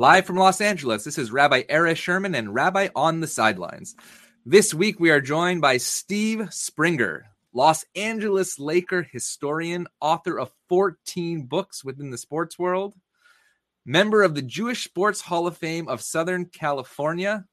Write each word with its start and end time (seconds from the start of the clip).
Live 0.00 0.26
from 0.26 0.36
Los 0.36 0.60
Angeles, 0.60 1.02
this 1.02 1.18
is 1.18 1.32
Rabbi 1.32 1.64
Erez 1.64 1.96
Sherman 1.96 2.36
and 2.36 2.54
Rabbi 2.54 2.86
on 2.94 3.18
the 3.18 3.26
Sidelines. 3.26 3.96
This 4.46 4.72
week, 4.72 5.00
we 5.00 5.10
are 5.10 5.20
joined 5.20 5.60
by 5.60 5.78
Steve 5.78 6.54
Springer, 6.54 7.26
Los 7.52 7.84
Angeles 7.96 8.60
Laker 8.60 9.02
historian, 9.02 9.88
author 10.00 10.38
of 10.38 10.52
14 10.68 11.46
books 11.46 11.84
within 11.84 12.10
the 12.12 12.16
sports 12.16 12.56
world, 12.56 12.94
member 13.84 14.22
of 14.22 14.36
the 14.36 14.42
Jewish 14.42 14.84
Sports 14.84 15.20
Hall 15.20 15.48
of 15.48 15.56
Fame 15.56 15.88
of 15.88 16.00
Southern 16.00 16.44
California, 16.44 17.44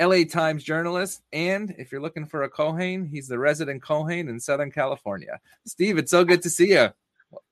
LA 0.00 0.24
Times 0.24 0.64
journalist, 0.64 1.20
and 1.34 1.74
if 1.76 1.92
you're 1.92 2.00
looking 2.00 2.24
for 2.24 2.44
a 2.44 2.48
Kohen, 2.48 3.04
he's 3.04 3.28
the 3.28 3.38
resident 3.38 3.82
Kohen 3.82 4.30
in 4.30 4.40
Southern 4.40 4.70
California. 4.70 5.38
Steve, 5.66 5.98
it's 5.98 6.10
so 6.10 6.24
good 6.24 6.40
to 6.44 6.48
see 6.48 6.70
you. 6.70 6.88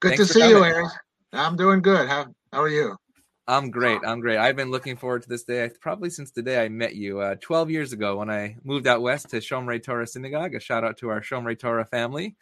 Good 0.01 0.17
Thanks 0.17 0.27
to 0.27 0.33
see 0.33 0.41
coming. 0.41 0.57
you, 0.57 0.65
Aaron. 0.65 0.91
I'm 1.35 1.57
doing 1.57 1.83
good. 1.83 2.09
How 2.09 2.35
how 2.51 2.63
are 2.63 2.71
you? 2.71 2.97
I'm 3.49 3.71
great. 3.71 4.03
I'm 4.05 4.21
great. 4.21 4.37
I've 4.37 4.57
been 4.57 4.71
looking 4.71 4.97
forward 4.97 5.23
to 5.23 5.29
this 5.31 5.45
day 5.45 5.71
probably 5.81 6.11
since 6.11 6.33
the 6.33 6.43
day 6.43 6.63
I 6.63 6.69
met 6.69 6.95
you 6.95 7.21
uh, 7.21 7.37
12 7.41 7.71
years 7.71 7.95
ago 7.95 8.19
when 8.19 8.29
I 8.29 8.59
moved 8.63 8.87
out 8.87 9.01
west 9.01 9.31
to 9.31 9.39
Shomrei 9.39 9.83
Torah 9.83 10.07
Synagogue. 10.07 10.55
A 10.55 10.61
shout 10.61 10.85
out 10.85 10.99
to 10.99 11.09
our 11.09 11.23
Shomrei 11.23 11.59
Torah 11.59 11.87
family. 11.87 12.37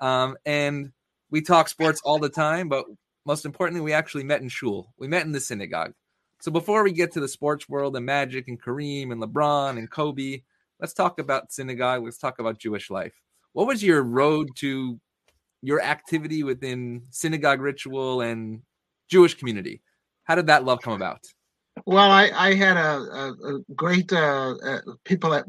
Um, 0.00 0.36
and 0.44 0.90
we 1.30 1.42
talk 1.42 1.68
sports 1.68 2.00
all 2.04 2.18
the 2.18 2.28
time, 2.28 2.68
but 2.68 2.86
most 3.24 3.44
importantly, 3.44 3.82
we 3.82 3.92
actually 3.92 4.24
met 4.24 4.42
in 4.42 4.48
shul. 4.48 4.92
We 4.98 5.06
met 5.06 5.24
in 5.24 5.30
the 5.30 5.38
synagogue. 5.38 5.92
So 6.40 6.50
before 6.50 6.82
we 6.82 6.90
get 6.90 7.12
to 7.12 7.20
the 7.20 7.28
sports 7.28 7.68
world 7.68 7.94
and 7.94 8.04
Magic 8.04 8.48
and 8.48 8.60
Kareem 8.60 9.12
and 9.12 9.22
LeBron 9.22 9.78
and 9.78 9.88
Kobe, 9.88 10.42
let's 10.80 10.92
talk 10.92 11.20
about 11.20 11.52
synagogue. 11.52 12.02
Let's 12.02 12.18
talk 12.18 12.40
about 12.40 12.58
Jewish 12.58 12.90
life. 12.90 13.14
What 13.52 13.68
was 13.68 13.84
your 13.84 14.02
road 14.02 14.48
to 14.56 14.98
your 15.62 15.80
activity 15.80 16.42
within 16.42 17.02
synagogue 17.10 17.60
ritual 17.60 18.22
and 18.22 18.62
Jewish 19.08 19.34
community? 19.34 19.82
How 20.28 20.34
did 20.34 20.46
that 20.48 20.64
love 20.64 20.80
come 20.82 20.92
about? 20.92 21.20
Well, 21.86 22.10
I, 22.10 22.30
I 22.34 22.54
had 22.54 22.76
a, 22.76 22.98
a, 22.98 23.54
a 23.54 23.60
great 23.74 24.12
uh, 24.12 24.54
uh, 24.62 24.80
people 25.04 25.32
at, 25.32 25.46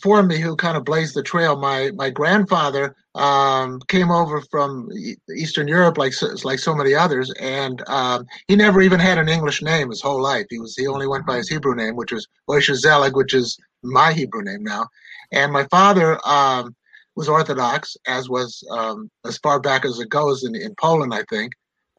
for 0.00 0.22
me 0.22 0.38
who 0.38 0.56
kind 0.56 0.76
of 0.76 0.84
blazed 0.84 1.14
the 1.14 1.22
trail. 1.22 1.56
My 1.56 1.90
my 1.94 2.08
grandfather 2.08 2.96
um, 3.14 3.80
came 3.88 4.10
over 4.10 4.40
from 4.50 4.88
Eastern 5.36 5.68
Europe, 5.68 5.98
like 5.98 6.14
like 6.44 6.60
so 6.60 6.74
many 6.74 6.94
others, 6.94 7.32
and 7.40 7.82
um, 7.88 8.26
he 8.48 8.56
never 8.56 8.80
even 8.80 9.00
had 9.00 9.18
an 9.18 9.28
English 9.28 9.60
name 9.60 9.90
his 9.90 10.00
whole 10.00 10.22
life. 10.22 10.46
He 10.48 10.58
was 10.58 10.74
he 10.76 10.86
only 10.86 11.06
went 11.06 11.26
by 11.26 11.36
his 11.36 11.48
Hebrew 11.48 11.74
name, 11.74 11.96
which 11.96 12.12
was 12.12 12.26
Moshe 12.48 12.74
Zelig, 12.74 13.16
which 13.16 13.34
is 13.34 13.58
my 13.82 14.12
Hebrew 14.12 14.42
name 14.42 14.62
now. 14.62 14.86
And 15.32 15.52
my 15.52 15.64
father 15.64 16.18
um, 16.26 16.74
was 17.16 17.28
Orthodox, 17.28 17.96
as 18.06 18.28
was 18.28 18.64
um, 18.70 19.10
as 19.26 19.36
far 19.38 19.60
back 19.60 19.84
as 19.84 19.98
it 19.98 20.08
goes 20.08 20.44
in, 20.44 20.54
in 20.54 20.74
Poland, 20.76 21.12
I 21.12 21.24
think. 21.28 21.52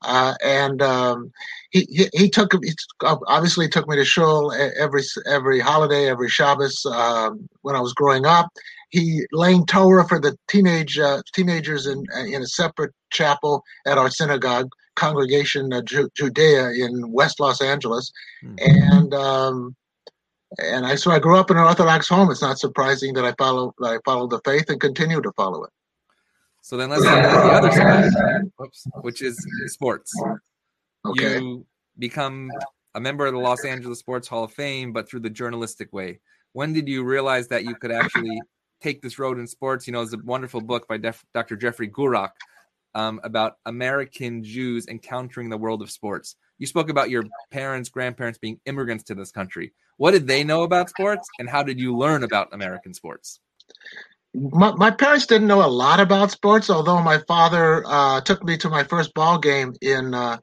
Uh, 0.03 0.33
and 0.43 0.81
um, 0.81 1.31
he, 1.71 1.87
he, 1.89 2.09
he 2.13 2.29
took 2.29 2.53
he 2.63 2.73
obviously 3.01 3.67
took 3.67 3.87
me 3.87 3.95
to 3.95 4.05
shul 4.05 4.53
every 4.77 5.01
every 5.25 5.59
holiday, 5.59 6.07
every 6.07 6.29
Shabbos 6.29 6.85
um, 6.85 7.47
when 7.61 7.75
I 7.75 7.81
was 7.81 7.93
growing 7.93 8.25
up. 8.25 8.49
He 8.89 9.23
laying 9.31 9.65
Torah 9.65 10.07
for 10.07 10.19
the 10.19 10.37
teenage 10.47 10.99
uh, 10.99 11.21
teenagers 11.33 11.87
in 11.87 12.05
in 12.27 12.43
a 12.43 12.47
separate 12.47 12.93
chapel 13.11 13.63
at 13.87 13.97
our 13.97 14.09
synagogue 14.09 14.69
congregation, 14.95 15.73
uh, 15.73 15.81
Ju- 15.81 16.09
Judea 16.15 16.69
in 16.69 17.11
West 17.11 17.39
Los 17.39 17.61
Angeles, 17.61 18.11
mm-hmm. 18.43 18.55
and 18.59 19.13
um, 19.13 19.75
and 20.59 20.85
I 20.85 20.95
so 20.95 21.11
I 21.11 21.19
grew 21.19 21.37
up 21.37 21.49
in 21.49 21.57
an 21.57 21.63
Orthodox 21.63 22.07
home. 22.07 22.29
It's 22.29 22.41
not 22.41 22.59
surprising 22.59 23.13
that 23.15 23.25
I 23.25 23.33
follow 23.37 23.73
I 23.83 23.97
followed 24.05 24.29
the 24.29 24.41
faith 24.45 24.69
and 24.69 24.79
continue 24.79 25.21
to 25.21 25.31
follow 25.35 25.63
it. 25.63 25.71
So 26.63 26.77
then 26.77 26.89
let's 26.89 27.03
talk 27.03 27.19
about 27.19 27.43
the 27.43 27.51
other 27.51 27.71
side, 27.73 28.43
Oops, 28.63 28.87
which 29.01 29.21
is 29.21 29.37
sports. 29.65 30.13
Okay. 31.05 31.39
You 31.39 31.65
become 31.99 32.49
a 32.95 33.01
member 33.01 33.25
of 33.25 33.33
the 33.33 33.39
Los 33.39 33.65
Angeles 33.65 33.99
Sports 33.99 34.29
Hall 34.29 34.45
of 34.45 34.53
Fame, 34.53 34.93
but 34.93 35.09
through 35.09 35.19
the 35.19 35.29
journalistic 35.29 35.91
way. 35.91 36.21
When 36.53 36.71
did 36.71 36.87
you 36.87 37.03
realize 37.03 37.49
that 37.49 37.65
you 37.65 37.75
could 37.75 37.91
actually 37.91 38.41
take 38.81 39.01
this 39.01 39.19
road 39.19 39.39
in 39.39 39.45
sports? 39.45 39.87
You 39.87 39.91
know, 39.91 40.01
it's 40.03 40.13
a 40.13 40.19
wonderful 40.23 40.61
book 40.61 40.87
by 40.87 40.95
Def- 40.95 41.25
Dr. 41.33 41.57
Jeffrey 41.57 41.89
Gurock 41.89 42.29
um, 42.95 43.19
about 43.25 43.57
American 43.65 44.41
Jews 44.41 44.87
encountering 44.87 45.49
the 45.49 45.57
world 45.57 45.81
of 45.81 45.91
sports. 45.91 46.37
You 46.59 46.65
spoke 46.65 46.89
about 46.89 47.09
your 47.09 47.25
parents, 47.51 47.89
grandparents 47.89 48.39
being 48.39 48.61
immigrants 48.65 49.03
to 49.05 49.15
this 49.15 49.31
country. 49.31 49.73
What 49.97 50.11
did 50.11 50.27
they 50.27 50.45
know 50.45 50.63
about 50.63 50.89
sports, 50.89 51.27
and 51.39 51.49
how 51.49 51.61
did 51.61 51.77
you 51.77 51.93
learn 51.93 52.23
about 52.23 52.53
American 52.53 52.93
sports? 52.93 53.41
My, 54.33 54.71
my 54.73 54.91
parents 54.91 55.25
didn't 55.27 55.47
know 55.47 55.65
a 55.65 55.67
lot 55.69 55.99
about 55.99 56.31
sports, 56.31 56.69
although 56.69 57.01
my 57.01 57.19
father 57.19 57.83
uh, 57.85 58.21
took 58.21 58.43
me 58.43 58.57
to 58.57 58.69
my 58.69 58.83
first 58.83 59.13
ball 59.13 59.37
game 59.37 59.75
in 59.81 60.13
uh, 60.13 60.37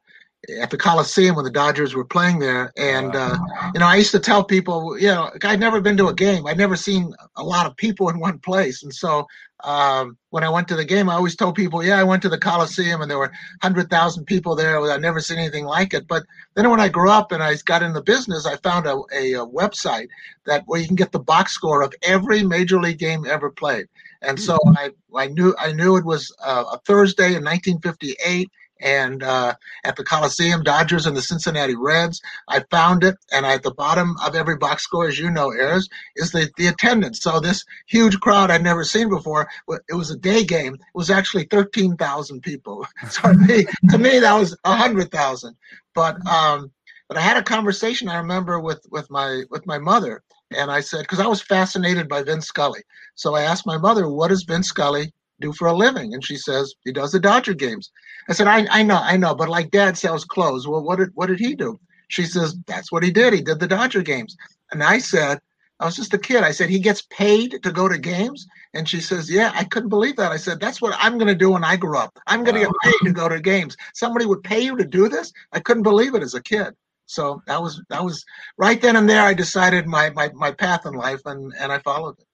at 0.49 0.71
the 0.71 0.77
Coliseum 0.77 1.35
when 1.35 1.45
the 1.45 1.51
Dodgers 1.51 1.93
were 1.93 2.05
playing 2.05 2.39
there. 2.39 2.73
And, 2.75 3.15
uh, 3.15 3.37
you 3.73 3.79
know, 3.79 3.85
I 3.85 3.95
used 3.95 4.11
to 4.11 4.19
tell 4.19 4.43
people, 4.43 4.97
you 4.97 5.07
know, 5.07 5.29
I'd 5.43 5.59
never 5.59 5.81
been 5.81 5.97
to 5.97 6.07
a 6.07 6.13
game. 6.13 6.47
I'd 6.47 6.57
never 6.57 6.75
seen 6.75 7.13
a 7.35 7.43
lot 7.43 7.67
of 7.67 7.77
people 7.77 8.09
in 8.09 8.19
one 8.19 8.39
place. 8.39 8.81
And 8.81 8.93
so 8.93 9.27
um, 9.63 10.17
when 10.31 10.43
I 10.43 10.49
went 10.49 10.67
to 10.69 10.75
the 10.75 10.83
game, 10.83 11.09
I 11.09 11.13
always 11.13 11.35
told 11.35 11.53
people, 11.53 11.83
yeah, 11.83 11.99
I 11.99 12.03
went 12.03 12.23
to 12.23 12.29
the 12.29 12.39
Coliseum 12.39 13.01
and 13.01 13.11
there 13.11 13.19
were 13.19 13.31
100,000 13.61 14.25
people 14.25 14.55
there. 14.55 14.81
I'd 14.81 15.01
never 15.01 15.19
seen 15.19 15.37
anything 15.37 15.65
like 15.65 15.93
it. 15.93 16.07
But 16.07 16.23
then 16.55 16.69
when 16.71 16.79
I 16.79 16.89
grew 16.89 17.11
up 17.11 17.31
and 17.31 17.43
I 17.43 17.55
got 17.65 17.83
in 17.83 17.93
the 17.93 18.01
business, 18.01 18.47
I 18.47 18.57
found 18.57 18.87
a, 18.87 18.95
a, 19.13 19.33
a 19.33 19.47
website 19.47 20.07
that 20.45 20.63
where 20.65 20.81
you 20.81 20.87
can 20.87 20.95
get 20.95 21.11
the 21.11 21.19
box 21.19 21.51
score 21.51 21.83
of 21.83 21.93
every 22.01 22.41
major 22.41 22.81
league 22.81 22.97
game 22.97 23.25
ever 23.27 23.51
played. 23.51 23.87
And 24.23 24.39
so 24.39 24.57
hmm. 24.57 24.73
I, 24.75 24.89
I 25.15 25.27
knew 25.27 25.55
I 25.57 25.71
knew 25.71 25.97
it 25.97 26.05
was 26.05 26.31
uh, 26.43 26.63
a 26.73 26.79
Thursday 26.79 27.35
in 27.35 27.43
1958 27.43 28.49
and 28.81 29.23
uh, 29.23 29.53
at 29.83 29.95
the 29.95 30.03
Coliseum, 30.03 30.63
Dodgers 30.63 31.05
and 31.05 31.15
the 31.15 31.21
Cincinnati 31.21 31.75
Reds. 31.75 32.21
I 32.47 32.61
found 32.71 33.03
it, 33.03 33.15
and 33.31 33.45
at 33.45 33.63
the 33.63 33.73
bottom 33.73 34.15
of 34.25 34.35
every 34.35 34.57
box 34.57 34.83
score, 34.83 35.07
as 35.07 35.19
you 35.19 35.29
know, 35.29 35.49
Erez, 35.49 35.89
is 36.15 36.31
the, 36.31 36.49
the 36.57 36.67
attendance. 36.67 37.21
So 37.21 37.39
this 37.39 37.63
huge 37.87 38.19
crowd 38.19 38.51
I'd 38.51 38.63
never 38.63 38.83
seen 38.83 39.09
before. 39.09 39.49
It 39.89 39.93
was 39.93 40.11
a 40.11 40.17
day 40.17 40.43
game. 40.43 40.75
It 40.75 40.81
was 40.93 41.09
actually 41.09 41.45
thirteen 41.45 41.95
thousand 41.97 42.41
people. 42.41 42.85
So 43.09 43.33
to 43.33 43.37
me, 43.37 43.65
to 43.89 43.97
me, 43.97 44.19
that 44.19 44.33
was 44.33 44.57
hundred 44.65 45.11
thousand. 45.11 45.55
But 45.93 46.25
um, 46.25 46.71
but 47.07 47.17
I 47.17 47.21
had 47.21 47.35
a 47.35 47.43
conversation 47.43 48.07
I 48.07 48.17
remember 48.17 48.59
with 48.59 48.85
with 48.89 49.09
my 49.09 49.43
with 49.49 49.65
my 49.65 49.77
mother, 49.77 50.23
and 50.55 50.71
I 50.71 50.79
said 50.79 51.01
because 51.01 51.19
I 51.19 51.27
was 51.27 51.41
fascinated 51.41 52.07
by 52.07 52.23
Vin 52.23 52.41
Scully. 52.41 52.81
So 53.15 53.35
I 53.35 53.41
asked 53.41 53.65
my 53.65 53.77
mother, 53.77 54.07
"What 54.07 54.29
does 54.29 54.43
Vin 54.43 54.63
Scully 54.63 55.13
do 55.41 55.51
for 55.53 55.67
a 55.67 55.73
living? 55.73 56.13
And 56.13 56.23
she 56.23 56.37
says, 56.37 56.73
he 56.85 56.91
does 56.91 57.11
the 57.11 57.19
Dodger 57.19 57.53
games. 57.53 57.91
I 58.29 58.33
said, 58.33 58.47
I, 58.47 58.65
I 58.71 58.83
know, 58.83 58.99
I 59.01 59.17
know, 59.17 59.35
but 59.35 59.49
like 59.49 59.71
dad 59.71 59.97
sells 59.97 60.23
clothes. 60.23 60.67
Well, 60.67 60.83
what 60.83 60.99
did, 60.99 61.09
what 61.15 61.27
did 61.27 61.39
he 61.39 61.55
do? 61.55 61.79
She 62.07 62.25
says, 62.25 62.55
that's 62.67 62.91
what 62.91 63.03
he 63.03 63.11
did. 63.11 63.33
He 63.33 63.41
did 63.41 63.59
the 63.59 63.67
Dodger 63.67 64.01
games. 64.01 64.37
And 64.71 64.83
I 64.83 64.99
said, 64.99 65.39
I 65.79 65.85
was 65.85 65.95
just 65.95 66.13
a 66.13 66.17
kid. 66.17 66.43
I 66.43 66.51
said, 66.51 66.69
he 66.69 66.79
gets 66.79 67.01
paid 67.09 67.63
to 67.63 67.71
go 67.71 67.87
to 67.87 67.97
games. 67.97 68.45
And 68.73 68.87
she 68.87 69.01
says, 69.01 69.31
yeah, 69.31 69.51
I 69.55 69.63
couldn't 69.63 69.89
believe 69.89 70.15
that. 70.17 70.31
I 70.31 70.37
said, 70.37 70.59
that's 70.59 70.81
what 70.81 70.95
I'm 70.99 71.17
going 71.17 71.27
to 71.27 71.35
do 71.35 71.51
when 71.51 71.63
I 71.63 71.75
grow 71.75 71.99
up. 71.99 72.19
I'm 72.27 72.43
going 72.43 72.55
to 72.55 72.65
wow. 72.65 72.71
get 72.83 72.91
paid 72.91 73.07
to 73.07 73.13
go 73.13 73.27
to 73.27 73.39
games. 73.39 73.75
Somebody 73.93 74.25
would 74.25 74.43
pay 74.43 74.59
you 74.59 74.77
to 74.77 74.85
do 74.85 75.09
this. 75.09 75.33
I 75.51 75.59
couldn't 75.59 75.83
believe 75.83 76.13
it 76.13 76.21
as 76.21 76.35
a 76.35 76.43
kid. 76.43 76.75
So 77.07 77.41
that 77.47 77.61
was, 77.61 77.81
that 77.89 78.03
was 78.03 78.23
right 78.57 78.79
then 78.79 78.95
and 78.95 79.09
there. 79.09 79.23
I 79.23 79.33
decided 79.33 79.87
my, 79.87 80.11
my, 80.11 80.29
my 80.33 80.51
path 80.51 80.85
in 80.85 80.93
life 80.93 81.21
and, 81.25 81.51
and 81.59 81.71
I 81.71 81.79
followed 81.79 82.19
it. 82.19 82.25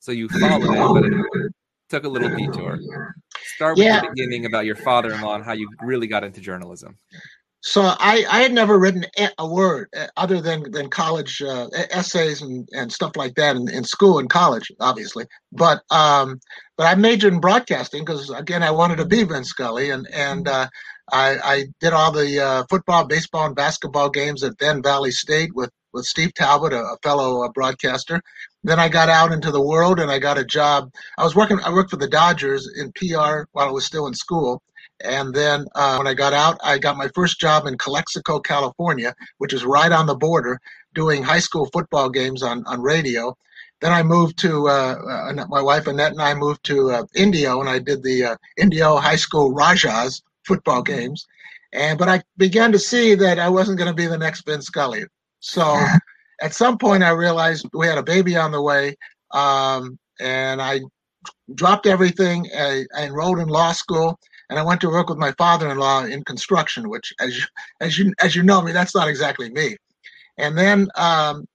So 0.00 0.12
you 0.12 0.28
followed 0.28 1.04
it, 1.04 1.52
took 1.88 2.04
a 2.04 2.08
little 2.08 2.28
detour. 2.28 2.78
Start 3.56 3.76
with 3.76 3.86
yeah. 3.86 4.00
the 4.00 4.08
beginning 4.08 4.46
about 4.46 4.66
your 4.66 4.76
father-in-law 4.76 5.36
and 5.36 5.44
how 5.44 5.52
you 5.52 5.68
really 5.82 6.06
got 6.06 6.24
into 6.24 6.40
journalism. 6.40 6.96
So 7.62 7.82
I, 7.82 8.24
I 8.30 8.42
had 8.42 8.52
never 8.52 8.78
written 8.78 9.04
a 9.38 9.46
word 9.46 9.88
uh, 9.96 10.06
other 10.16 10.40
than 10.40 10.70
than 10.70 10.88
college 10.88 11.42
uh, 11.42 11.66
essays 11.90 12.40
and, 12.40 12.68
and 12.72 12.92
stuff 12.92 13.16
like 13.16 13.34
that 13.34 13.56
in, 13.56 13.68
in 13.68 13.82
school 13.82 14.20
and 14.20 14.30
college, 14.30 14.70
obviously. 14.78 15.24
But 15.50 15.82
um, 15.90 16.38
but 16.76 16.86
I 16.86 16.94
majored 16.94 17.32
in 17.32 17.40
broadcasting 17.40 18.04
because 18.04 18.30
again 18.30 18.62
I 18.62 18.70
wanted 18.70 18.98
to 18.98 19.04
be 19.04 19.24
Vin 19.24 19.42
Scully 19.42 19.90
and 19.90 20.06
and 20.12 20.46
uh, 20.46 20.68
I, 21.12 21.38
I 21.42 21.64
did 21.80 21.92
all 21.92 22.12
the 22.12 22.40
uh, 22.40 22.64
football, 22.68 23.06
baseball, 23.06 23.46
and 23.46 23.56
basketball 23.56 24.10
games 24.10 24.42
at 24.42 24.58
then 24.58 24.82
Valley 24.82 25.10
State 25.10 25.54
with 25.54 25.70
with 25.96 26.06
Steve 26.06 26.32
Talbot, 26.34 26.72
a, 26.72 26.80
a 26.80 26.96
fellow 27.02 27.42
uh, 27.42 27.48
broadcaster. 27.48 28.22
Then 28.62 28.78
I 28.78 28.88
got 28.88 29.08
out 29.08 29.32
into 29.32 29.50
the 29.50 29.60
world 29.60 29.98
and 29.98 30.10
I 30.10 30.18
got 30.18 30.38
a 30.38 30.44
job. 30.44 30.92
I 31.18 31.24
was 31.24 31.34
working. 31.34 31.58
I 31.64 31.72
worked 31.72 31.90
for 31.90 31.96
the 31.96 32.08
Dodgers 32.08 32.68
in 32.78 32.92
PR 32.92 33.44
while 33.52 33.68
I 33.68 33.72
was 33.72 33.84
still 33.84 34.06
in 34.06 34.14
school. 34.14 34.62
And 35.04 35.34
then 35.34 35.66
uh, 35.74 35.96
when 35.96 36.06
I 36.06 36.14
got 36.14 36.32
out, 36.32 36.58
I 36.62 36.78
got 36.78 36.96
my 36.96 37.08
first 37.14 37.40
job 37.40 37.66
in 37.66 37.76
Calexico, 37.76 38.40
California, 38.40 39.14
which 39.38 39.52
is 39.52 39.64
right 39.64 39.92
on 39.92 40.06
the 40.06 40.14
border, 40.14 40.58
doing 40.94 41.22
high 41.22 41.40
school 41.40 41.68
football 41.72 42.08
games 42.08 42.42
on, 42.42 42.64
on 42.66 42.80
radio. 42.80 43.36
Then 43.80 43.92
I 43.92 44.02
moved 44.02 44.38
to 44.38 44.68
uh, 44.68 44.94
uh, 45.10 45.46
my 45.48 45.60
wife 45.60 45.86
Annette 45.86 46.12
and 46.12 46.22
I 46.22 46.34
moved 46.34 46.64
to 46.64 46.90
uh, 46.92 47.04
Indio, 47.14 47.60
and 47.60 47.68
I 47.68 47.78
did 47.78 48.02
the 48.02 48.24
uh, 48.24 48.36
Indio 48.56 48.96
High 48.96 49.16
School 49.16 49.52
Rajahs 49.52 50.22
football 50.46 50.82
games. 50.82 51.26
And 51.72 51.98
but 51.98 52.08
I 52.08 52.22
began 52.38 52.72
to 52.72 52.78
see 52.78 53.14
that 53.16 53.38
I 53.38 53.50
wasn't 53.50 53.78
going 53.78 53.90
to 53.90 53.94
be 53.94 54.06
the 54.06 54.16
next 54.16 54.46
Vin 54.46 54.62
Scully. 54.62 55.04
So 55.46 55.78
at 56.42 56.54
some 56.54 56.76
point, 56.76 57.04
I 57.04 57.10
realized 57.10 57.68
we 57.72 57.86
had 57.86 57.98
a 57.98 58.02
baby 58.02 58.36
on 58.36 58.50
the 58.50 58.60
way, 58.60 58.96
um, 59.32 59.96
and 60.18 60.60
I 60.60 60.80
dropped 61.54 61.86
everything. 61.86 62.48
I, 62.56 62.84
I, 62.96 63.04
enrolled 63.04 63.38
in 63.38 63.46
law 63.46 63.70
school, 63.70 64.18
and 64.50 64.58
I 64.58 64.64
went 64.64 64.80
to 64.80 64.88
work 64.88 65.08
with 65.08 65.18
my 65.18 65.32
father-in-law 65.38 66.06
in 66.06 66.24
construction, 66.24 66.88
which, 66.88 67.14
as 67.20 67.38
you, 67.38 67.44
as 67.80 67.96
you 67.96 68.12
as 68.20 68.34
you 68.34 68.42
know 68.42 68.60
me, 68.60 68.72
that's 68.72 68.94
not 68.94 69.06
exactly 69.06 69.48
me. 69.50 69.76
And 70.36 70.58
then 70.58 70.88
um, 70.96 71.46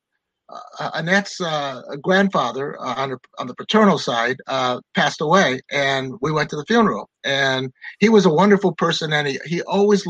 Annette's 0.94 1.40
uh, 1.40 1.82
grandfather 2.02 2.80
uh, 2.80 2.96
on, 2.96 3.10
her, 3.12 3.20
on 3.40 3.48
the 3.48 3.56
paternal 3.56 3.98
side 3.98 4.38
uh, 4.48 4.80
passed 4.94 5.22
away, 5.22 5.62
and 5.72 6.14
we 6.22 6.32
went 6.32 6.50
to 6.50 6.56
the 6.56 6.66
funeral. 6.66 7.10
And 7.24 7.72
he 8.00 8.10
was 8.10 8.26
a 8.26 8.34
wonderful 8.34 8.74
person, 8.74 9.14
and 9.14 9.28
he, 9.28 9.40
he 9.46 9.62
always 9.62 10.04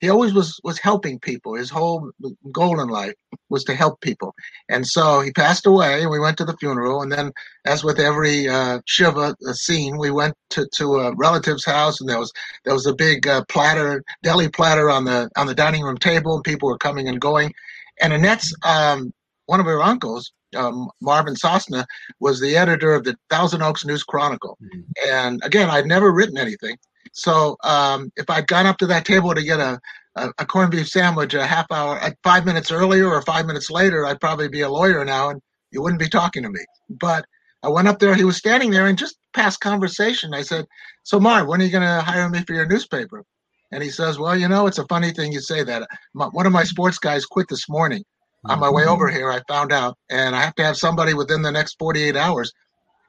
he 0.00 0.08
always 0.08 0.34
was 0.34 0.58
was 0.64 0.78
helping 0.78 1.20
people. 1.20 1.54
His 1.54 1.70
whole 1.70 2.10
goal 2.52 2.80
in 2.80 2.88
life 2.88 3.14
was 3.48 3.62
to 3.64 3.74
help 3.74 4.00
people. 4.00 4.34
And 4.68 4.84
so 4.86 5.20
he 5.20 5.30
passed 5.30 5.66
away, 5.66 6.02
and 6.02 6.10
we 6.10 6.18
went 6.18 6.36
to 6.38 6.44
the 6.44 6.56
funeral. 6.56 7.02
And 7.02 7.12
then, 7.12 7.30
as 7.64 7.84
with 7.84 8.00
every 8.00 8.48
uh, 8.48 8.80
shiva 8.86 9.36
scene, 9.52 9.96
we 9.96 10.10
went 10.10 10.34
to, 10.50 10.68
to 10.74 10.96
a 10.96 11.14
relative's 11.14 11.64
house, 11.64 12.00
and 12.00 12.08
there 12.10 12.18
was 12.18 12.32
there 12.64 12.74
was 12.74 12.86
a 12.86 12.94
big 12.94 13.28
uh, 13.28 13.44
platter, 13.48 14.02
deli 14.24 14.48
platter 14.48 14.90
on 14.90 15.04
the 15.04 15.30
on 15.36 15.46
the 15.46 15.54
dining 15.54 15.82
room 15.82 15.98
table, 15.98 16.34
and 16.34 16.44
people 16.44 16.68
were 16.68 16.78
coming 16.78 17.08
and 17.08 17.20
going. 17.20 17.52
And 18.00 18.12
Annette's 18.12 18.54
um, 18.62 19.12
one 19.46 19.60
of 19.60 19.66
her 19.66 19.82
uncles, 19.82 20.32
um, 20.54 20.88
Marvin 21.00 21.34
Sosna, 21.34 21.84
was 22.20 22.40
the 22.40 22.56
editor 22.56 22.94
of 22.94 23.04
the 23.04 23.16
Thousand 23.30 23.62
Oaks 23.62 23.84
News 23.84 24.02
Chronicle. 24.02 24.58
Mm-hmm. 24.62 25.10
And 25.10 25.40
again, 25.44 25.70
I'd 25.70 25.86
never 25.86 26.12
written 26.12 26.38
anything. 26.38 26.76
So 27.12 27.56
um, 27.64 28.12
if 28.16 28.28
I'd 28.28 28.46
gone 28.46 28.66
up 28.66 28.78
to 28.78 28.86
that 28.88 29.04
table 29.04 29.34
to 29.34 29.42
get 29.42 29.60
a, 29.60 29.80
a, 30.16 30.30
a, 30.38 30.46
corned 30.46 30.72
beef 30.72 30.88
sandwich 30.88 31.34
a 31.34 31.46
half 31.46 31.66
hour, 31.70 31.98
uh, 32.02 32.10
five 32.22 32.44
minutes 32.44 32.70
earlier 32.70 33.08
or 33.08 33.22
five 33.22 33.46
minutes 33.46 33.70
later, 33.70 34.04
I'd 34.04 34.20
probably 34.20 34.48
be 34.48 34.60
a 34.62 34.68
lawyer 34.68 35.04
now 35.04 35.30
and 35.30 35.40
you 35.70 35.82
wouldn't 35.82 36.00
be 36.00 36.08
talking 36.08 36.42
to 36.42 36.50
me. 36.50 36.60
But 36.90 37.24
I 37.62 37.68
went 37.68 37.88
up 37.88 37.98
there, 37.98 38.14
he 38.14 38.24
was 38.24 38.36
standing 38.36 38.70
there 38.70 38.86
and 38.86 38.98
just 38.98 39.16
past 39.34 39.60
conversation, 39.60 40.34
I 40.34 40.42
said, 40.42 40.66
So, 41.04 41.18
Marv, 41.18 41.46
when 41.46 41.60
are 41.60 41.64
you 41.64 41.70
going 41.70 41.82
to 41.82 42.02
hire 42.02 42.28
me 42.28 42.42
for 42.46 42.54
your 42.54 42.66
newspaper? 42.66 43.24
And 43.72 43.82
he 43.82 43.90
says, 43.90 44.18
Well, 44.18 44.36
you 44.36 44.48
know, 44.48 44.66
it's 44.66 44.78
a 44.78 44.86
funny 44.86 45.10
thing 45.10 45.32
you 45.32 45.40
say 45.40 45.62
that. 45.64 45.88
My, 46.14 46.26
one 46.26 46.46
of 46.46 46.52
my 46.52 46.64
sports 46.64 46.98
guys 46.98 47.24
quit 47.24 47.48
this 47.48 47.68
morning 47.68 48.04
on 48.48 48.60
my 48.60 48.70
way 48.70 48.82
mm-hmm. 48.82 48.92
over 48.92 49.08
here, 49.08 49.30
I 49.30 49.40
found 49.48 49.72
out, 49.72 49.96
and 50.10 50.34
I 50.34 50.42
have 50.42 50.54
to 50.56 50.64
have 50.64 50.76
somebody 50.76 51.14
within 51.14 51.42
the 51.42 51.50
next 51.50 51.78
48 51.78 52.16
hours. 52.16 52.52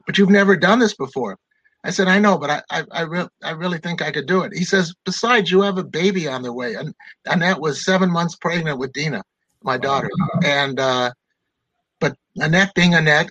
But 0.06 0.18
you've 0.18 0.30
never 0.30 0.56
done 0.56 0.78
this 0.78 0.94
before. 0.94 1.38
I 1.84 1.90
said, 1.90 2.08
I 2.08 2.18
know, 2.18 2.38
but 2.38 2.50
I 2.50 2.62
I, 2.70 2.84
I, 2.90 3.02
re- 3.02 3.28
I 3.42 3.50
really 3.50 3.78
think 3.78 4.02
I 4.02 4.10
could 4.10 4.26
do 4.26 4.42
it. 4.42 4.52
He 4.52 4.64
says, 4.64 4.94
besides, 5.04 5.50
you 5.50 5.62
have 5.62 5.78
a 5.78 5.84
baby 5.84 6.26
on 6.26 6.42
the 6.42 6.52
way. 6.52 6.74
And 6.74 6.94
Annette 7.26 7.60
was 7.60 7.84
seven 7.84 8.10
months 8.10 8.36
pregnant 8.36 8.78
with 8.78 8.92
Dina, 8.92 9.22
my 9.62 9.78
daughter. 9.78 10.10
And, 10.44 10.80
uh, 10.80 11.12
but 12.00 12.16
Annette 12.36 12.74
being 12.74 12.94
Annette 12.94 13.30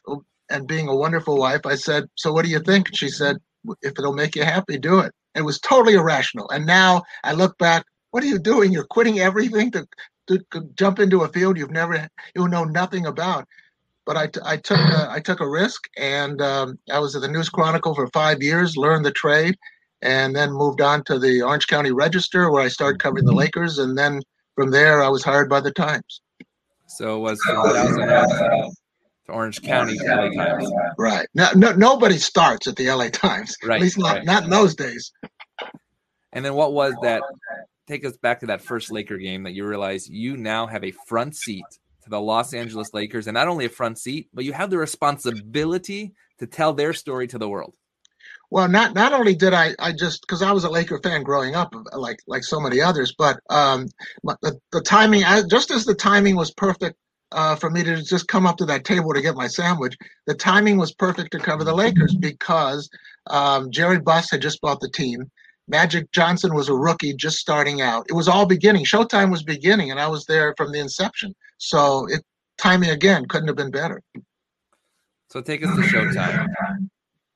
and 0.50 0.68
being 0.68 0.88
a 0.88 0.96
wonderful 0.96 1.38
wife, 1.38 1.66
I 1.66 1.76
said, 1.76 2.06
so 2.16 2.32
what 2.32 2.46
do 2.46 2.52
you 2.52 2.60
think? 2.60 2.96
She 2.96 3.10
said, 3.10 3.38
if 3.82 3.94
it'll 4.00 4.14
make 4.14 4.36
you 4.36 4.44
happy, 4.44 4.78
do 4.78 5.00
it. 5.00 5.12
It 5.36 5.42
was 5.42 5.60
totally 5.60 5.96
irrational. 5.96 6.50
And 6.50 6.66
now 6.66 7.04
I 7.24 7.34
look 7.34 7.58
back, 7.58 7.86
what 8.12 8.24
are 8.24 8.28
you 8.28 8.40
doing? 8.40 8.72
You're 8.72 8.86
quitting 8.86 9.20
everything 9.20 9.72
to 9.72 9.86
to, 10.28 10.44
jump 10.76 11.00
into 11.00 11.22
a 11.22 11.30
field 11.30 11.58
you've 11.58 11.72
never 11.72 12.08
you 12.36 12.48
know 12.48 12.64
nothing 12.64 13.06
about. 13.06 13.46
But 14.06 14.16
I, 14.16 14.28
t- 14.28 14.40
I 14.46 14.56
took 14.56 14.78
a, 14.78 15.08
I 15.12 15.20
took 15.20 15.42
a 15.42 15.50
risk, 15.50 15.90
and 15.98 16.42
um, 16.42 16.80
I 16.90 17.00
was 17.00 17.16
at 17.16 17.22
the 17.22 17.28
News 17.28 17.50
Chronicle 17.50 17.94
for 17.94 18.08
five 18.08 18.42
years, 18.42 18.78
learned 18.78 19.06
the 19.06 19.12
trade, 19.12 19.58
and 20.02 20.34
then 20.34 20.54
moved 20.54 20.80
on 20.80 21.04
to 21.06 21.20
the 21.20 21.42
Orange 21.42 21.68
County 21.68 21.92
Register, 21.92 22.50
where 22.50 22.64
I 22.64 22.70
started 22.70 23.02
covering 23.02 23.26
the 23.26 23.34
Lakers, 23.34 23.80
and 23.80 23.98
then 23.98 24.22
from 24.56 24.72
there 24.72 25.04
I 25.04 25.10
was 25.10 25.26
hired 25.26 25.50
by 25.50 25.60
the 25.60 25.72
Times. 25.72 26.22
So 26.88 27.18
it 27.18 27.20
was 27.20 27.40
2000 27.46 28.72
Orange 29.30 29.62
County 29.62 29.98
LA 30.02 30.30
Times. 30.30 30.72
Right. 30.98 31.28
No, 31.34 31.50
no, 31.56 31.72
nobody 31.74 32.18
starts 32.18 32.68
at 32.68 32.76
the 32.76 32.90
LA 32.90 33.10
Times. 33.10 33.56
Right. 33.64 33.76
At 33.76 33.82
least 33.82 33.98
not, 33.98 34.18
right. 34.18 34.26
not 34.26 34.44
in 34.46 34.50
those 34.50 34.76
days. 34.76 35.12
And 36.34 36.46
then 36.46 36.54
what 36.54 36.74
was 36.74 36.94
that 37.02 37.22
take 37.88 38.06
us 38.06 38.18
back 38.18 38.40
to 38.42 38.48
that 38.48 38.62
first 38.62 38.92
Laker 38.92 39.18
game 39.18 39.44
that 39.44 39.54
you 39.54 39.66
realize 39.66 40.10
you 40.10 40.38
now 40.38 40.68
have 40.68 40.84
a 40.84 40.94
front 41.08 41.36
seat 41.36 41.66
to 42.04 42.10
the 42.10 42.20
Los 42.20 42.54
Angeles 42.54 42.94
Lakers, 42.94 43.28
and 43.28 43.36
not 43.36 43.48
only 43.48 43.66
a 43.66 43.70
front 43.70 43.98
seat, 43.98 44.28
but 44.34 44.46
you 44.46 44.54
have 44.54 44.70
the 44.70 44.78
responsibility 44.78 46.14
to 46.40 46.48
tell 46.48 46.74
their 46.74 46.94
story 46.94 47.28
to 47.28 47.38
the 47.38 47.50
world. 47.50 47.74
Well, 48.50 48.70
not 48.70 48.94
not 48.94 49.12
only 49.12 49.36
did 49.36 49.54
I 49.54 49.74
I 49.80 49.92
just 49.92 50.22
because 50.22 50.42
I 50.42 50.52
was 50.52 50.64
a 50.64 50.70
Laker 50.70 51.00
fan 51.04 51.24
growing 51.24 51.56
up, 51.56 51.74
like 51.94 52.20
like 52.28 52.44
so 52.44 52.60
many 52.60 52.80
others, 52.80 53.14
but 53.18 53.40
um, 53.50 53.88
the, 54.24 54.58
the 54.72 54.82
timing, 54.82 55.24
I, 55.24 55.42
just 55.50 55.70
as 55.72 55.84
the 55.84 55.96
timing 55.96 56.36
was 56.38 56.52
perfect 56.52 56.96
uh, 57.34 57.56
for 57.56 57.70
me 57.70 57.84
to 57.84 58.02
just 58.02 58.28
come 58.28 58.46
up 58.46 58.58
to 58.58 58.66
that 58.66 58.86
table 58.86 59.14
to 59.14 59.22
get 59.22 59.36
my 59.36 59.48
sandwich. 59.48 59.98
The 60.28 60.34
timing 60.34 60.78
was 60.78 60.94
perfect 60.94 61.32
to 61.32 61.40
cover 61.40 61.64
the 61.64 61.76
Lakers 61.76 62.16
because 62.16 62.90
um, 63.28 63.70
Jerry 63.72 64.00
Buss 64.00 64.32
had 64.32 64.42
just 64.42 64.62
bought 64.62 64.80
the 64.80 64.90
team. 64.90 65.30
Magic 65.68 66.12
Johnson 66.12 66.54
was 66.54 66.70
a 66.70 66.74
rookie 66.74 67.14
just 67.14 67.38
starting 67.38 67.82
out. 67.82 68.06
It 68.10 68.14
was 68.14 68.28
all 68.28 68.46
beginning. 68.46 68.86
Showtime 68.86 69.32
was 69.32 69.44
beginning, 69.44 69.92
and 69.92 70.00
I 70.00 70.08
was 70.08 70.26
there 70.26 70.54
from 70.58 70.72
the 70.72 70.80
inception. 70.80 71.36
So 71.58 72.06
it 72.08 72.24
timing 72.58 72.90
again 72.90 73.26
couldn't 73.28 73.48
have 73.48 73.58
been 73.58 73.72
better. 73.72 74.02
So 75.30 75.42
take 75.42 75.64
us 75.66 75.76
to 75.76 75.82
Showtime. 75.82 76.48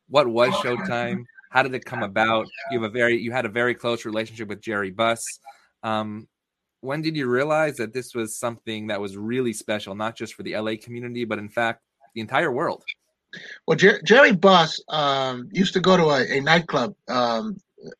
What 0.07 0.27
was 0.27 0.53
Showtime? 0.55 1.23
How 1.51 1.63
did 1.63 1.75
it 1.75 1.83
come 1.83 2.03
about? 2.03 2.47
You 2.71 2.81
have 2.81 2.89
a 2.89 2.93
very 2.93 3.17
you 3.21 3.31
had 3.31 3.45
a 3.45 3.49
very 3.49 3.75
close 3.75 4.05
relationship 4.05 4.47
with 4.47 4.61
Jerry 4.61 4.91
Buss. 4.91 5.23
Um, 5.83 6.27
when 6.79 7.01
did 7.01 7.15
you 7.15 7.27
realize 7.27 7.77
that 7.77 7.93
this 7.93 8.15
was 8.15 8.37
something 8.37 8.87
that 8.87 8.99
was 8.99 9.17
really 9.17 9.53
special, 9.53 9.93
not 9.93 10.15
just 10.15 10.33
for 10.33 10.43
the 10.43 10.57
LA 10.57 10.73
community, 10.81 11.25
but 11.25 11.37
in 11.37 11.49
fact 11.49 11.81
the 12.15 12.21
entire 12.21 12.51
world? 12.51 12.83
Well, 13.65 13.77
Jer- 13.77 14.01
Jerry 14.03 14.33
Buss 14.33 14.81
um, 14.89 15.47
used 15.51 15.73
to 15.73 15.79
go 15.79 15.95
to 15.95 16.05
a, 16.05 16.37
a 16.37 16.41
nightclub 16.41 16.95
um, 17.07 17.57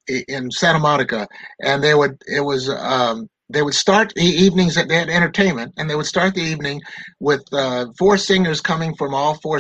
in 0.07 0.51
Santa 0.51 0.79
Monica, 0.79 1.27
and 1.61 1.83
they 1.83 1.93
would 1.93 2.21
it 2.27 2.41
was 2.41 2.69
um, 2.69 3.29
they 3.49 3.61
would 3.61 3.73
start 3.73 4.13
the 4.15 4.23
evenings 4.23 4.77
at 4.77 4.87
they 4.87 4.95
had 4.95 5.09
entertainment, 5.09 5.73
and 5.77 5.89
they 5.89 5.95
would 5.95 6.05
start 6.05 6.33
the 6.33 6.41
evening 6.41 6.81
with 7.19 7.43
uh, 7.53 7.87
four 7.97 8.17
singers 8.17 8.61
coming 8.61 8.95
from 8.95 9.13
all 9.13 9.35
four 9.35 9.59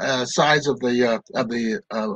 uh, 0.00 0.24
sides 0.24 0.66
of 0.66 0.80
the 0.80 1.04
uh, 1.04 1.18
of 1.40 1.48
the 1.48 1.80
uh, 1.90 2.14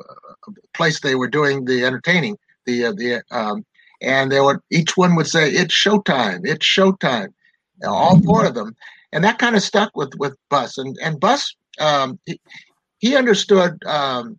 place 0.74 1.00
they 1.00 1.14
were 1.14 1.28
doing 1.28 1.64
the 1.64 1.84
entertaining. 1.84 2.36
The 2.66 2.86
uh, 2.86 2.92
the 2.92 3.22
um, 3.30 3.64
and 4.00 4.32
they 4.32 4.40
would 4.40 4.58
each 4.70 4.96
one 4.96 5.14
would 5.16 5.28
say 5.28 5.50
it's 5.50 5.74
showtime, 5.74 6.40
it's 6.44 6.66
showtime, 6.66 7.28
all 7.86 8.20
four 8.22 8.44
of 8.46 8.54
them, 8.54 8.74
and 9.12 9.24
that 9.24 9.38
kind 9.38 9.56
of 9.56 9.62
stuck 9.62 9.96
with 9.96 10.12
with 10.18 10.36
Buss 10.50 10.78
and 10.78 10.96
and 11.02 11.20
Buss 11.20 11.54
um, 11.78 12.18
he, 12.26 12.40
he 12.98 13.16
understood. 13.16 13.82
Um, 13.86 14.38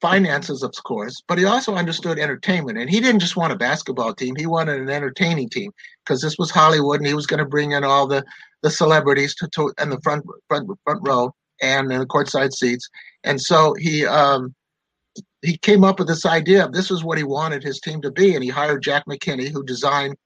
finances, 0.00 0.62
of 0.62 0.72
course, 0.84 1.22
but 1.26 1.38
he 1.38 1.44
also 1.44 1.74
understood 1.74 2.18
entertainment. 2.18 2.78
And 2.78 2.90
he 2.90 3.00
didn't 3.00 3.20
just 3.20 3.36
want 3.36 3.52
a 3.52 3.56
basketball 3.56 4.14
team; 4.14 4.34
he 4.36 4.46
wanted 4.46 4.80
an 4.80 4.90
entertaining 4.90 5.48
team 5.48 5.72
because 6.04 6.20
this 6.20 6.38
was 6.38 6.50
Hollywood, 6.50 7.00
and 7.00 7.06
he 7.06 7.14
was 7.14 7.26
going 7.26 7.38
to 7.38 7.46
bring 7.46 7.72
in 7.72 7.84
all 7.84 8.06
the 8.06 8.24
the 8.62 8.70
celebrities 8.70 9.34
to, 9.36 9.48
to 9.48 9.72
and 9.78 9.92
the 9.92 10.00
front 10.02 10.24
front 10.48 10.68
front 10.84 11.00
row 11.06 11.34
and 11.62 11.90
in 11.90 12.00
the 12.00 12.06
courtside 12.06 12.52
seats. 12.52 12.88
And 13.24 13.40
so 13.40 13.74
he 13.78 14.06
um, 14.06 14.54
he 15.42 15.56
came 15.58 15.84
up 15.84 15.98
with 15.98 16.08
this 16.08 16.26
idea. 16.26 16.68
This 16.68 16.90
was 16.90 17.04
what 17.04 17.18
he 17.18 17.24
wanted 17.24 17.62
his 17.62 17.80
team 17.80 18.00
to 18.02 18.10
be, 18.10 18.34
and 18.34 18.42
he 18.42 18.50
hired 18.50 18.82
Jack 18.82 19.04
McKinney, 19.08 19.50
who 19.50 19.64
designed. 19.64 20.16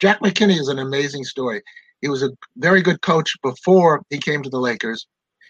Jack 0.00 0.20
McKinney 0.20 0.58
is 0.58 0.68
an 0.68 0.78
amazing 0.78 1.24
story. 1.24 1.62
He 2.00 2.08
was 2.08 2.22
a 2.22 2.30
very 2.56 2.80
good 2.80 3.02
coach 3.02 3.34
before 3.42 4.02
he 4.08 4.18
came 4.18 4.42
to 4.42 4.50
the 4.50 4.58
Lakers. 4.58 5.06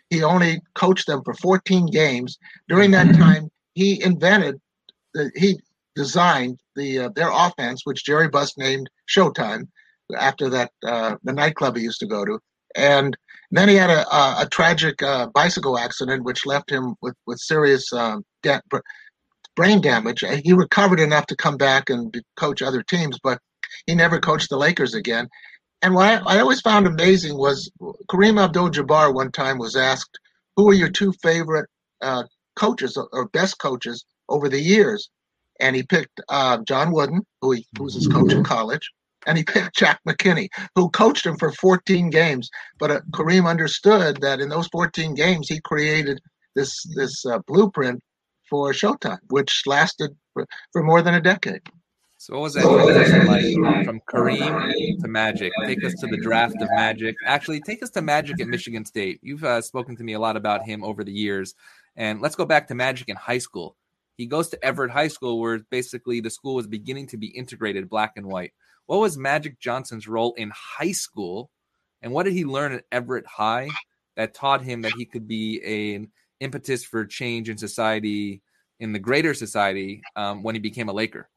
He 0.08 0.24
only 0.24 0.60
coached 0.74 1.06
them 1.06 1.22
for 1.24 1.34
14 1.34 1.86
games. 1.86 2.36
During 2.68 2.90
that 2.90 3.14
time, 3.14 3.48
he 3.80 4.02
invented, 4.02 4.60
the, 5.14 5.30
he 5.34 5.58
designed 5.96 6.60
the 6.76 6.98
uh, 6.98 7.08
their 7.14 7.30
offense, 7.32 7.80
which 7.84 8.04
Jerry 8.04 8.28
Buss 8.28 8.58
named 8.58 8.90
Showtime 9.08 9.68
after 10.18 10.50
that 10.50 10.70
uh, 10.84 11.16
the 11.22 11.32
nightclub 11.32 11.76
he 11.76 11.82
used 11.82 12.00
to 12.00 12.06
go 12.06 12.24
to, 12.26 12.38
and 12.76 13.16
then 13.50 13.68
he 13.70 13.76
had 13.76 13.88
a, 13.90 14.02
a, 14.14 14.42
a 14.42 14.48
tragic 14.50 15.02
uh, 15.02 15.28
bicycle 15.28 15.78
accident 15.78 16.24
which 16.24 16.44
left 16.44 16.70
him 16.70 16.94
with 17.00 17.14
with 17.26 17.38
serious 17.38 17.88
de- 18.42 18.62
brain 19.56 19.80
damage. 19.80 20.22
He 20.44 20.52
recovered 20.52 21.00
enough 21.00 21.26
to 21.26 21.36
come 21.36 21.56
back 21.56 21.88
and 21.88 22.14
coach 22.36 22.60
other 22.60 22.82
teams, 22.82 23.18
but 23.22 23.38
he 23.86 23.94
never 23.94 24.20
coached 24.20 24.50
the 24.50 24.58
Lakers 24.58 24.94
again. 24.94 25.26
And 25.82 25.94
what 25.94 26.06
I, 26.06 26.36
I 26.36 26.40
always 26.40 26.60
found 26.60 26.86
amazing 26.86 27.36
was 27.38 27.70
Kareem 28.10 28.38
Abdul-Jabbar 28.42 29.14
one 29.14 29.32
time 29.32 29.56
was 29.56 29.74
asked, 29.74 30.18
"Who 30.56 30.68
are 30.68 30.74
your 30.74 30.90
two 30.90 31.12
favorite 31.22 31.68
uh, 32.02 32.24
coaches 32.60 32.98
or 33.12 33.28
best 33.28 33.58
coaches 33.58 34.04
over 34.28 34.48
the 34.48 34.60
years. 34.60 35.10
And 35.58 35.74
he 35.76 35.82
picked 35.82 36.20
uh, 36.28 36.58
John 36.66 36.92
Wooden, 36.92 37.22
who, 37.40 37.52
he, 37.52 37.66
who 37.76 37.84
was 37.84 37.94
his 37.94 38.06
coach 38.06 38.32
in 38.32 38.44
college, 38.44 38.88
and 39.26 39.36
he 39.36 39.44
picked 39.44 39.76
Jack 39.76 40.00
McKinney, 40.08 40.48
who 40.74 40.88
coached 40.90 41.26
him 41.26 41.36
for 41.36 41.52
14 41.52 42.08
games. 42.10 42.48
But 42.78 42.90
uh, 42.90 43.00
Kareem 43.10 43.46
understood 43.46 44.20
that 44.22 44.40
in 44.40 44.48
those 44.48 44.68
14 44.68 45.14
games, 45.14 45.48
he 45.48 45.60
created 45.60 46.20
this 46.54 46.82
this 46.96 47.24
uh, 47.26 47.38
blueprint 47.46 48.00
for 48.48 48.72
Showtime, 48.72 49.18
which 49.28 49.62
lasted 49.66 50.10
for, 50.32 50.46
for 50.72 50.82
more 50.82 51.02
than 51.02 51.14
a 51.14 51.20
decade. 51.20 51.60
So 52.20 52.34
what 52.34 52.42
was 52.42 52.54
that 52.54 52.64
transition 52.64 53.26
like 53.26 53.86
from 53.86 54.00
Kareem 54.12 55.00
to 55.00 55.08
Magic? 55.08 55.52
Take 55.64 55.82
us 55.82 55.94
to 56.00 56.06
the 56.06 56.18
draft 56.18 56.54
of 56.60 56.68
Magic. 56.72 57.16
Actually, 57.24 57.62
take 57.62 57.82
us 57.82 57.88
to 57.90 58.02
Magic 58.02 58.38
at 58.42 58.46
Michigan 58.46 58.84
State. 58.84 59.20
You've 59.22 59.42
uh, 59.42 59.62
spoken 59.62 59.96
to 59.96 60.04
me 60.04 60.12
a 60.12 60.18
lot 60.18 60.36
about 60.36 60.62
him 60.62 60.84
over 60.84 61.02
the 61.02 61.12
years. 61.12 61.54
And 61.96 62.20
let's 62.20 62.36
go 62.36 62.44
back 62.44 62.68
to 62.68 62.74
Magic 62.74 63.08
in 63.08 63.16
high 63.16 63.38
school. 63.38 63.76
He 64.16 64.26
goes 64.26 64.48
to 64.50 64.64
Everett 64.64 64.90
High 64.90 65.08
School, 65.08 65.40
where 65.40 65.60
basically 65.70 66.20
the 66.20 66.30
school 66.30 66.54
was 66.54 66.66
beginning 66.66 67.06
to 67.08 67.16
be 67.16 67.28
integrated 67.28 67.88
black 67.88 68.12
and 68.16 68.26
white. 68.26 68.52
What 68.86 69.00
was 69.00 69.16
Magic 69.16 69.58
Johnson's 69.60 70.08
role 70.08 70.34
in 70.34 70.50
high 70.54 70.92
school 70.92 71.50
And 72.02 72.12
what 72.12 72.24
did 72.24 72.34
he 72.34 72.44
learn 72.44 72.72
at 72.72 72.84
Everett 72.92 73.26
High 73.26 73.68
that 74.16 74.34
taught 74.34 74.62
him 74.62 74.82
that 74.82 74.92
he 74.96 75.04
could 75.04 75.28
be 75.28 75.60
an 75.94 76.08
impetus 76.40 76.84
for 76.84 77.04
change 77.04 77.48
in 77.48 77.58
society, 77.58 78.42
in 78.78 78.92
the 78.92 78.98
greater 78.98 79.34
society, 79.34 80.02
um, 80.16 80.42
when 80.42 80.54
he 80.54 80.60
became 80.60 80.88
a 80.88 80.92
Laker? 80.92 81.28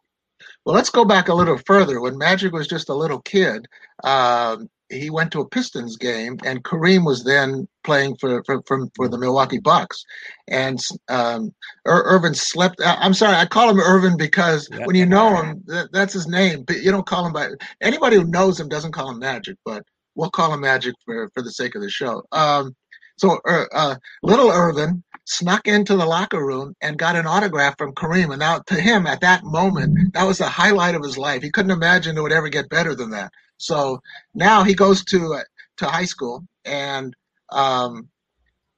Well, 0.66 0.76
let's 0.76 0.90
go 0.90 1.06
back 1.06 1.30
a 1.30 1.34
little 1.34 1.60
further. 1.66 2.02
When 2.02 2.18
Magic 2.18 2.52
was 2.52 2.68
just 2.68 2.90
a 2.90 2.94
little 2.94 3.22
kid, 3.22 3.66
um, 4.04 4.70
he 4.94 5.10
went 5.10 5.32
to 5.32 5.42
a 5.42 5.48
Pistons 5.48 5.98
game, 5.98 6.38
and 6.46 6.64
Kareem 6.64 7.06
was 7.06 7.24
then 7.24 7.68
playing 7.84 8.18
for 8.18 8.44
for 8.44 8.62
for, 8.68 8.88
for 8.96 9.08
the 9.08 9.18
Milwaukee 9.18 9.60
Bucks, 9.60 10.04
and 10.48 10.80
um, 11.10 11.54
Ir- 11.86 12.04
Irvin 12.06 12.34
slept. 12.34 12.82
I'm 12.84 13.14
sorry, 13.14 13.36
I 13.36 13.46
call 13.46 13.70
him 13.70 13.80
Irvin 13.80 14.18
because 14.18 14.70
yeah. 14.72 14.86
when 14.86 14.96
you 14.96 15.06
know 15.06 15.36
him, 15.36 15.64
that, 15.68 15.92
that's 15.92 16.14
his 16.14 16.28
name. 16.28 16.64
But 16.64 16.82
you 16.82 16.92
don't 16.92 17.06
call 17.06 17.26
him 17.26 17.34
by 17.34 17.50
anybody 17.82 18.18
who 18.18 18.26
knows 18.26 18.60
him 18.60 18.70
doesn't 18.70 18.94
call 18.94 19.10
him 19.10 19.20
Magic, 19.20 19.58
but 19.66 19.84
we'll 20.16 20.30
call 20.30 20.54
him 20.54 20.62
Magic 20.62 20.94
for 21.06 21.30
for 21.34 21.42
the 21.42 21.52
sake 21.52 21.76
of 21.76 21.82
the 21.82 21.90
show. 21.90 22.24
Um, 22.32 22.76
so 23.18 23.40
uh, 23.46 23.66
uh, 23.72 23.96
little 24.24 24.50
Irvin 24.50 25.04
snuck 25.26 25.68
into 25.68 25.96
the 25.96 26.06
locker 26.06 26.44
room 26.44 26.76
and 26.82 26.98
got 26.98 27.16
an 27.16 27.28
autograph 27.28 27.78
from 27.78 27.94
Kareem. 27.94 28.32
And 28.32 28.40
now 28.40 28.60
to 28.68 28.76
him 28.76 29.08
at 29.08 29.22
that 29.22 29.44
moment, 29.44 30.14
that 30.14 30.26
was 30.26 30.38
the 30.38 30.48
highlight 30.48 30.96
of 30.96 31.04
his 31.04 31.18
life. 31.18 31.42
He 31.42 31.52
couldn't 31.52 31.72
imagine 31.72 32.18
it 32.18 32.22
would 32.22 32.32
ever 32.32 32.50
get 32.50 32.70
better 32.70 32.96
than 32.96 33.12
that. 33.12 33.32
So 33.63 34.01
now 34.34 34.63
he 34.63 34.74
goes 34.74 35.05
to 35.05 35.39
to 35.77 35.86
high 35.86 36.05
school 36.05 36.46
and 36.65 37.15
um, 37.51 38.10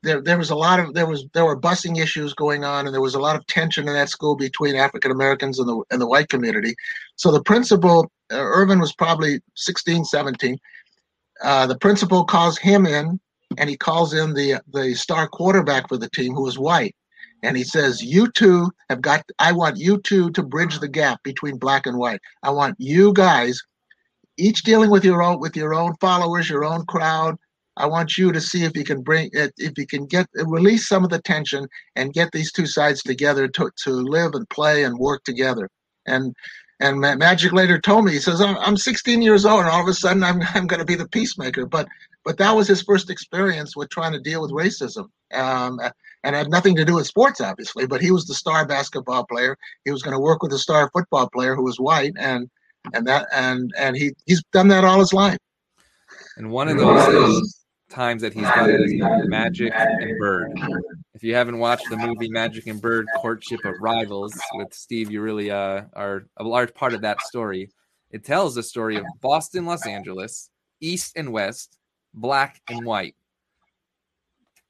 there 0.04 0.22
there 0.22 0.38
was 0.38 0.52
a 0.52 0.56
lot 0.56 0.80
of 0.80 0.94
there 0.94 1.08
was 1.08 1.26
there 1.34 1.46
were 1.46 1.60
busing 1.60 1.98
issues 1.98 2.34
going 2.36 2.64
on 2.64 2.86
and 2.86 2.94
there 2.94 3.02
was 3.02 3.16
a 3.16 3.20
lot 3.20 3.36
of 3.36 3.46
tension 3.48 3.88
in 3.88 3.96
that 3.96 4.10
school 4.10 4.36
between 4.36 4.76
African 4.76 5.12
Americans 5.12 5.58
and 5.58 5.68
the 5.68 5.84
and 5.90 6.00
the 6.00 6.08
white 6.08 6.30
community. 6.30 6.76
So 7.16 7.32
the 7.32 7.42
principal 7.42 8.12
uh, 8.32 8.38
Irvin 8.38 8.80
was 8.80 8.94
probably 8.94 9.40
16, 9.56 10.06
17. 10.06 10.58
Uh, 11.44 11.68
the 11.68 11.78
principal 11.80 12.24
calls 12.24 12.58
him 12.58 12.86
in 12.86 13.20
and 13.58 13.70
he 13.70 13.78
calls 13.78 14.14
in 14.14 14.36
the 14.36 14.62
the 14.72 14.94
star 14.94 15.28
quarterback 15.28 15.90
for 15.90 15.98
the 15.98 16.10
team 16.12 16.34
who 16.36 16.48
is 16.48 16.60
white 16.60 16.96
and 17.42 17.58
he 17.58 17.64
says 17.64 18.04
you 18.04 18.32
two 18.32 18.72
have 18.90 19.02
got 19.02 19.24
i 19.40 19.52
want 19.52 19.78
you 19.78 20.00
two 20.02 20.32
to 20.32 20.42
bridge 20.42 20.80
the 20.80 20.88
gap 20.88 21.22
between 21.24 21.58
black 21.58 21.86
and 21.86 21.98
white 21.98 22.20
i 22.42 22.50
want 22.50 22.76
you 22.80 23.14
guys 23.14 23.62
each 24.38 24.64
dealing 24.64 24.90
with 24.90 25.06
your 25.06 25.24
own 25.24 25.40
with 25.40 25.56
your 25.56 25.74
own 25.74 25.94
followers 26.00 26.50
your 26.50 26.66
own 26.66 26.86
crowd 26.86 27.36
i 27.78 27.86
want 27.86 28.18
you 28.18 28.32
to 28.32 28.42
see 28.42 28.64
if 28.64 28.76
you 28.76 28.84
can 28.84 29.02
bring 29.02 29.30
if 29.34 29.78
you 29.78 29.88
can 29.88 30.06
get 30.06 30.28
release 30.46 30.88
some 30.88 31.04
of 31.04 31.10
the 31.10 31.22
tension 31.22 31.68
and 31.96 32.14
get 32.14 32.32
these 32.32 32.52
two 32.52 32.66
sides 32.66 33.02
together 33.04 33.48
to, 33.48 33.70
to 33.84 33.92
live 33.92 34.32
and 34.34 34.50
play 34.50 34.84
and 34.84 34.98
work 34.98 35.24
together 35.24 35.70
and 36.06 36.34
and 36.82 37.00
Magic 37.00 37.54
later 37.54 37.80
told 37.80 38.04
me, 38.04 38.12
he 38.12 38.20
says, 38.20 38.42
I'm 38.42 38.58
I'm 38.58 38.76
16 38.76 39.22
years 39.22 39.46
old, 39.46 39.62
and 39.62 39.70
all 39.70 39.82
of 39.82 39.88
a 39.88 39.94
sudden 39.94 40.24
I'm, 40.24 40.42
I'm 40.54 40.68
going 40.68 40.82
to 40.82 40.86
be 40.86 40.96
the 40.96 41.08
peacemaker. 41.08 41.66
But 41.66 41.88
but 42.26 42.38
that 42.38 42.56
was 42.56 42.68
his 42.68 42.82
first 42.82 43.10
experience 43.10 43.76
with 43.76 43.90
trying 43.90 44.12
to 44.12 44.20
deal 44.20 44.42
with 44.42 44.52
racism. 44.52 45.08
Um, 45.34 45.80
and 46.24 46.36
had 46.36 46.50
nothing 46.50 46.76
to 46.76 46.84
do 46.86 46.96
with 46.96 47.06
sports, 47.06 47.40
obviously, 47.40 47.86
but 47.86 48.02
he 48.02 48.10
was 48.10 48.26
the 48.26 48.34
star 48.34 48.66
basketball 48.66 49.26
player. 49.26 49.56
He 49.86 49.92
was 49.92 50.02
going 50.02 50.16
to 50.16 50.20
work 50.20 50.42
with 50.42 50.52
the 50.52 50.58
star 50.58 50.90
football 50.92 51.30
player 51.30 51.56
who 51.56 51.64
was 51.64 51.80
white, 51.80 52.14
and 52.18 52.50
and 52.94 53.06
that 53.08 53.28
and 53.34 53.74
and 53.78 53.96
he 53.96 54.12
he's 54.26 54.44
done 54.52 54.68
that 54.70 54.84
all 54.84 55.00
his 55.00 55.14
life. 55.14 55.38
And 56.38 56.52
one 56.52 56.68
of 56.68 56.78
those 56.78 57.66
times 57.90 58.22
that 58.22 58.34
he's 58.34 58.44
done 58.44 59.30
Magic 59.30 59.72
and 59.76 60.20
Bird. 60.20 60.52
If 61.14 61.24
you 61.24 61.34
haven't 61.34 61.60
watched 61.60 61.90
the 61.90 61.98
movie 61.98 62.30
Magic 62.30 62.68
and 62.68 62.82
Bird: 62.82 63.08
Courtship 63.18 63.64
of 63.64 63.76
Rivals 63.80 64.38
with 64.56 64.74
Steve, 64.74 65.12
you 65.12 65.22
really 65.22 65.50
uh, 65.50 65.84
are 65.94 66.26
a 66.38 66.44
large 66.44 66.74
part 66.74 66.94
of 66.94 67.02
that 67.02 67.22
story. 67.22 67.70
It 68.12 68.24
tells 68.24 68.56
the 68.56 68.64
story 68.64 68.98
of 68.98 69.06
Boston, 69.22 69.66
Los 69.66 69.86
Angeles, 69.86 70.50
East 70.82 71.14
and 71.16 71.32
West, 71.32 71.78
black 72.14 72.62
and 72.70 72.86
white. 72.86 73.16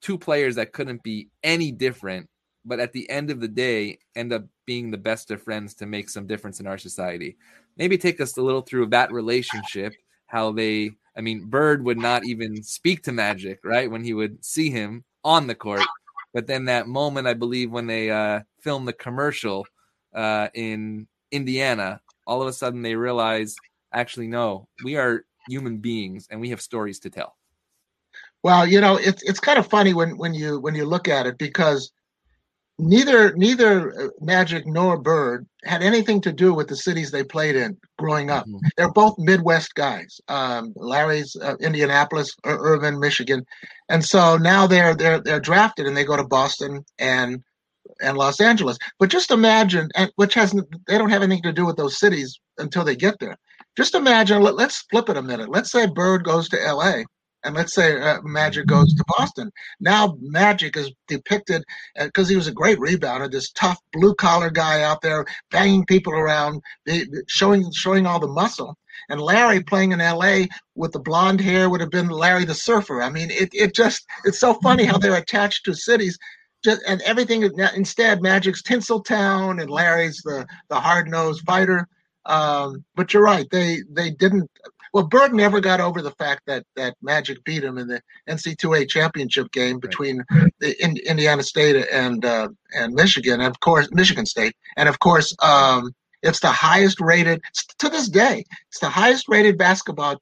Two 0.01 0.17
players 0.17 0.55
that 0.55 0.71
couldn't 0.71 1.03
be 1.03 1.29
any 1.43 1.71
different, 1.71 2.29
but 2.65 2.79
at 2.79 2.91
the 2.91 3.09
end 3.09 3.29
of 3.29 3.39
the 3.39 3.47
day, 3.47 3.99
end 4.15 4.33
up 4.33 4.43
being 4.65 4.89
the 4.89 4.97
best 4.97 5.31
of 5.31 5.41
friends 5.41 5.75
to 5.75 5.85
make 5.85 6.09
some 6.09 6.27
difference 6.27 6.59
in 6.59 6.67
our 6.67 6.77
society. 6.77 7.37
Maybe 7.77 7.97
take 7.97 8.19
us 8.19 8.35
a 8.37 8.41
little 8.41 8.61
through 8.61 8.87
that 8.87 9.11
relationship, 9.11 9.93
how 10.27 10.51
they, 10.51 10.91
I 11.15 11.21
mean, 11.21 11.45
Bird 11.45 11.83
would 11.85 11.97
not 11.97 12.25
even 12.25 12.63
speak 12.63 13.03
to 13.03 13.11
Magic, 13.11 13.59
right? 13.63 13.89
When 13.89 14.03
he 14.03 14.13
would 14.13 14.43
see 14.43 14.69
him 14.69 15.03
on 15.23 15.47
the 15.47 15.55
court. 15.55 15.85
But 16.33 16.47
then 16.47 16.65
that 16.65 16.87
moment, 16.87 17.27
I 17.27 17.33
believe, 17.33 17.71
when 17.71 17.87
they 17.87 18.09
uh, 18.09 18.41
filmed 18.59 18.87
the 18.87 18.93
commercial 18.93 19.65
uh, 20.13 20.49
in 20.53 21.07
Indiana, 21.31 22.01
all 22.25 22.41
of 22.41 22.47
a 22.47 22.53
sudden 22.53 22.81
they 22.81 22.95
realize, 22.95 23.55
actually, 23.93 24.27
no, 24.27 24.67
we 24.83 24.97
are 24.97 25.25
human 25.47 25.77
beings 25.77 26.27
and 26.29 26.41
we 26.41 26.49
have 26.49 26.61
stories 26.61 26.99
to 26.99 27.09
tell. 27.09 27.37
Well, 28.43 28.67
you 28.67 28.81
know, 28.81 28.97
it's 28.97 29.23
it's 29.23 29.39
kind 29.39 29.57
of 29.57 29.67
funny 29.67 29.93
when 29.93 30.17
when 30.17 30.33
you 30.33 30.59
when 30.59 30.75
you 30.75 30.85
look 30.85 31.07
at 31.07 31.25
it 31.25 31.37
because 31.37 31.91
neither 32.77 33.33
neither 33.35 33.91
uh, 33.99 34.07
Magic 34.21 34.65
nor 34.65 34.97
Bird 34.97 35.45
had 35.63 35.81
anything 35.81 36.21
to 36.21 36.31
do 36.31 36.53
with 36.53 36.67
the 36.67 36.75
cities 36.75 37.11
they 37.11 37.23
played 37.23 37.55
in 37.55 37.77
growing 37.97 38.29
up. 38.29 38.45
Mm-hmm. 38.45 38.67
They're 38.77 38.91
both 38.91 39.17
Midwest 39.17 39.75
guys. 39.75 40.19
Um, 40.27 40.73
Larry's 40.75 41.35
uh, 41.41 41.55
Indianapolis, 41.59 42.35
Irvin, 42.43 42.99
Michigan, 42.99 43.45
and 43.89 44.03
so 44.03 44.37
now 44.37 44.67
they're 44.67 44.95
they're 44.95 45.21
they're 45.21 45.39
drafted 45.39 45.87
and 45.87 45.95
they 45.95 46.05
go 46.05 46.17
to 46.17 46.23
Boston 46.23 46.83
and 46.99 47.43
and 48.01 48.17
Los 48.17 48.41
Angeles. 48.41 48.77
But 48.99 49.09
just 49.09 49.31
imagine, 49.31 49.89
and 49.95 50.11
which 50.15 50.33
has 50.33 50.51
they 50.87 50.97
don't 50.97 51.09
have 51.09 51.23
anything 51.23 51.43
to 51.43 51.53
do 51.53 51.65
with 51.65 51.77
those 51.77 51.99
cities 51.99 52.39
until 52.57 52.83
they 52.83 52.95
get 52.95 53.19
there. 53.19 53.37
Just 53.77 53.95
imagine. 53.95 54.41
Let, 54.41 54.55
us 54.55 54.85
flip 54.89 55.09
it 55.09 55.17
a 55.17 55.21
minute. 55.21 55.49
Let's 55.49 55.71
say 55.71 55.85
Bird 55.85 56.23
goes 56.23 56.47
to 56.49 56.65
L.A. 56.65 57.05
and 57.45 57.55
let's 57.55 57.73
say 57.73 58.01
uh, 58.01 58.21
Magic 58.23 58.65
goes 58.65 58.93
to 58.93 59.05
Boston. 59.17 59.51
Now 59.79 60.17
Magic 60.19 60.75
is 60.75 60.91
depicted 61.07 61.63
because 61.97 62.27
uh, 62.27 62.29
he 62.29 62.35
was 62.35 62.47
a 62.47 62.51
great 62.51 62.79
rebounder, 62.79 63.31
this 63.31 63.51
tough 63.51 63.79
blue 63.93 64.15
collar 64.15 64.49
guy 64.49 64.81
out 64.81 65.01
there 65.01 65.25
banging 65.51 65.85
people 65.85 66.13
around, 66.13 66.61
showing 67.27 67.71
showing 67.71 68.05
all 68.05 68.19
the 68.19 68.27
muscle. 68.27 68.75
And 69.09 69.21
Larry 69.21 69.61
playing 69.61 69.91
in 69.91 70.01
L.A. 70.01 70.47
with 70.73 70.91
the 70.91 70.99
blonde 70.99 71.39
hair 71.39 71.69
would 71.69 71.81
have 71.81 71.91
been 71.91 72.09
Larry 72.09 72.45
the 72.45 72.55
Surfer. 72.55 73.01
I 73.01 73.09
mean, 73.09 73.29
it, 73.29 73.49
it 73.53 73.75
just 73.75 74.05
it's 74.23 74.39
so 74.39 74.55
funny 74.55 74.83
how 74.85 74.97
they're 74.97 75.15
attached 75.15 75.65
to 75.65 75.73
cities 75.75 76.17
just 76.63 76.81
and 76.87 76.99
everything 77.03 77.43
instead 77.75 78.23
magic's 78.23 78.63
tinseltown 78.63 79.61
and 79.61 79.69
larry's 79.69 80.19
the 80.23 80.47
the 80.69 80.79
hard-nosed 80.79 81.43
fighter 81.45 81.87
um, 82.25 82.83
but 82.95 83.13
you're 83.13 83.23
right. 83.23 83.47
They 83.51 83.79
they 83.89 84.11
didn't. 84.11 84.49
Well, 84.95 85.07
Bird 85.07 85.33
never 85.33 85.59
got 85.59 85.81
over 85.81 86.01
the 86.01 86.11
fact 86.11 86.43
that 86.47 86.63
that 86.77 86.95
Magic 87.01 87.43
beat 87.43 87.65
him 87.65 87.77
in 87.77 87.89
the 87.89 88.01
NC2A 88.29 88.87
championship 88.87 89.51
game 89.51 89.77
between 89.77 90.23
right. 90.31 90.53
the 90.61 90.81
in, 90.81 90.95
Indiana 91.05 91.43
State 91.43 91.85
and 91.91 92.23
uh, 92.23 92.47
and 92.73 92.93
Michigan, 92.93 93.41
and 93.41 93.49
of 93.49 93.59
course 93.59 93.89
Michigan 93.91 94.25
State, 94.25 94.55
and 94.77 94.87
of 94.87 94.99
course 94.99 95.35
um, 95.41 95.91
it's 96.23 96.39
the 96.39 96.47
highest 96.47 97.01
rated 97.01 97.41
to 97.79 97.89
this 97.89 98.07
day. 98.07 98.45
It's 98.69 98.79
the 98.79 98.87
highest 98.87 99.27
rated 99.27 99.57
basketball 99.57 100.15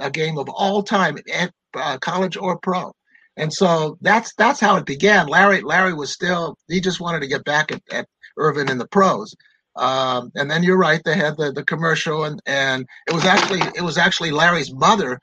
uh, 0.00 0.08
game 0.08 0.38
of 0.38 0.48
all 0.48 0.82
time, 0.82 1.16
at 1.32 1.52
uh, 1.74 1.98
college 1.98 2.36
or 2.36 2.58
pro. 2.58 2.92
And 3.36 3.52
so 3.52 3.96
that's 4.00 4.34
that's 4.34 4.58
how 4.58 4.74
it 4.74 4.86
began. 4.86 5.28
Larry 5.28 5.60
Larry 5.60 5.94
was 5.94 6.12
still 6.12 6.56
he 6.66 6.80
just 6.80 6.98
wanted 6.98 7.20
to 7.20 7.28
get 7.28 7.44
back 7.44 7.70
at, 7.70 7.80
at 7.92 8.08
Irvin 8.36 8.68
in 8.72 8.78
the 8.78 8.88
pros. 8.88 9.36
Um, 9.80 10.30
and 10.34 10.50
then 10.50 10.62
you're 10.62 10.76
right, 10.76 11.00
they 11.04 11.16
had 11.16 11.38
the, 11.38 11.52
the 11.52 11.64
commercial, 11.64 12.24
and, 12.24 12.40
and 12.44 12.86
it 13.08 13.14
was 13.14 13.24
actually 13.24 13.60
it 13.74 13.80
was 13.80 13.96
actually 13.96 14.30
Larry's 14.30 14.72
mother 14.74 15.18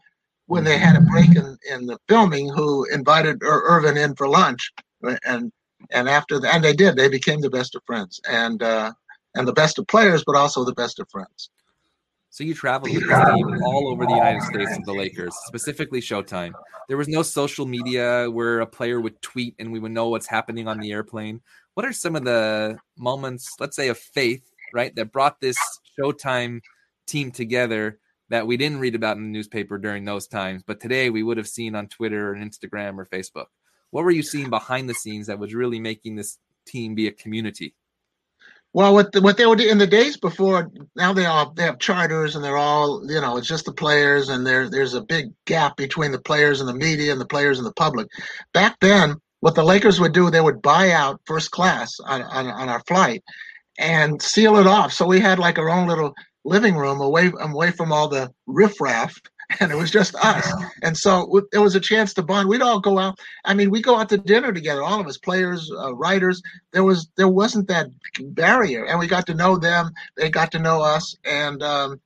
when 0.47 0.63
they 0.63 0.79
had 0.79 0.95
a 0.95 1.01
break 1.01 1.35
in, 1.35 1.57
in 1.69 1.85
the 1.85 1.99
filming 2.09 2.49
who 2.49 2.85
invited 2.85 3.43
Ir- 3.43 3.63
Irvin 3.67 3.97
in 3.97 4.15
for 4.15 4.27
lunch, 4.27 4.71
and 5.23 5.51
and 5.91 6.09
after 6.09 6.39
that, 6.39 6.55
and 6.55 6.63
they 6.63 6.73
did, 6.73 6.95
they 6.95 7.07
became 7.07 7.39
the 7.39 7.51
best 7.51 7.75
of 7.75 7.83
friends, 7.85 8.19
and 8.27 8.63
uh, 8.63 8.91
and 9.35 9.47
the 9.47 9.53
best 9.53 9.77
of 9.77 9.85
players, 9.85 10.23
but 10.25 10.35
also 10.35 10.65
the 10.65 10.73
best 10.73 10.99
of 10.99 11.07
friends. 11.11 11.51
So 12.31 12.43
you 12.43 12.55
traveled 12.55 12.93
with 12.93 13.03
the 13.03 13.25
team 13.25 13.61
all 13.63 13.87
over 13.89 14.07
the 14.07 14.13
United 14.13 14.41
States 14.41 14.75
with 14.75 14.85
the 14.85 14.93
Lakers, 14.93 15.35
specifically 15.45 16.01
Showtime. 16.01 16.53
There 16.87 16.97
was 16.97 17.07
no 17.07 17.21
social 17.21 17.65
media 17.65 18.27
where 18.29 18.59
a 18.59 18.65
player 18.65 18.99
would 18.99 19.21
tweet 19.21 19.55
and 19.59 19.71
we 19.71 19.79
would 19.79 19.91
know 19.91 20.09
what's 20.09 20.27
happening 20.27 20.67
on 20.67 20.79
the 20.79 20.91
airplane 20.91 21.41
what 21.77 21.85
are 21.85 21.93
some 21.93 22.15
of 22.15 22.23
the 22.23 22.75
moments, 22.97 23.53
let's 23.59 23.75
say, 23.75 23.89
of 23.89 23.99
faith, 23.99 24.41
right, 24.73 24.95
that 24.95 25.11
brought 25.11 25.39
this 25.39 25.59
Showtime 25.95 26.61
team 27.05 27.29
together 27.29 27.99
that 28.29 28.47
we 28.47 28.57
didn't 28.57 28.79
read 28.79 28.95
about 28.95 29.17
in 29.17 29.21
the 29.21 29.29
newspaper 29.29 29.77
during 29.77 30.03
those 30.03 30.25
times, 30.25 30.63
but 30.65 30.79
today 30.79 31.11
we 31.11 31.21
would 31.21 31.37
have 31.37 31.47
seen 31.47 31.75
on 31.75 31.87
Twitter 31.87 32.33
and 32.33 32.51
Instagram 32.51 32.97
or 32.97 33.05
Facebook? 33.05 33.45
What 33.91 34.03
were 34.03 34.09
you 34.09 34.23
seeing 34.23 34.49
behind 34.49 34.89
the 34.89 34.95
scenes 34.95 35.27
that 35.27 35.37
was 35.37 35.53
really 35.53 35.79
making 35.79 36.15
this 36.15 36.39
team 36.65 36.95
be 36.95 37.05
a 37.05 37.11
community? 37.11 37.75
Well, 38.73 38.95
what 38.95 39.11
the, 39.11 39.21
what 39.21 39.37
they 39.37 39.43
do 39.43 39.69
in 39.69 39.77
the 39.77 39.85
days 39.85 40.17
before, 40.17 40.71
now 40.95 41.13
they 41.13 41.27
all 41.27 41.51
they 41.51 41.61
have 41.61 41.77
charters 41.77 42.35
and 42.35 42.43
they're 42.43 42.57
all 42.57 43.03
you 43.07 43.21
know 43.21 43.37
it's 43.37 43.47
just 43.47 43.65
the 43.65 43.71
players 43.71 44.29
and 44.29 44.45
there 44.45 44.67
there's 44.67 44.95
a 44.95 45.01
big 45.01 45.31
gap 45.45 45.77
between 45.77 46.11
the 46.11 46.21
players 46.21 46.59
and 46.59 46.67
the 46.67 46.73
media 46.73 47.11
and 47.11 47.21
the 47.21 47.25
players 47.25 47.59
and 47.59 47.67
the 47.67 47.73
public. 47.73 48.07
Back 48.51 48.77
then, 48.81 49.21
what 49.39 49.55
the 49.55 49.63
Lakers 49.63 49.99
would 49.99 50.13
do, 50.13 50.29
they 50.29 50.41
would 50.41 50.61
buy 50.61 50.91
out 50.91 51.21
first 51.25 51.51
class 51.51 51.99
on, 52.05 52.21
on, 52.23 52.47
on 52.47 52.69
our 52.69 52.81
flight 52.87 53.23
and 53.77 54.21
seal 54.21 54.57
it 54.57 54.67
off. 54.67 54.91
So 54.93 55.05
we 55.05 55.19
had 55.19 55.39
like 55.39 55.59
our 55.59 55.69
own 55.69 55.87
little 55.87 56.13
living 56.43 56.75
room 56.75 57.01
away 57.01 57.31
away 57.39 57.71
from 57.71 57.91
all 57.91 58.07
the 58.07 58.31
riffraff 58.47 59.13
and 59.59 59.71
it 59.71 59.75
was 59.75 59.91
just 59.91 60.15
us. 60.15 60.51
And 60.81 60.97
so 60.97 61.41
it 61.53 61.59
was 61.59 61.75
a 61.75 61.79
chance 61.79 62.13
to 62.15 62.23
bond. 62.23 62.49
We'd 62.49 62.61
all 62.61 62.79
go 62.79 62.99
out. 62.99 63.19
I 63.45 63.53
mean, 63.53 63.69
we 63.71 63.81
go 63.81 63.97
out 63.97 64.09
to 64.09 64.17
dinner 64.17 64.51
together, 64.51 64.83
all 64.83 64.99
of 64.99 65.07
us, 65.07 65.17
players, 65.17 65.71
uh, 65.71 65.95
writers. 65.95 66.41
There 66.73 66.83
was 66.83 67.09
there 67.15 67.29
wasn't 67.29 67.67
that 67.69 67.87
barrier, 68.19 68.85
and 68.85 68.99
we 68.99 69.07
got 69.07 69.25
to 69.27 69.33
know 69.33 69.57
them. 69.57 69.91
They 70.15 70.29
got 70.29 70.51
to 70.51 70.59
know 70.59 70.81
us, 70.81 71.15
and 71.23 71.63
um, 71.63 72.01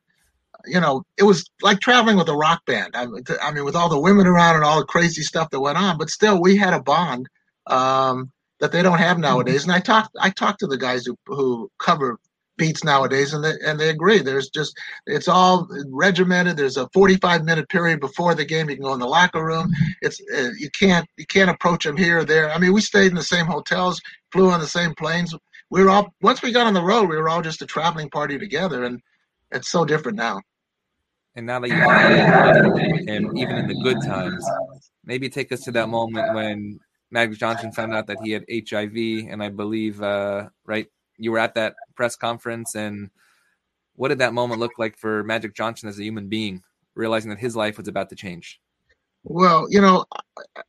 you 0.66 0.80
know, 0.80 1.04
it 1.18 1.24
was 1.24 1.50
like 1.62 1.80
traveling 1.80 2.18
with 2.18 2.30
a 2.30 2.36
rock 2.36 2.66
band. 2.66 2.96
I, 2.96 3.08
I, 3.42 3.52
mean, 3.52 3.66
with 3.66 3.76
all 3.76 3.90
the 3.90 4.00
women 4.00 4.28
around 4.28 4.56
and 4.56 4.64
all 4.64 4.80
the 4.80 4.86
crazy 4.86 5.22
stuff 5.22 5.50
that 5.50 5.60
went 5.60 5.78
on, 5.78 5.98
but 5.98 6.10
still, 6.10 6.42
we 6.42 6.58
had 6.58 6.74
a 6.74 6.82
bond 6.82 7.28
um, 7.68 8.32
that 8.60 8.72
they 8.72 8.82
don't 8.82 9.00
have 9.00 9.20
nowadays. 9.20 9.64
And 9.64 9.72
I 9.72 9.80
talked, 9.80 10.16
I 10.20 10.30
talked 10.30 10.60
to 10.60 10.68
the 10.68 10.78
guys 10.78 11.06
who 11.06 11.18
who 11.28 11.70
cover 11.80 12.20
beats 12.62 12.84
nowadays, 12.84 13.34
and 13.34 13.44
they, 13.44 13.54
and 13.66 13.80
they 13.80 13.90
agree. 13.90 14.20
There's 14.20 14.50
just 14.50 14.78
it's 15.08 15.28
all 15.28 15.68
regimented. 15.88 16.58
There's 16.58 16.78
a 16.78 16.88
45 16.94 17.44
minute 17.44 17.68
period 17.70 18.00
before 18.00 18.36
the 18.36 18.46
game. 18.46 18.70
You 18.70 18.76
can 18.76 18.86
go 18.86 18.94
in 18.94 19.00
the 19.00 19.08
locker 19.08 19.44
room. 19.44 19.72
It's 20.02 20.22
uh, 20.36 20.52
you 20.58 20.70
can't 20.70 21.08
you 21.18 21.26
can't 21.26 21.50
approach 21.50 21.86
them 21.86 21.98
here 21.98 22.20
or 22.20 22.26
there. 22.26 22.52
I 22.52 22.60
mean, 22.60 22.74
we 22.74 22.82
stayed 22.82 23.08
in 23.08 23.16
the 23.16 23.24
same 23.24 23.48
hotels, 23.48 24.00
flew 24.32 24.52
on 24.52 24.60
the 24.60 24.68
same 24.68 24.94
planes. 24.94 25.36
We 25.72 25.84
were 25.84 25.90
all 25.90 26.14
once 26.22 26.42
we 26.42 26.52
got 26.52 26.68
on 26.68 26.74
the 26.74 26.84
road, 26.84 27.10
we 27.10 27.18
were 27.18 27.30
all 27.30 27.42
just 27.42 27.64
a 27.64 27.66
traveling 27.66 28.10
party 28.10 28.38
together, 28.38 28.84
and 28.84 29.02
it's 29.52 29.70
so 29.70 29.84
different 29.84 30.18
now. 30.18 30.42
And 31.36 31.46
now 31.46 31.60
that 31.60 31.70
you 31.70 31.76
have 31.76 32.56
him, 33.08 33.38
even 33.38 33.56
in 33.58 33.68
the 33.68 33.80
good 33.84 34.02
times, 34.04 34.46
maybe 35.06 35.30
take 35.30 35.52
us 35.52 35.62
to 35.62 35.72
that 35.72 35.88
moment 35.88 36.34
when 36.34 36.80
Magic 37.10 37.38
Johnson 37.38 37.72
found 37.72 37.94
out 37.94 38.08
that 38.08 38.18
he 38.24 38.32
had 38.32 38.46
HIV, 38.50 39.30
and 39.30 39.42
I 39.42 39.50
believe, 39.50 40.02
uh, 40.02 40.50
right, 40.66 40.88
you 41.18 41.32
were 41.32 41.40
at 41.40 41.56
that 41.56 41.76
press 41.96 42.16
conference, 42.16 42.76
and 42.76 43.10
what 43.96 44.10
did 44.10 44.20
that 44.20 44.34
moment 44.34 44.60
look 44.60 44.78
like 44.78 44.98
for 44.98 45.24
Magic 45.24 45.56
Johnson 45.56 45.88
as 45.88 46.00
a 46.00 46.04
human 46.04 46.28
being, 46.28 46.64
realizing 46.96 47.30
that 47.30 47.40
his 47.40 47.56
life 47.56 47.78
was 47.78 47.88
about 47.88 48.10
to 48.10 48.16
change? 48.16 48.60
Well, 49.24 49.68
you 49.70 49.80
know, 49.80 50.06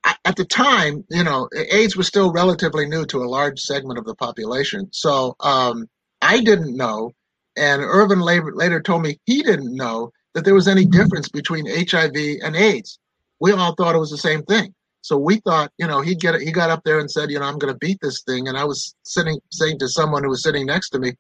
at 0.05 0.37
the 0.37 0.45
time, 0.45 1.05
you 1.09 1.25
know, 1.25 1.49
AIDS 1.71 1.97
was 1.97 2.07
still 2.07 2.33
relatively 2.33 2.87
new 2.87 3.07
to 3.07 3.23
a 3.23 3.29
large 3.29 3.59
segment 3.59 3.99
of 3.99 4.05
the 4.05 4.15
population. 4.15 4.89
So 4.93 5.35
um, 5.41 5.89
I 6.21 6.41
didn't 6.41 6.77
know, 6.77 7.13
and 7.57 7.83
later, 8.21 8.53
later 8.55 8.81
told 8.81 9.03
me 9.03 9.19
he 9.25 9.43
didn't 9.43 9.75
know 9.75 10.13
that 10.35 10.45
there 10.45 10.55
was 10.55 10.69
any 10.69 10.85
difference 10.85 11.29
between 11.29 11.67
HIV 11.67 12.15
and 12.43 12.57
AIDS. 12.57 12.99
We 13.41 13.53
all 13.53 13.75
thought 13.75 13.95
it 13.95 13.99
was 13.99 14.11
the 14.11 14.19
same 14.19 14.43
thing. 14.43 14.75
So 15.03 15.17
we 15.17 15.39
thought, 15.41 15.73
you 15.79 15.87
know, 15.87 16.01
he'd 16.01 16.21
get 16.21 16.41
he 16.41 16.53
got 16.53 16.71
up 16.71 16.83
there 16.85 17.01
and 17.01 17.11
said, 17.11 17.31
you 17.31 17.39
know, 17.39 17.45
I'm 17.45 17.59
going 17.59 17.73
to 17.73 17.79
beat 17.79 17.99
this 18.01 18.23
thing. 18.23 18.47
And 18.47 18.57
I 18.57 18.65
was 18.65 18.95
sitting 19.03 19.39
saying 19.51 19.81
to 19.81 19.89
someone 19.89 20.23
who 20.23 20.31
was 20.31 20.43
sitting 20.43 20.65
next 20.65 20.91
to 20.91 21.01
me, 21.01 21.15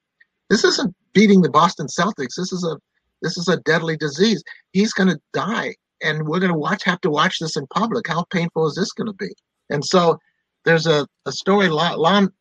this 0.48 0.62
isn't 0.64 0.94
beating 1.12 1.42
the 1.42 1.50
Boston 1.50 1.88
Celtics. 1.88 2.36
This 2.36 2.52
is 2.52 2.64
a 2.64 2.78
this 3.22 3.36
is 3.36 3.48
a 3.48 3.58
deadly 3.58 3.96
disease. 3.96 4.42
He's 4.72 4.92
going 4.92 5.08
to 5.08 5.20
die, 5.32 5.74
and 6.02 6.26
we're 6.26 6.40
going 6.40 6.52
to 6.52 6.58
watch 6.58 6.84
have 6.84 7.00
to 7.02 7.10
watch 7.10 7.38
this 7.40 7.56
in 7.56 7.66
public. 7.68 8.06
How 8.06 8.24
painful 8.30 8.66
is 8.66 8.74
this 8.74 8.92
going 8.92 9.08
to 9.08 9.14
be? 9.14 9.32
And 9.70 9.84
so 9.84 10.18
there's 10.64 10.86
a, 10.86 11.06
a 11.26 11.32
story. 11.32 11.68
Lon, 11.68 12.32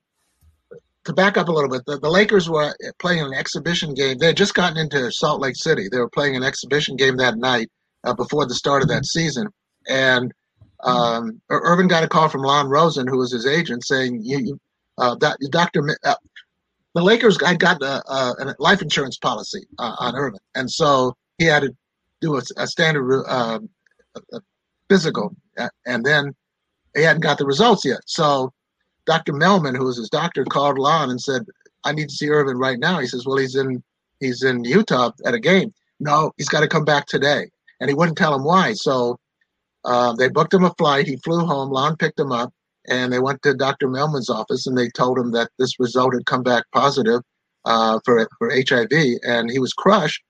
to 1.05 1.13
back 1.13 1.37
up 1.37 1.47
a 1.47 1.51
little 1.51 1.69
bit, 1.69 1.83
the, 1.85 1.97
the 1.99 2.09
Lakers 2.09 2.49
were 2.49 2.75
playing 2.99 3.21
an 3.21 3.33
exhibition 3.33 3.93
game. 3.93 4.17
They 4.17 4.27
had 4.27 4.37
just 4.37 4.53
gotten 4.53 4.77
into 4.77 5.11
Salt 5.11 5.41
Lake 5.41 5.55
City. 5.55 5.87
They 5.89 5.97
were 5.97 6.09
playing 6.09 6.35
an 6.35 6.43
exhibition 6.43 6.95
game 6.95 7.17
that 7.17 7.37
night 7.37 7.69
uh, 8.03 8.13
before 8.13 8.45
the 8.45 8.53
start 8.53 8.83
of 8.83 8.89
that 8.89 9.05
season. 9.05 9.47
And 9.87 10.31
um, 10.83 11.41
Earvin 11.49 11.87
got 11.87 12.03
a 12.03 12.07
call 12.07 12.29
from 12.29 12.41
Lon 12.41 12.69
Rosen, 12.69 13.07
who 13.07 13.17
was 13.17 13.31
his 13.31 13.47
agent, 13.47 13.85
saying, 13.85 14.21
you, 14.23 14.39
you 14.39 14.59
uh, 14.97 15.15
that, 15.15 15.37
Dr. 15.49 15.83
Uh, 16.03 16.15
the 16.93 17.01
Lakers 17.01 17.43
had 17.43 17.59
got 17.59 17.81
a, 17.81 18.03
a, 18.07 18.55
life 18.59 18.81
insurance 18.81 19.17
policy 19.17 19.65
uh, 19.79 19.95
on 19.99 20.15
Earvin. 20.15 20.39
And 20.55 20.69
so 20.69 21.15
he 21.37 21.45
had 21.45 21.63
to 21.63 21.75
do 22.19 22.35
a, 22.37 22.41
a 22.57 22.67
standard 22.67 23.23
uh, 23.27 23.59
physical. 24.89 25.35
And 25.85 26.05
then 26.05 26.35
he 26.95 27.03
hadn't 27.03 27.21
got 27.23 27.37
the 27.37 27.45
results 27.45 27.85
yet. 27.85 28.01
So 28.05 28.51
Dr. 29.05 29.33
Mellman, 29.33 29.75
who 29.75 29.85
was 29.85 29.97
his 29.97 30.09
doctor, 30.09 30.43
called 30.45 30.77
Lon 30.77 31.09
and 31.09 31.21
said, 31.21 31.45
"I 31.83 31.91
need 31.91 32.09
to 32.09 32.15
see 32.15 32.29
Earvin 32.29 32.57
right 32.57 32.79
now." 32.79 32.99
He 32.99 33.07
says, 33.07 33.25
"Well, 33.25 33.37
he's 33.37 33.55
in 33.55 33.83
he's 34.19 34.43
in 34.43 34.63
Utah 34.63 35.11
at 35.25 35.33
a 35.33 35.39
game. 35.39 35.73
No, 35.99 36.31
he's 36.37 36.49
got 36.49 36.61
to 36.61 36.67
come 36.67 36.85
back 36.85 37.07
today." 37.07 37.49
And 37.79 37.89
he 37.89 37.95
wouldn't 37.95 38.17
tell 38.17 38.35
him 38.35 38.43
why. 38.43 38.73
So 38.73 39.19
uh, 39.85 40.13
they 40.13 40.29
booked 40.29 40.53
him 40.53 40.63
a 40.63 40.73
flight. 40.77 41.07
He 41.07 41.17
flew 41.17 41.45
home. 41.45 41.71
Lon 41.71 41.97
picked 41.97 42.19
him 42.19 42.31
up, 42.31 42.53
and 42.87 43.11
they 43.11 43.19
went 43.19 43.41
to 43.43 43.53
Dr. 43.53 43.87
Mellman's 43.87 44.29
office, 44.29 44.67
and 44.67 44.77
they 44.77 44.89
told 44.89 45.17
him 45.17 45.31
that 45.31 45.49
this 45.57 45.79
result 45.79 46.13
had 46.13 46.25
come 46.25 46.43
back 46.43 46.65
positive 46.73 47.21
uh, 47.65 47.99
for 48.05 48.27
for 48.37 48.51
HIV, 48.51 48.91
and 49.23 49.49
he 49.49 49.59
was 49.59 49.73
crushed. 49.73 50.21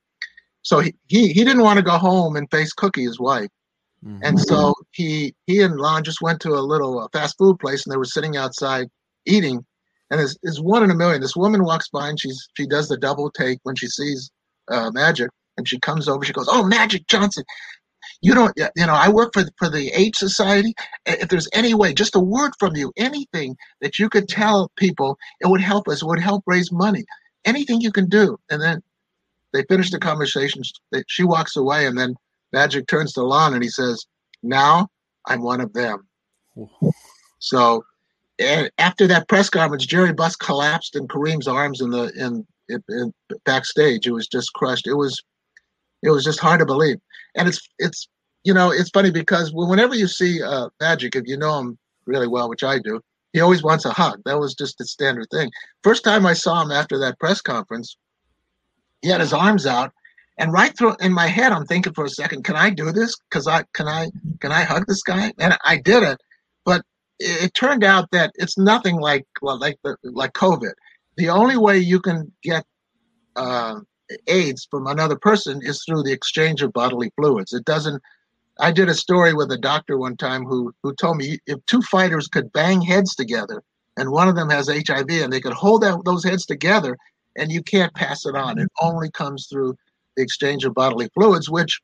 So 0.63 0.79
he, 0.79 0.93
he 1.07 1.34
he 1.34 1.43
didn't 1.43 1.63
want 1.63 1.77
to 1.77 1.84
go 1.84 1.97
home 1.97 2.36
and 2.36 2.49
face 2.51 2.73
Cookie, 2.73 3.03
his 3.03 3.19
wife. 3.19 3.49
Mm-hmm. 4.06 4.24
And 4.24 4.40
so 4.40 4.74
he 4.92 5.36
he 5.46 5.62
and 5.62 5.78
Lon 5.78 6.04
just 6.04 6.22
went 6.22 6.42
to 6.42 6.54
a 6.54 6.62
little 6.62 7.00
uh, 7.00 7.08
fast 7.14 7.38
food 7.38 7.60
place, 7.60 7.86
and 7.86 7.94
they 7.94 7.98
were 7.98 8.06
sitting 8.06 8.36
outside 8.36 8.88
eating. 9.26 9.66
And 10.10 10.20
it's, 10.20 10.36
it's 10.44 10.60
one 10.60 10.84
in 10.84 10.92
a 10.92 10.96
million. 10.96 11.22
This 11.22 11.36
woman 11.36 11.64
walks 11.64 11.88
by, 11.90 12.10
and 12.10 12.20
she's 12.20 12.50
she 12.58 12.66
does 12.66 12.88
the 12.88 12.98
double 12.98 13.30
take 13.32 13.60
when 13.64 13.76
she 13.76 13.88
sees 13.88 14.32
uh, 14.70 14.92
Magic, 14.92 15.30
and 15.58 15.68
she 15.68 15.80
comes 15.80 16.08
over. 16.08 16.26
She 16.26 16.34
goes, 16.34 16.50
"Oh, 16.50 16.64
Magic 16.64 17.08
Johnson, 17.08 17.44
you 18.22 18.34
don't 18.34 18.52
you 18.58 18.86
know 18.88 18.94
I 18.94 19.10
work 19.10 19.32
for 19.34 19.44
for 19.58 19.70
the 19.70 19.92
AIDS 19.98 20.18
Society. 20.18 20.74
If 21.06 21.30
there's 21.30 21.48
any 21.54 21.76
way, 21.76 21.94
just 21.94 22.16
a 22.16 22.20
word 22.20 22.54
from 22.60 22.76
you, 22.76 22.92
anything 22.98 23.56
that 23.82 24.00
you 24.00 24.10
could 24.10 24.28
tell 24.28 24.72
people, 24.78 25.18
it 25.40 25.48
would 25.48 25.62
help 25.62 25.88
us. 25.88 26.02
It 26.02 26.08
would 26.08 26.20
help 26.20 26.44
raise 26.48 26.72
money. 26.72 27.06
Anything 27.46 27.82
you 27.82 27.92
can 27.92 28.10
do." 28.10 28.38
And 28.50 28.60
then 28.62 28.82
they 29.54 29.64
finish 29.70 29.92
the 29.92 30.00
conversation. 30.00 30.64
She 31.08 31.24
walks 31.24 31.56
away, 31.56 31.86
and 31.86 31.98
then 31.98 32.16
Magic 32.54 32.88
turns 32.88 33.14
to 33.14 33.24
Lon 33.24 33.54
and 33.54 33.64
he 33.64 33.70
says, 33.70 34.06
Now 34.44 34.88
I'm 35.28 35.42
one 35.42 35.62
of 35.62 35.74
them. 35.74 36.08
so 37.40 37.84
after 38.78 39.08
that 39.08 39.28
press 39.28 39.50
conference, 39.50 39.86
Jerry 39.86 40.14
Buss 40.14 40.36
collapsed 40.36 40.96
in 40.96 41.08
Kareem's 41.08 41.48
arms 41.48 41.82
in 41.82 41.92
the 41.92 42.12
in, 42.18 42.46
in, 42.70 42.84
in, 42.90 43.14
backstage. 43.46 44.08
It 44.08 44.12
was 44.12 44.28
just 44.28 44.54
crushed. 44.54 44.88
It 44.88 44.96
was 44.96 45.22
it 46.04 46.10
was 46.10 46.24
just 46.24 46.40
hard 46.40 46.60
to 46.60 46.66
believe. 46.66 46.98
And 47.36 47.48
it's 47.48 47.62
it's 47.80 48.08
you 48.44 48.54
know 48.54 48.72
it's 48.72 48.90
funny 48.90 49.12
because 49.12 49.52
whenever 49.54 49.96
you 49.96 50.08
see 50.08 50.42
uh, 50.42 50.70
Magic, 50.80 51.16
if 51.16 51.24
you 51.28 51.38
know 51.38 51.60
him 51.60 51.78
really 52.06 52.28
well, 52.28 52.50
which 52.50 52.64
I 52.64 52.80
do, 52.80 53.00
he 53.34 53.42
always 53.42 53.64
wants 53.64 53.86
a 53.86 53.92
hug. 53.92 54.22
That 54.26 54.40
was 54.40 54.56
just 54.56 54.78
the 54.78 54.86
standard 54.86 55.28
thing. 55.32 55.52
First 55.84 56.04
time 56.04 56.26
I 56.26 56.34
saw 56.34 56.62
him 56.62 56.72
after 56.72 56.98
that 57.00 57.20
press 57.20 57.42
conference, 57.42 57.98
he 59.02 59.10
had 59.10 59.22
his 59.22 59.34
arms 59.34 59.66
out 59.66 59.94
and 60.41 60.51
right 60.51 60.75
through 60.75 60.95
in 60.99 61.13
my 61.13 61.27
head, 61.27 61.51
I'm 61.51 61.67
thinking 61.67 61.93
for 61.93 62.04
a 62.04 62.10
second, 62.10 62.43
can 62.43 62.56
I 62.56 62.71
do 62.71 62.91
this? 62.91 63.15
Cause 63.30 63.47
I, 63.47 63.63
can 63.75 63.88
I, 63.88 64.10
can 64.39 64.51
I 64.51 64.63
hug 64.63 64.88
this 64.88 65.04
guy? 65.04 65.32
And 65.38 65.56
I 65.63 65.77
did 65.77 66.01
it, 66.01 66.19
but 66.65 66.82
it, 67.19 67.43
it 67.43 67.54
turned 67.54 67.84
out 67.84 68.10
that 68.10 68.32
it's 68.34 68.58
nothing 68.58 68.99
like, 68.99 69.27
like, 69.43 69.77
like 70.04 70.34
COVID. 70.34 70.71
The 71.17 71.30
only 71.30 71.58
way 71.58 71.77
you 71.77 71.99
can 71.99 72.32
get, 72.41 72.65
uh, 73.36 73.82
AIDS 74.25 74.67
from 74.71 74.88
another 74.88 75.15
person 75.15 75.62
is 75.62 75.84
through 75.86 76.01
the 76.01 76.12
exchange 76.12 76.63
of 76.63 76.73
bodily 76.73 77.12
fluids. 77.15 77.54
It 77.54 77.65
doesn't, 77.65 78.01
I 78.60 78.71
did 78.71 78.89
a 78.89 78.95
story 78.95 79.36
with 79.36 79.51
a 79.51 79.60
doctor 79.60 79.99
one 79.99 80.17
time 80.17 80.43
who, 80.45 80.73
who 80.82 80.95
told 80.95 81.17
me 81.17 81.38
if 81.45 81.63
two 81.67 81.84
fighters 81.84 82.27
could 82.27 82.51
bang 82.51 82.82
heads 82.82 83.13
together 83.13 83.62
and 83.95 84.10
one 84.10 84.27
of 84.27 84.36
them 84.36 84.49
has 84.49 84.67
HIV 84.67 85.12
and 85.12 85.32
they 85.32 85.39
could 85.39 85.54
hold 85.54 85.84
that, 85.84 86.04
those 86.04 86.23
heads 86.23 86.47
together 86.47 86.97
and 87.36 87.51
you 87.51 87.62
can't 87.62 87.93
pass 87.93 88.25
it 88.25 88.36
on. 88.36 88.58
It 88.58 88.69
only 88.82 89.12
comes 89.12 89.45
through 89.47 89.77
the 90.15 90.24
exchange 90.24 90.65
of 90.65 90.74
bodily 90.74 91.10
fluids, 91.13 91.50
which 91.50 91.80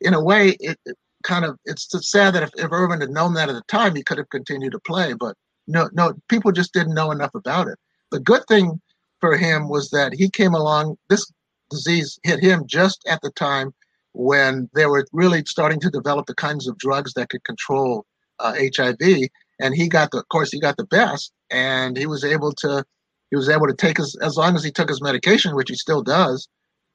in 0.00 0.14
a 0.14 0.22
way 0.22 0.56
it, 0.60 0.78
it 0.84 0.96
kind 1.24 1.44
of 1.44 1.58
it's 1.64 1.88
sad 2.08 2.34
that 2.34 2.42
if, 2.42 2.50
if 2.56 2.70
Earvin 2.70 3.00
had 3.00 3.10
known 3.10 3.34
that 3.34 3.48
at 3.48 3.54
the 3.54 3.62
time, 3.68 3.94
he 3.94 4.02
could 4.02 4.18
have 4.18 4.30
continued 4.30 4.72
to 4.72 4.80
play. 4.80 5.14
But 5.14 5.36
no, 5.66 5.88
no, 5.92 6.14
people 6.28 6.52
just 6.52 6.72
didn't 6.72 6.94
know 6.94 7.10
enough 7.10 7.34
about 7.34 7.68
it. 7.68 7.78
The 8.10 8.20
good 8.20 8.42
thing 8.48 8.80
for 9.20 9.36
him 9.36 9.68
was 9.68 9.90
that 9.90 10.14
he 10.14 10.30
came 10.30 10.54
along. 10.54 10.96
This 11.08 11.30
disease 11.70 12.18
hit 12.22 12.40
him 12.40 12.64
just 12.66 13.06
at 13.06 13.20
the 13.22 13.30
time 13.30 13.74
when 14.12 14.68
they 14.74 14.86
were 14.86 15.06
really 15.12 15.44
starting 15.46 15.80
to 15.80 15.90
develop 15.90 16.26
the 16.26 16.34
kinds 16.34 16.66
of 16.66 16.78
drugs 16.78 17.12
that 17.14 17.28
could 17.28 17.44
control 17.44 18.06
uh, 18.38 18.54
HIV. 18.76 19.28
And 19.60 19.74
he 19.74 19.88
got 19.88 20.10
the, 20.10 20.18
of 20.18 20.28
course, 20.28 20.50
he 20.50 20.60
got 20.60 20.76
the 20.76 20.86
best, 20.86 21.32
and 21.50 21.96
he 21.96 22.06
was 22.06 22.24
able 22.24 22.52
to, 22.52 22.84
he 23.30 23.36
was 23.36 23.48
able 23.48 23.66
to 23.66 23.74
take 23.74 23.98
his, 23.98 24.16
as 24.22 24.36
long 24.36 24.54
as 24.54 24.64
he 24.64 24.70
took 24.70 24.88
his 24.88 25.02
medication, 25.02 25.54
which 25.54 25.68
he 25.68 25.74
still 25.74 26.02
does, 26.02 26.48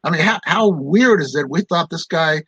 I 0.04 0.10
mean, 0.10 0.22
how, 0.22 0.40
how 0.44 0.70
weird 0.70 1.22
is 1.22 1.36
it? 1.36 1.50
We 1.50 1.62
thought 1.62 1.90
this 1.90 2.06
guy 2.06 2.44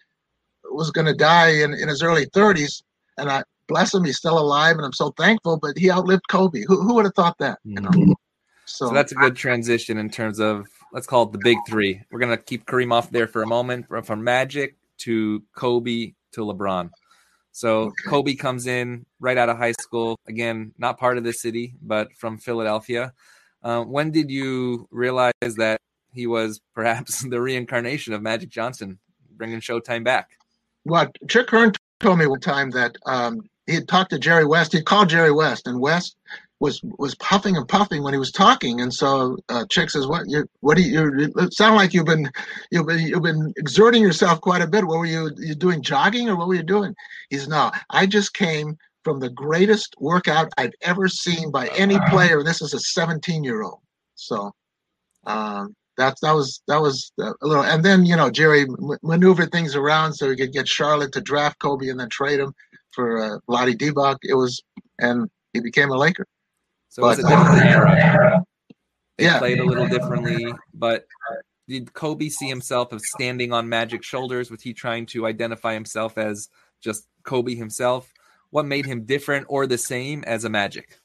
was 0.71 0.91
going 0.91 1.07
to 1.07 1.13
die 1.13 1.49
in, 1.49 1.73
in 1.73 1.87
his 1.87 2.03
early 2.03 2.25
30s, 2.27 2.83
and 3.17 3.29
I 3.29 3.43
bless 3.67 3.93
him, 3.93 4.03
he's 4.03 4.17
still 4.17 4.37
alive, 4.37 4.75
and 4.75 4.85
I'm 4.85 4.93
so 4.93 5.11
thankful. 5.11 5.57
But 5.61 5.77
he 5.77 5.91
outlived 5.91 6.27
Kobe. 6.29 6.63
Who, 6.67 6.81
who 6.81 6.95
would 6.95 7.05
have 7.05 7.15
thought 7.15 7.37
that? 7.39 7.59
You 7.63 7.81
know? 7.81 7.89
Mm-hmm. 7.89 8.11
so, 8.65 8.87
so, 8.87 8.93
that's 8.93 9.11
a 9.11 9.15
good 9.15 9.35
transition 9.35 9.97
in 9.97 10.09
terms 10.09 10.39
of 10.39 10.67
let's 10.91 11.07
call 11.07 11.23
it 11.23 11.31
the 11.31 11.39
big 11.43 11.57
three. 11.67 12.01
We're 12.11 12.19
going 12.19 12.35
to 12.35 12.43
keep 12.43 12.65
Kareem 12.65 12.91
off 12.91 13.09
there 13.09 13.27
for 13.27 13.43
a 13.43 13.47
moment, 13.47 13.87
from 14.05 14.23
Magic 14.23 14.75
to 14.99 15.43
Kobe 15.55 16.13
to 16.33 16.41
LeBron. 16.41 16.89
So. 17.51 17.93
Kobe 18.05 18.35
comes 18.35 18.67
in 18.67 19.05
right 19.19 19.37
out 19.37 19.47
of 19.47 19.57
high 19.57 19.73
school. 19.73 20.19
Again, 20.27 20.73
not 20.77 20.97
part 20.97 21.17
of 21.17 21.23
the 21.23 21.31
city, 21.31 21.75
but 21.81 22.13
from 22.13 22.37
Philadelphia. 22.37 23.13
Uh, 23.63 23.81
when 23.83 24.11
did 24.11 24.29
you 24.29 24.87
realize 24.91 25.33
that 25.41 25.79
he 26.15 26.27
was 26.27 26.61
perhaps 26.73 27.21
the 27.21 27.41
reincarnation 27.41 28.13
of 28.13 28.21
Magic 28.21 28.49
Johnson, 28.49 28.99
bringing 29.31 29.59
Showtime 29.59 30.03
back. 30.03 30.31
what 30.83 31.15
Chick 31.27 31.49
Hearn 31.51 31.73
told 31.99 32.19
me 32.19 32.27
one 32.27 32.39
time 32.39 32.71
that 32.71 32.95
um, 33.05 33.41
he 33.67 33.75
had 33.75 33.87
talked 33.87 34.11
to 34.11 34.19
Jerry 34.19 34.45
West. 34.45 34.73
He 34.73 34.81
called 34.81 35.09
Jerry 35.09 35.31
West, 35.31 35.67
and 35.67 35.79
West 35.79 36.15
was 36.59 36.81
was 36.83 37.15
puffing 37.15 37.57
and 37.57 37.67
puffing 37.67 38.03
when 38.03 38.13
he 38.13 38.19
was 38.19 38.31
talking. 38.31 38.81
And 38.81 38.93
so 38.93 39.37
uh, 39.49 39.65
Chick 39.69 39.89
says, 39.89 40.07
"What 40.07 40.23
you 40.27 40.45
what 40.61 40.77
do 40.77 40.83
you, 40.83 41.31
you 41.35 41.49
sound 41.51 41.75
like 41.75 41.93
you've 41.93 42.05
been 42.05 42.29
you've 42.71 42.87
been 42.87 42.99
you've 42.99 43.23
been 43.23 43.53
exerting 43.57 44.01
yourself 44.01 44.39
quite 44.41 44.61
a 44.61 44.67
bit. 44.67 44.85
What 44.85 44.99
were 44.99 45.05
you 45.05 45.31
you 45.37 45.55
doing 45.55 45.81
jogging 45.81 46.29
or 46.29 46.35
what 46.35 46.47
were 46.47 46.55
you 46.55 46.63
doing?" 46.63 46.93
He 47.29 47.37
He's 47.37 47.47
no, 47.47 47.71
I 47.89 48.05
just 48.05 48.33
came 48.33 48.77
from 49.03 49.19
the 49.19 49.29
greatest 49.29 49.95
workout 49.99 50.51
I've 50.57 50.73
ever 50.81 51.07
seen 51.07 51.51
by 51.51 51.67
any 51.75 51.99
player. 52.09 52.41
This 52.43 52.61
is 52.61 52.73
a 52.73 52.79
17 52.79 53.43
year 53.43 53.61
old. 53.61 53.79
So 54.15 54.51
um, 55.25 55.75
that 55.97 56.15
that 56.21 56.33
was 56.33 56.61
that 56.67 56.81
was 56.81 57.11
a 57.19 57.33
little. 57.41 57.63
And 57.63 57.83
then 57.83 58.05
you 58.05 58.15
know 58.15 58.29
Jerry 58.29 58.65
maneuvered 59.03 59.51
things 59.51 59.75
around 59.75 60.13
so 60.13 60.29
he 60.29 60.35
could 60.35 60.53
get 60.53 60.67
Charlotte 60.67 61.13
to 61.13 61.21
draft 61.21 61.59
Kobe 61.59 61.89
and 61.89 61.99
then 61.99 62.09
trade 62.09 62.39
him 62.39 62.53
for 62.91 63.17
uh, 63.17 63.39
Vlade 63.49 63.77
Divac. 63.77 64.17
It 64.23 64.35
was 64.35 64.61
and 64.99 65.29
he 65.53 65.59
became 65.59 65.89
a 65.89 65.97
Laker. 65.97 66.25
So 66.89 67.01
but, 67.01 67.19
it 67.19 67.23
was 67.23 67.31
a 67.31 67.35
different 67.35 67.65
era. 67.65 68.45
They 69.17 69.25
yeah. 69.25 69.39
played 69.39 69.59
a 69.59 69.63
little 69.63 69.87
differently, 69.87 70.53
but 70.73 71.05
did 71.67 71.93
Kobe 71.93 72.29
see 72.29 72.47
himself 72.47 72.93
as 72.93 73.09
standing 73.09 73.53
on 73.53 73.67
Magic's 73.67 74.05
shoulders? 74.05 74.51
Was 74.51 74.61
he 74.61 74.73
trying 74.73 75.05
to 75.07 75.25
identify 75.25 75.73
himself 75.73 76.17
as 76.17 76.49
just 76.81 77.07
Kobe 77.23 77.55
himself? 77.55 78.11
What 78.49 78.65
made 78.65 78.85
him 78.85 79.05
different 79.05 79.47
or 79.49 79.67
the 79.67 79.77
same 79.77 80.23
as 80.25 80.43
a 80.43 80.49
Magic? 80.49 80.99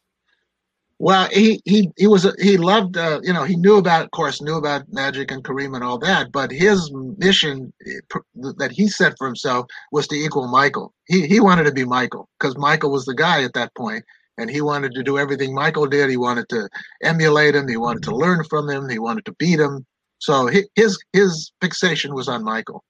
Well, 1.01 1.31
he 1.31 1.63
he 1.65 1.91
he 1.97 2.07
was 2.07 2.31
he 2.39 2.59
loved 2.59 2.99
uh, 2.99 3.21
you 3.23 3.33
know 3.33 3.45
he 3.45 3.57
knew 3.57 3.79
about 3.79 4.05
of 4.05 4.11
course 4.11 4.43
knew 4.43 4.57
about 4.57 4.93
Magic 4.93 5.31
and 5.31 5.43
Kareem 5.43 5.75
and 5.75 5.83
all 5.83 5.99
that, 6.01 6.31
but 6.31 6.51
his 6.51 6.93
mission 6.93 7.73
eh, 7.87 8.19
that 8.59 8.71
he 8.71 8.87
set 8.87 9.15
for 9.17 9.27
himself 9.27 9.65
was 9.93 10.07
to 10.09 10.15
equal 10.15 10.47
Michael. 10.49 10.93
He 11.07 11.27
he 11.27 11.41
wanted 11.41 11.65
to 11.65 11.73
be 11.73 11.87
Michael 11.87 12.29
because 12.39 12.59
Michael 12.59 12.91
was 12.93 13.07
the 13.07 13.15
guy 13.15 13.43
at 13.43 13.55
that 13.55 13.75
point, 13.75 14.05
and 14.37 14.51
he 14.51 14.61
wanted 14.61 14.93
to 14.93 15.03
do 15.03 15.17
everything 15.17 15.55
Michael 15.55 15.87
did. 15.87 16.11
He 16.11 16.19
wanted 16.19 16.51
to 16.51 16.69
emulate 17.03 17.55
him. 17.55 17.67
He 17.67 17.79
wanted 17.79 18.03
to 18.03 18.15
learn 18.15 18.45
from 18.45 18.69
him. 18.69 18.87
He 18.91 18.99
wanted 18.99 19.25
to 19.25 19.33
beat 19.39 19.59
him. 19.59 19.87
So 20.19 20.51
his 20.75 21.03
his 21.15 21.51
fixation 21.63 22.15
was 22.15 22.29
on 22.29 22.45
Michael. 22.45 22.85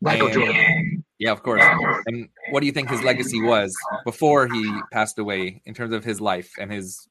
Michael 0.00 0.28
and, 0.28 0.34
Jordan. 0.34 0.54
Yeah, 1.18 1.32
of 1.32 1.42
course. 1.42 1.62
And 2.06 2.28
what 2.50 2.60
do 2.60 2.66
you 2.66 2.72
think 2.72 2.90
his 2.90 3.02
legacy 3.02 3.42
was 3.42 3.74
before 4.04 4.46
he 4.46 4.72
passed 4.92 5.18
away 5.18 5.60
in 5.64 5.74
terms 5.74 5.92
of 5.92 6.04
his 6.04 6.20
life 6.20 6.52
and 6.60 6.70
his 6.70 7.08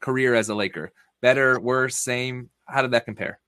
career 0.00 0.34
as 0.34 0.48
a 0.48 0.54
Laker? 0.54 0.92
Better, 1.20 1.58
worse, 1.58 1.96
same? 1.96 2.50
How 2.66 2.82
did 2.82 2.92
that 2.92 3.04
compare? 3.04 3.40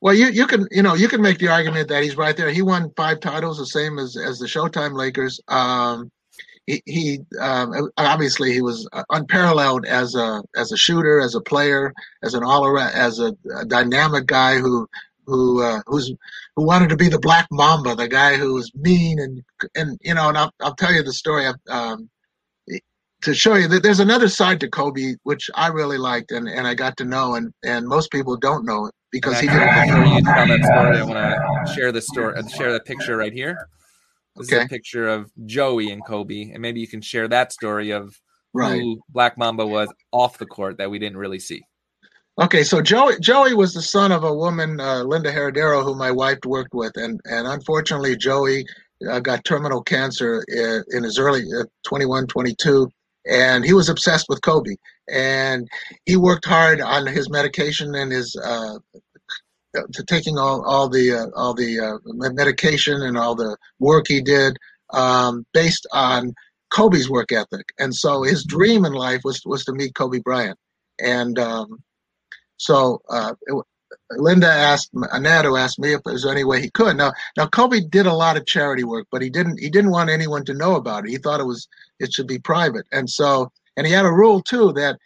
Well, 0.00 0.14
you 0.14 0.28
you 0.28 0.46
can 0.46 0.66
you 0.70 0.82
know 0.82 0.94
you 0.94 1.08
can 1.08 1.20
make 1.20 1.38
the 1.38 1.48
argument 1.48 1.88
that 1.88 2.04
he's 2.04 2.16
right 2.16 2.36
there. 2.36 2.50
He 2.50 2.62
won 2.62 2.92
five 2.96 3.20
titles, 3.20 3.58
the 3.58 3.66
same 3.66 3.98
as 3.98 4.16
as 4.16 4.38
the 4.38 4.46
Showtime 4.46 4.94
Lakers. 4.94 5.40
Um, 5.48 6.10
he, 6.66 6.82
he 6.86 7.18
um, 7.40 7.90
obviously 7.96 8.52
he 8.52 8.60
was 8.60 8.88
unparalleled 9.10 9.86
as 9.86 10.14
a 10.14 10.42
as 10.54 10.70
a 10.70 10.76
shooter, 10.76 11.20
as 11.20 11.34
a 11.34 11.40
player, 11.40 11.92
as 12.22 12.34
an 12.34 12.44
all 12.44 12.64
around, 12.64 12.94
as 12.94 13.18
a, 13.18 13.34
a, 13.56 13.64
dynamic 13.64 14.26
guy 14.26 14.58
who 14.58 14.86
who 15.28 15.62
uh, 15.62 15.80
who's 15.86 16.12
who 16.56 16.64
wanted 16.64 16.88
to 16.88 16.96
be 16.96 17.08
the 17.08 17.18
Black 17.18 17.46
Mamba, 17.50 17.94
the 17.94 18.08
guy 18.08 18.36
who 18.36 18.54
was 18.54 18.74
mean 18.74 19.20
and 19.20 19.42
and 19.74 19.98
you 20.02 20.14
know, 20.14 20.28
and 20.28 20.38
I'll 20.38 20.52
I'll 20.60 20.74
tell 20.74 20.92
you 20.92 21.02
the 21.02 21.12
story 21.12 21.46
of, 21.46 21.56
um, 21.68 22.08
to 23.22 23.34
show 23.34 23.54
you 23.54 23.68
that 23.68 23.82
there's 23.82 24.00
another 24.00 24.28
side 24.28 24.60
to 24.60 24.68
Kobe 24.68 25.16
which 25.24 25.50
I 25.54 25.68
really 25.68 25.98
liked 25.98 26.32
and, 26.32 26.48
and 26.48 26.66
I 26.66 26.74
got 26.74 26.96
to 26.98 27.04
know 27.04 27.34
and 27.34 27.52
and 27.62 27.86
most 27.86 28.10
people 28.10 28.36
don't 28.36 28.64
know 28.64 28.86
it 28.86 28.94
because 29.12 29.38
he 29.38 29.48
did. 29.48 29.58
Before 29.58 30.04
you 30.04 30.22
tell 30.22 30.46
that 30.46 30.64
story, 30.64 30.98
I 30.98 31.04
want 31.04 31.66
to 31.66 31.74
share 31.74 31.92
the 31.92 32.00
story, 32.00 32.42
share 32.56 32.72
the 32.72 32.80
picture 32.80 33.16
right 33.16 33.32
here. 33.32 33.68
This 34.36 34.48
okay. 34.48 34.60
is 34.60 34.64
a 34.64 34.68
picture 34.68 35.08
of 35.08 35.30
Joey 35.46 35.90
and 35.90 36.04
Kobe, 36.04 36.50
and 36.52 36.60
maybe 36.62 36.80
you 36.80 36.86
can 36.86 37.00
share 37.00 37.26
that 37.28 37.52
story 37.52 37.90
of 37.90 38.14
right. 38.54 38.80
who 38.80 39.00
Black 39.08 39.36
Mamba 39.36 39.66
was 39.66 39.92
off 40.12 40.38
the 40.38 40.46
court 40.46 40.78
that 40.78 40.90
we 40.90 40.98
didn't 40.98 41.18
really 41.18 41.40
see. 41.40 41.62
Okay, 42.40 42.62
so 42.62 42.80
Joey 42.80 43.18
Joey 43.18 43.52
was 43.54 43.74
the 43.74 43.82
son 43.82 44.12
of 44.12 44.22
a 44.22 44.32
woman, 44.32 44.78
uh, 44.78 45.02
Linda 45.02 45.32
Heredero, 45.32 45.82
who 45.82 45.96
my 45.96 46.12
wife 46.12 46.38
worked 46.46 46.72
with, 46.72 46.92
and 46.96 47.20
and 47.24 47.48
unfortunately 47.48 48.16
Joey 48.16 48.64
uh, 49.10 49.18
got 49.18 49.44
terminal 49.44 49.82
cancer 49.82 50.44
in, 50.46 50.84
in 50.92 51.02
his 51.02 51.18
early 51.18 51.42
uh, 51.58 51.64
21, 51.84 52.28
22, 52.28 52.88
and 53.28 53.64
he 53.64 53.72
was 53.72 53.88
obsessed 53.88 54.26
with 54.28 54.40
Kobe, 54.42 54.76
and 55.08 55.66
he 56.06 56.16
worked 56.16 56.44
hard 56.44 56.80
on 56.80 57.08
his 57.08 57.28
medication 57.28 57.96
and 57.96 58.12
his 58.12 58.36
uh, 58.36 58.78
to 59.92 60.04
taking 60.04 60.38
all 60.38 60.64
all 60.64 60.88
the 60.88 61.12
uh, 61.12 61.26
all 61.34 61.54
the 61.54 61.80
uh, 61.80 61.98
medication 62.04 63.02
and 63.02 63.18
all 63.18 63.34
the 63.34 63.56
work 63.80 64.04
he 64.06 64.20
did 64.20 64.56
um, 64.90 65.44
based 65.52 65.88
on 65.92 66.32
Kobe's 66.70 67.10
work 67.10 67.32
ethic. 67.32 67.66
And 67.80 67.92
so 67.92 68.22
his 68.22 68.44
dream 68.44 68.84
in 68.84 68.92
life 68.92 69.22
was 69.24 69.42
was 69.44 69.64
to 69.64 69.72
meet 69.72 69.96
Kobe 69.96 70.20
Bryant. 70.20 70.56
And 71.00 71.38
um, 71.38 71.78
so 72.58 73.00
uh, 73.08 73.34
it, 73.46 73.64
Linda 74.10 74.48
asked 74.48 74.90
Annette 75.12 75.46
asked 75.46 75.78
me 75.78 75.92
if 75.92 76.02
there's 76.04 76.26
any 76.26 76.44
way 76.44 76.60
he 76.60 76.70
could. 76.70 76.96
Now 76.96 77.12
now 77.36 77.46
Kobe 77.46 77.80
did 77.80 78.06
a 78.06 78.12
lot 78.12 78.36
of 78.36 78.46
charity 78.46 78.84
work, 78.84 79.06
but 79.10 79.22
he 79.22 79.30
didn't 79.30 79.58
he 79.58 79.70
didn't 79.70 79.90
want 79.90 80.10
anyone 80.10 80.44
to 80.46 80.54
know 80.54 80.76
about 80.76 81.04
it. 81.04 81.10
He 81.10 81.18
thought 81.18 81.40
it 81.40 81.46
was 81.46 81.68
it 81.98 82.12
should 82.12 82.26
be 82.26 82.38
private. 82.38 82.86
And 82.92 83.08
so 83.08 83.50
and 83.76 83.86
he 83.86 83.92
had 83.92 84.06
a 84.06 84.12
rule 84.12 84.42
too 84.42 84.72
that 84.74 84.98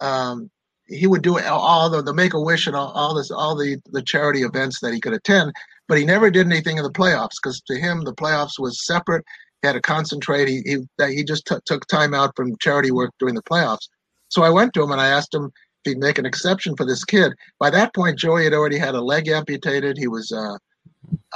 um, 0.00 0.50
he 0.86 1.06
would 1.06 1.22
do 1.22 1.38
all 1.38 1.88
the, 1.88 2.02
the 2.02 2.14
Make 2.14 2.34
a 2.34 2.40
Wish 2.40 2.66
and 2.66 2.74
all, 2.74 2.90
all 2.90 3.14
this 3.14 3.30
all 3.30 3.56
the 3.56 3.78
the 3.92 4.02
charity 4.02 4.42
events 4.42 4.80
that 4.80 4.92
he 4.92 5.00
could 5.00 5.12
attend, 5.12 5.52
but 5.88 5.98
he 5.98 6.04
never 6.04 6.30
did 6.30 6.46
anything 6.46 6.76
in 6.76 6.82
the 6.82 6.90
playoffs 6.90 7.36
because 7.42 7.60
to 7.62 7.76
him 7.76 8.04
the 8.04 8.14
playoffs 8.14 8.58
was 8.58 8.84
separate. 8.84 9.24
He 9.62 9.68
had 9.68 9.74
to 9.74 9.80
concentrate. 9.80 10.48
He 10.48 10.62
he 10.64 11.06
he 11.14 11.24
just 11.24 11.46
t- 11.46 11.56
took 11.64 11.86
time 11.86 12.14
out 12.14 12.34
from 12.34 12.56
charity 12.58 12.90
work 12.90 13.12
during 13.18 13.34
the 13.34 13.42
playoffs. 13.42 13.88
So 14.28 14.42
I 14.42 14.50
went 14.50 14.74
to 14.74 14.82
him 14.82 14.90
and 14.90 15.00
I 15.00 15.08
asked 15.08 15.34
him 15.34 15.52
he'd 15.84 15.98
make 15.98 16.18
an 16.18 16.26
exception 16.26 16.76
for 16.76 16.84
this 16.84 17.04
kid. 17.04 17.32
By 17.58 17.70
that 17.70 17.94
point, 17.94 18.18
Joey 18.18 18.44
had 18.44 18.54
already 18.54 18.78
had 18.78 18.94
a 18.94 19.00
leg 19.00 19.28
amputated. 19.28 19.96
He 19.96 20.08
was 20.08 20.32
uh, 20.32 20.56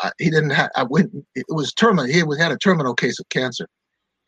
uh 0.03 0.11
he 0.19 0.31
didn't 0.31 0.51
have 0.51 0.71
I 0.77 0.85
went 0.85 1.13
it 1.35 1.47
was 1.49 1.73
terminal. 1.73 2.07
He 2.07 2.23
had 2.39 2.53
a 2.53 2.59
terminal 2.59 2.95
case 2.95 3.19
of 3.19 3.29
cancer, 3.29 3.69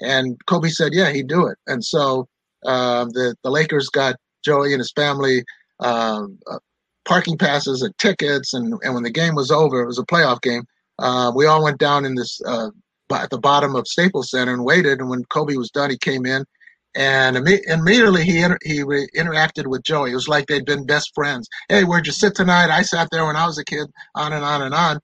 and 0.00 0.38
Kobe 0.46 0.68
said, 0.68 0.92
yeah, 0.92 1.10
he'd 1.10 1.28
do 1.28 1.46
it. 1.46 1.58
And 1.66 1.84
so 1.84 2.28
uh, 2.64 3.04
the 3.06 3.34
the 3.42 3.50
Lakers 3.50 3.88
got 3.88 4.16
Joey 4.44 4.72
and 4.72 4.80
his 4.80 4.92
family 4.92 5.44
um, 5.80 6.38
uh, 6.50 6.58
parking 7.06 7.38
passes 7.38 7.82
and 7.82 7.96
tickets. 7.98 8.52
And, 8.52 8.74
and 8.82 8.94
when 8.94 9.02
the 9.02 9.10
game 9.10 9.34
was 9.34 9.50
over, 9.50 9.80
it 9.80 9.86
was 9.86 9.98
a 9.98 10.04
playoff 10.04 10.42
game. 10.42 10.64
Uh, 10.98 11.32
we 11.34 11.46
all 11.46 11.62
went 11.62 11.78
down 11.78 12.04
in 12.04 12.14
this 12.14 12.40
uh, 12.46 12.70
at 13.12 13.30
the 13.30 13.38
bottom 13.38 13.74
of 13.76 13.86
Staples 13.86 14.30
Center 14.30 14.52
and 14.52 14.64
waited. 14.64 15.00
And 15.00 15.08
when 15.08 15.24
Kobe 15.26 15.56
was 15.56 15.70
done, 15.70 15.90
he 15.90 15.98
came 15.98 16.26
in, 16.26 16.44
and 16.96 17.36
imme- 17.36 17.62
immediately 17.66 18.24
he 18.24 18.42
inter- 18.42 18.58
he 18.62 18.82
re- 18.82 19.08
interacted 19.14 19.66
with 19.66 19.82
Joey. 19.82 20.12
It 20.12 20.14
was 20.14 20.28
like 20.28 20.46
they'd 20.46 20.64
been 20.64 20.86
best 20.86 21.14
friends. 21.14 21.48
Hey, 21.68 21.84
where'd 21.84 22.06
you 22.06 22.12
sit 22.12 22.34
tonight? 22.34 22.70
I 22.70 22.82
sat 22.82 23.08
there 23.12 23.26
when 23.26 23.36
I 23.36 23.46
was 23.46 23.58
a 23.58 23.64
kid. 23.64 23.86
On 24.14 24.32
and 24.32 24.44
on 24.44 24.62
and 24.62 24.74
on. 24.74 25.00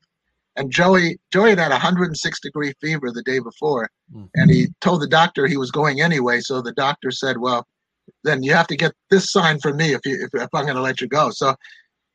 And 0.57 0.71
Joey 0.71 1.19
Joey 1.31 1.51
had 1.51 1.59
had 1.59 1.71
106 1.71 2.41
degree 2.41 2.73
fever 2.81 3.11
the 3.11 3.23
day 3.23 3.39
before, 3.39 3.89
mm-hmm. 4.15 4.27
and 4.35 4.51
he 4.51 4.69
told 4.81 5.01
the 5.01 5.09
doctor 5.09 5.47
he 5.47 5.57
was 5.57 5.71
going 5.71 6.01
anyway. 6.01 6.41
So 6.41 6.61
the 6.61 6.73
doctor 6.73 7.11
said, 7.11 7.39
"Well, 7.39 7.67
then 8.25 8.43
you 8.43 8.53
have 8.53 8.67
to 8.69 8.77
get 8.77 8.93
this 9.11 9.31
sign 9.31 9.61
from 9.61 9.77
me 9.77 9.95
if 9.95 10.01
you 10.05 10.15
if, 10.15 10.29
if 10.35 10.49
I'm 10.55 10.65
going 10.65 10.77
to 10.77 10.83
let 10.83 11.01
you 11.01 11.09
go. 11.09 11.31
So 11.31 11.55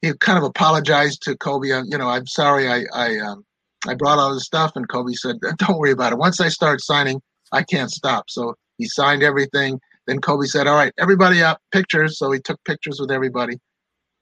he 0.02 0.14
kind 0.20 0.38
of 0.38 0.44
apologized 0.44 1.24
to 1.24 1.36
Kobe. 1.38 1.72
Uh, 1.72 1.84
you 1.88 1.98
know, 1.98 2.10
I'm 2.10 2.28
sorry 2.28 2.68
I 2.68 2.84
I 2.94 3.18
um, 3.18 3.44
I 3.88 3.96
brought 3.96 4.20
all 4.20 4.34
this 4.34 4.46
stuff, 4.46 4.74
and 4.76 4.88
Kobe 4.88 5.14
said, 5.14 5.38
"Don't 5.58 5.80
worry 5.80 5.92
about 5.92 6.14
it. 6.14 6.20
Once 6.20 6.40
I 6.40 6.50
start 6.50 6.82
signing, 6.82 7.22
I 7.52 7.64
can't 7.64 7.92
stop." 7.92 8.30
So 8.30 8.56
he 8.78 8.86
signed 8.86 9.24
everything. 9.24 9.80
Then 10.06 10.20
Kobe 10.20 10.46
said, 10.46 10.68
"All 10.68 10.76
right, 10.76 10.94
everybody 10.98 11.42
up, 11.42 11.60
pictures." 11.72 12.18
So 12.18 12.32
he 12.32 12.40
took 12.40 12.64
pictures 12.64 13.00
with 13.00 13.12
everybody. 13.12 13.60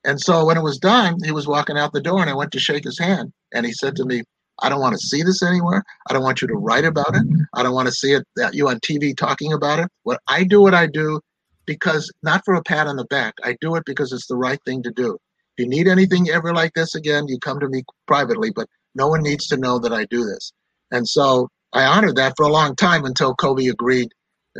And 0.03 0.19
so 0.19 0.45
when 0.45 0.57
it 0.57 0.63
was 0.63 0.77
done, 0.77 1.17
he 1.23 1.31
was 1.31 1.47
walking 1.47 1.77
out 1.77 1.93
the 1.93 2.01
door, 2.01 2.21
and 2.21 2.29
I 2.29 2.35
went 2.35 2.51
to 2.51 2.59
shake 2.59 2.83
his 2.83 2.99
hand, 2.99 3.33
and 3.53 3.65
he 3.65 3.73
said 3.73 3.95
to 3.95 4.05
me, 4.05 4.23
I 4.61 4.69
don't 4.69 4.79
want 4.79 4.93
to 4.93 5.05
see 5.05 5.21
this 5.23 5.43
anywhere. 5.43 5.83
I 6.07 6.13
don't 6.13 6.23
want 6.23 6.41
you 6.41 6.47
to 6.47 6.55
write 6.55 6.85
about 6.85 7.15
it. 7.15 7.23
I 7.53 7.63
don't 7.63 7.73
want 7.73 7.87
to 7.87 7.93
see 7.93 8.13
it 8.13 8.23
that 8.37 8.53
you 8.53 8.69
on 8.69 8.79
TV 8.79 9.15
talking 9.15 9.51
about 9.51 9.79
it. 9.79 9.89
What 10.03 10.21
I 10.27 10.43
do, 10.43 10.61
what 10.61 10.73
I 10.73 10.85
do 10.87 11.19
because 11.65 12.11
not 12.23 12.43
for 12.45 12.55
a 12.55 12.63
pat 12.63 12.87
on 12.87 12.95
the 12.95 13.05
back. 13.05 13.33
I 13.43 13.57
do 13.61 13.75
it 13.75 13.85
because 13.85 14.11
it's 14.13 14.27
the 14.27 14.37
right 14.37 14.59
thing 14.65 14.83
to 14.83 14.91
do. 14.91 15.17
If 15.57 15.63
you 15.63 15.67
need 15.67 15.87
anything 15.87 16.29
ever 16.29 16.53
like 16.53 16.73
this 16.73 16.95
again, 16.95 17.27
you 17.27 17.39
come 17.39 17.59
to 17.59 17.69
me 17.69 17.83
privately, 18.07 18.51
but 18.51 18.67
no 18.93 19.07
one 19.07 19.23
needs 19.23 19.47
to 19.47 19.57
know 19.57 19.79
that 19.79 19.93
I 19.93 20.05
do 20.05 20.23
this. 20.23 20.51
And 20.91 21.07
so 21.07 21.49
I 21.73 21.85
honored 21.85 22.15
that 22.17 22.33
for 22.37 22.45
a 22.45 22.51
long 22.51 22.75
time 22.75 23.05
until 23.05 23.35
Kobe 23.35 23.67
agreed. 23.67 24.09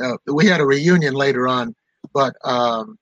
Uh, 0.02 0.18
we 0.28 0.46
had 0.46 0.62
a 0.62 0.66
reunion 0.66 1.14
later 1.14 1.48
on, 1.48 1.74
but, 2.14 2.36
um, 2.44 2.98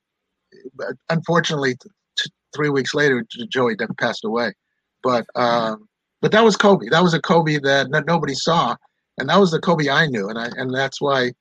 but 0.76 0.94
unfortunately, 1.10 1.76
t- 1.76 2.30
three 2.56 2.70
weeks 2.70 2.94
later, 2.94 3.26
Joey 3.50 3.76
passed 3.98 4.26
away. 4.26 4.54
But 5.02 5.26
um, 5.36 5.88
but 6.22 6.32
that 6.32 6.44
was 6.44 6.56
Kobe. 6.56 6.88
That 6.90 7.04
was 7.04 7.14
a 7.14 7.22
Kobe 7.22 7.60
that 7.60 7.90
nobody 8.08 8.34
saw, 8.34 8.76
and 9.18 9.28
that 9.28 9.40
was 9.40 9.52
the 9.52 9.60
Kobe 9.60 9.90
I 9.90 10.08
knew, 10.08 10.30
and 10.30 10.40
I 10.40 10.50
and 10.56 10.74
that's 10.74 11.02
why 11.02 11.32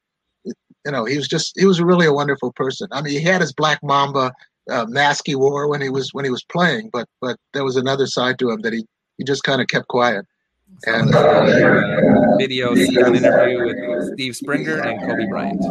you 0.85 0.93
know, 0.93 1.05
he 1.05 1.17
was 1.17 1.29
just 1.29 1.59
he 1.59 1.67
was 1.67 1.81
really 1.81 2.07
a 2.07 2.13
wonderful 2.13 2.53
person. 2.53 2.89
I 2.93 3.03
mean, 3.03 3.13
he 3.13 3.23
had 3.23 3.41
his 3.41 3.53
Black 3.53 3.81
Mamba 3.83 4.33
uh, 4.71 4.87
mask 4.89 5.25
he 5.27 5.35
wore 5.35 5.69
when 5.69 5.81
he 5.81 5.89
was 5.89 6.13
when 6.13 6.25
he 6.25 6.31
was 6.31 6.45
playing, 6.45 6.91
but 6.93 7.09
but 7.21 7.37
there 7.53 7.65
was 7.65 7.77
another 7.77 8.07
side 8.07 8.39
to 8.41 8.51
him 8.51 8.61
that 8.63 8.73
he 8.73 8.87
he 9.19 9.25
just 9.25 9.45
kind 9.45 9.61
of 9.61 9.69
kept 9.69 9.89
quiet. 9.89 10.27
And 10.87 11.15
uh, 11.15 12.37
video 12.39 12.73
an 12.73 12.79
interview 13.15 13.65
with 13.65 14.13
Steve 14.15 14.37
Springer 14.37 14.81
and 14.81 15.01
Kobe 15.01 15.27
Bryant. 15.29 15.65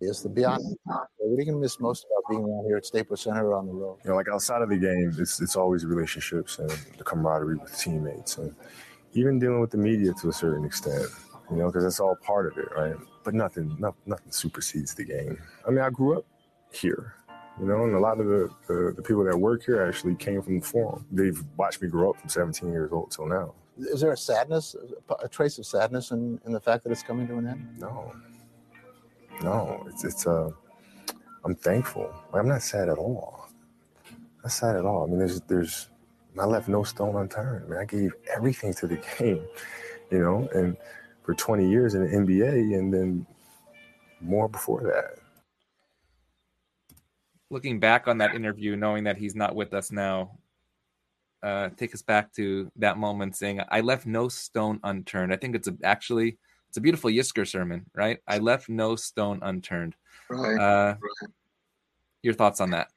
Yes, 0.00 0.20
to 0.22 0.28
be 0.28 0.44
honest, 0.44 0.76
what 0.84 1.08
are 1.20 1.40
you 1.40 1.44
gonna 1.46 1.58
miss 1.58 1.80
most 1.80 2.04
about 2.04 2.30
being 2.30 2.44
around 2.44 2.66
here 2.66 2.76
at 2.76 2.84
Staples 2.84 3.22
Center 3.22 3.48
or 3.48 3.56
on 3.56 3.66
the 3.66 3.72
road? 3.72 3.98
You 4.04 4.10
know, 4.10 4.16
like 4.16 4.28
outside 4.28 4.62
of 4.62 4.68
the 4.68 4.76
game, 4.76 5.12
it's 5.18 5.40
it's 5.40 5.56
always 5.56 5.84
relationships 5.86 6.58
and 6.58 6.70
the 6.98 7.04
camaraderie 7.04 7.56
with 7.56 7.76
teammates, 7.76 8.36
and 8.38 8.54
even 9.14 9.38
dealing 9.38 9.60
with 9.60 9.70
the 9.70 9.78
media 9.78 10.12
to 10.20 10.28
a 10.28 10.32
certain 10.32 10.64
extent. 10.64 11.06
You 11.50 11.56
know, 11.56 11.66
because 11.66 11.84
that's 11.84 12.00
all 12.00 12.16
part 12.16 12.46
of 12.46 12.58
it, 12.58 12.68
right? 12.76 12.96
But 13.24 13.34
nothing, 13.34 13.76
not, 13.78 13.94
nothing 14.04 14.32
supersedes 14.32 14.94
the 14.94 15.04
game. 15.04 15.38
I 15.66 15.70
mean, 15.70 15.78
I 15.78 15.90
grew 15.90 16.18
up 16.18 16.26
here, 16.72 17.14
you 17.58 17.66
know, 17.66 17.84
and 17.84 17.94
a 17.94 17.98
lot 17.98 18.20
of 18.20 18.26
the, 18.26 18.50
the, 18.66 18.92
the 18.96 19.02
people 19.02 19.24
that 19.24 19.36
work 19.36 19.64
here 19.64 19.82
actually 19.82 20.14
came 20.14 20.42
from 20.42 20.60
the 20.60 20.66
forum. 20.66 21.06
They've 21.10 21.42
watched 21.56 21.80
me 21.80 21.88
grow 21.88 22.10
up 22.10 22.20
from 22.20 22.28
17 22.28 22.70
years 22.70 22.92
old 22.92 23.10
till 23.10 23.26
now. 23.26 23.54
Is 23.78 24.00
there 24.00 24.12
a 24.12 24.16
sadness, 24.16 24.74
a 25.22 25.28
trace 25.28 25.58
of 25.58 25.66
sadness 25.66 26.10
in, 26.10 26.40
in 26.46 26.52
the 26.52 26.60
fact 26.60 26.84
that 26.84 26.92
it's 26.92 27.02
coming 27.02 27.26
to 27.28 27.36
an 27.36 27.46
end? 27.46 27.78
No, 27.78 28.12
no, 29.42 29.86
it's 29.88 30.02
it's 30.02 30.26
uh, 30.26 30.50
I'm 31.44 31.54
thankful. 31.54 32.10
I'm 32.32 32.48
not 32.48 32.62
sad 32.62 32.88
at 32.88 32.96
all. 32.96 33.48
Not 34.42 34.52
sad 34.52 34.76
at 34.76 34.86
all. 34.86 35.04
I 35.04 35.06
mean, 35.06 35.18
there's 35.18 35.42
there's 35.42 35.90
I 36.38 36.46
left 36.46 36.68
no 36.68 36.84
stone 36.84 37.16
unturned. 37.16 37.66
I 37.66 37.68
mean, 37.68 37.78
I 37.78 37.84
gave 37.84 38.14
everything 38.34 38.72
to 38.74 38.86
the 38.86 38.96
game, 39.18 39.46
you 40.10 40.20
know, 40.20 40.48
and 40.54 40.76
for 41.22 41.34
20 41.34 41.68
years 41.68 41.94
in 41.94 42.02
the 42.02 42.16
NBA, 42.16 42.78
and 42.78 42.92
then 42.92 43.26
more 44.20 44.48
before 44.48 44.82
that. 44.84 45.18
Looking 47.50 47.78
back 47.78 48.08
on 48.08 48.18
that 48.18 48.34
interview, 48.34 48.76
knowing 48.76 49.04
that 49.04 49.16
he's 49.16 49.36
not 49.36 49.54
with 49.54 49.72
us 49.72 49.92
now, 49.92 50.38
uh, 51.42 51.68
take 51.76 51.94
us 51.94 52.02
back 52.02 52.32
to 52.34 52.70
that 52.76 52.98
moment 52.98 53.36
saying, 53.36 53.60
I 53.68 53.80
left 53.80 54.06
no 54.06 54.28
stone 54.28 54.80
unturned. 54.82 55.32
I 55.32 55.36
think 55.36 55.54
it's 55.54 55.68
a, 55.68 55.76
actually 55.84 56.38
it's 56.68 56.76
a 56.76 56.80
beautiful 56.80 57.10
Yizkor 57.10 57.46
sermon, 57.46 57.86
right? 57.94 58.18
I 58.26 58.38
left 58.38 58.68
no 58.68 58.96
stone 58.96 59.38
unturned. 59.42 59.94
Right. 60.28 60.58
Uh, 60.58 60.96
right. 61.00 61.30
Your 62.22 62.34
thoughts 62.34 62.60
on 62.60 62.70
that? 62.70 62.88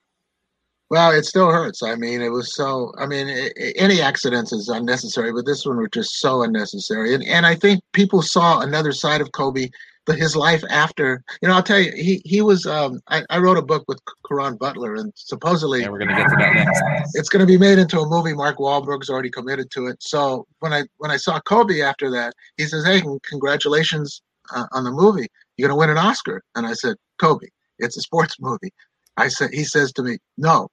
Well, 0.89 1.11
it 1.11 1.23
still 1.23 1.51
hurts. 1.51 1.83
I 1.83 1.95
mean, 1.95 2.19
it 2.21 2.29
was 2.29 2.55
so. 2.55 2.91
I 2.97 3.05
mean, 3.05 3.27
it, 3.29 3.53
any 3.75 4.01
accidents 4.01 4.51
is 4.51 4.69
unnecessary, 4.69 5.31
but 5.31 5.45
this 5.45 5.65
one 5.65 5.77
was 5.77 5.89
just 5.93 6.19
so 6.19 6.41
unnecessary. 6.41 7.13
And 7.13 7.23
and 7.23 7.45
I 7.45 7.53
think 7.55 7.81
people 7.93 8.23
saw 8.23 8.61
another 8.61 8.91
side 8.91 9.21
of 9.21 9.31
Kobe 9.31 9.69
but 10.05 10.17
his 10.17 10.35
life 10.35 10.63
after 10.69 11.23
you 11.41 11.47
know 11.47 11.55
i'll 11.55 11.63
tell 11.63 11.79
you 11.79 11.91
he 11.91 12.21
he 12.25 12.41
was 12.41 12.65
um 12.65 12.99
i, 13.09 13.23
I 13.29 13.37
wrote 13.39 13.57
a 13.57 13.61
book 13.61 13.85
with 13.87 13.99
Caron 14.27 14.57
butler 14.57 14.95
and 14.95 15.11
supposedly 15.15 15.81
yeah, 15.81 15.89
we're 15.89 15.99
gonna 15.99 16.15
get 16.15 16.29
to 16.29 16.35
that 16.37 16.53
next. 16.53 17.15
it's 17.15 17.29
gonna 17.29 17.45
be 17.45 17.57
made 17.57 17.77
into 17.79 17.99
a 17.99 18.07
movie. 18.07 18.33
Mark 18.33 18.57
Wahlberg's 18.57 19.09
already 19.09 19.29
committed 19.29 19.71
to 19.71 19.87
it. 19.87 19.97
So 20.01 20.47
when 20.59 20.73
i 20.73 20.83
when 20.97 21.11
i 21.11 21.17
saw 21.17 21.39
kobe 21.41 21.81
after 21.81 22.09
that 22.11 22.33
he 22.57 22.65
says 22.65 22.85
hey 22.85 23.01
congratulations 23.29 24.21
uh, 24.55 24.65
on 24.71 24.83
the 24.83 24.91
movie. 24.91 25.27
You're 25.57 25.69
gonna 25.69 25.79
win 25.79 25.89
an 25.89 25.97
oscar. 25.97 26.41
And 26.55 26.65
i 26.65 26.73
said 26.73 26.95
kobe 27.19 27.47
it's 27.79 27.97
a 27.97 28.01
sports 28.01 28.35
movie. 28.39 28.71
I 29.17 29.27
said 29.27 29.51
he 29.53 29.63
says 29.63 29.91
to 29.93 30.03
me 30.03 30.17
no 30.37 30.69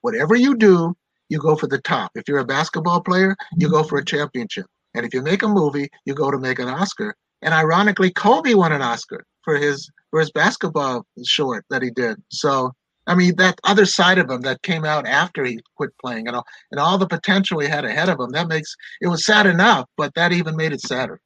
whatever 0.00 0.36
you 0.36 0.56
do 0.56 0.94
you 1.28 1.38
go 1.38 1.56
for 1.56 1.66
the 1.66 1.80
top. 1.80 2.12
If 2.14 2.28
you're 2.28 2.38
a 2.38 2.44
basketball 2.44 3.00
player 3.00 3.36
you 3.56 3.68
go 3.68 3.82
for 3.82 3.98
a 3.98 4.04
championship. 4.04 4.66
And 4.94 5.04
if 5.04 5.12
you 5.12 5.22
make 5.22 5.42
a 5.42 5.48
movie 5.48 5.88
you 6.04 6.14
go 6.14 6.30
to 6.30 6.38
make 6.38 6.58
an 6.58 6.68
oscar 6.68 7.14
and 7.44 7.54
ironically, 7.54 8.10
Kobe 8.10 8.54
won 8.54 8.72
an 8.72 8.82
Oscar 8.82 9.24
for 9.42 9.56
his 9.56 9.88
for 10.10 10.18
his 10.18 10.32
basketball 10.32 11.06
short 11.24 11.64
that 11.70 11.82
he 11.82 11.90
did. 11.90 12.16
So 12.30 12.72
I 13.06 13.14
mean, 13.14 13.36
that 13.36 13.60
other 13.64 13.84
side 13.84 14.18
of 14.18 14.30
him 14.30 14.40
that 14.42 14.62
came 14.62 14.84
out 14.84 15.06
after 15.06 15.44
he 15.44 15.60
quit 15.76 15.90
playing 16.00 16.26
and 16.26 16.36
all, 16.36 16.46
and 16.70 16.80
all 16.80 16.96
the 16.96 17.06
potential 17.06 17.60
he 17.60 17.68
had 17.68 17.84
ahead 17.84 18.08
of 18.08 18.18
him, 18.18 18.30
that 18.30 18.48
makes 18.48 18.74
it 19.00 19.08
was 19.08 19.24
sad 19.24 19.46
enough, 19.46 19.88
but 19.96 20.14
that 20.14 20.32
even 20.32 20.56
made 20.56 20.72
it 20.72 20.80
sadder. 20.80 21.20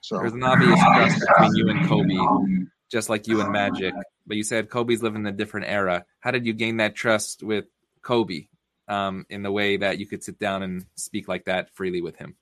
So 0.00 0.18
there's 0.18 0.32
an 0.32 0.42
obvious 0.42 0.80
trust 0.80 1.20
between 1.20 1.54
you 1.54 1.68
and 1.68 1.88
Kobe, 1.88 2.66
just 2.90 3.08
like 3.08 3.28
you 3.28 3.40
and 3.40 3.52
Magic. 3.52 3.94
But 4.26 4.36
you 4.36 4.42
said 4.42 4.70
Kobe's 4.70 5.02
living 5.02 5.20
in 5.20 5.26
a 5.26 5.36
different 5.36 5.66
era. 5.68 6.04
How 6.20 6.30
did 6.30 6.46
you 6.46 6.54
gain 6.54 6.78
that 6.78 6.94
trust 6.94 7.42
with 7.42 7.66
Kobe 8.02 8.46
um, 8.88 9.26
in 9.28 9.42
the 9.42 9.52
way 9.52 9.76
that 9.76 9.98
you 9.98 10.06
could 10.06 10.24
sit 10.24 10.38
down 10.38 10.62
and 10.62 10.86
speak 10.96 11.28
like 11.28 11.44
that 11.44 11.70
freely 11.74 12.00
with 12.00 12.16
him? 12.16 12.36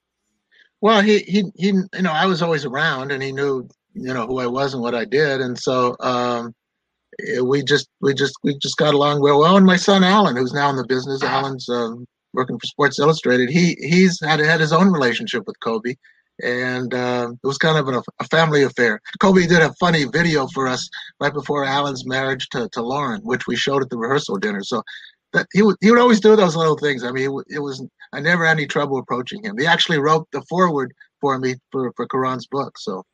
Well, 0.81 1.01
he, 1.01 1.19
he, 1.19 1.43
he, 1.55 1.67
you 1.67 2.01
know, 2.01 2.11
I 2.11 2.25
was 2.25 2.41
always 2.41 2.65
around 2.65 3.11
and 3.11 3.21
he 3.21 3.31
knew, 3.31 3.69
you 3.93 4.13
know, 4.13 4.25
who 4.25 4.39
I 4.39 4.47
was 4.47 4.73
and 4.73 4.81
what 4.81 4.95
I 4.95 5.05
did. 5.05 5.41
And 5.41 5.57
so, 5.57 5.95
um, 5.99 6.53
eh, 7.27 7.39
we 7.39 7.63
just, 7.63 7.87
we 8.01 8.13
just, 8.13 8.33
we 8.43 8.57
just 8.57 8.77
got 8.77 8.93
along 8.93 9.21
real 9.21 9.39
well. 9.39 9.57
And 9.57 9.65
my 9.65 9.75
son, 9.75 10.03
Alan, 10.03 10.35
who's 10.35 10.53
now 10.53 10.69
in 10.69 10.75
the 10.75 10.85
business, 10.85 11.23
Alan's, 11.23 11.69
um, 11.69 12.05
working 12.33 12.57
for 12.57 12.65
Sports 12.65 12.97
Illustrated. 12.97 13.49
He, 13.49 13.75
he's 13.79 14.19
had, 14.21 14.39
had 14.39 14.59
his 14.59 14.73
own 14.73 14.91
relationship 14.91 15.43
with 15.45 15.59
Kobe 15.59 15.95
and 16.43 16.93
uh, 16.93 17.31
it 17.31 17.47
was 17.47 17.57
kind 17.57 17.77
of 17.77 17.87
a, 17.87 18.01
a, 18.19 18.23
family 18.25 18.63
affair. 18.63 18.99
Kobe 19.19 19.45
did 19.45 19.61
a 19.61 19.73
funny 19.79 20.05
video 20.05 20.47
for 20.47 20.67
us 20.67 20.89
right 21.19 21.33
before 21.33 21.65
Alan's 21.65 22.05
marriage 22.05 22.47
to, 22.49 22.67
to 22.69 22.81
Lauren, 22.81 23.21
which 23.21 23.47
we 23.47 23.55
showed 23.55 23.83
at 23.83 23.89
the 23.89 23.97
rehearsal 23.97 24.37
dinner. 24.37 24.63
So 24.63 24.81
that 25.33 25.47
he 25.53 25.61
would 25.61 25.77
he 25.81 25.91
would 25.91 25.99
always 25.99 26.19
do 26.19 26.35
those 26.35 26.55
little 26.55 26.77
things. 26.77 27.03
I 27.03 27.11
mean, 27.11 27.31
it, 27.31 27.55
it 27.55 27.59
was 27.59 27.85
I 28.13 28.19
never 28.19 28.45
had 28.45 28.57
any 28.57 28.67
trouble 28.67 28.97
approaching 28.97 29.43
him. 29.43 29.57
He 29.57 29.65
actually 29.65 29.99
wrote 29.99 30.27
the 30.31 30.41
foreword 30.43 30.93
for 31.19 31.37
me 31.39 31.55
for 31.71 31.91
for 31.95 32.07
Caron's 32.07 32.47
book. 32.47 32.77
So 32.77 33.05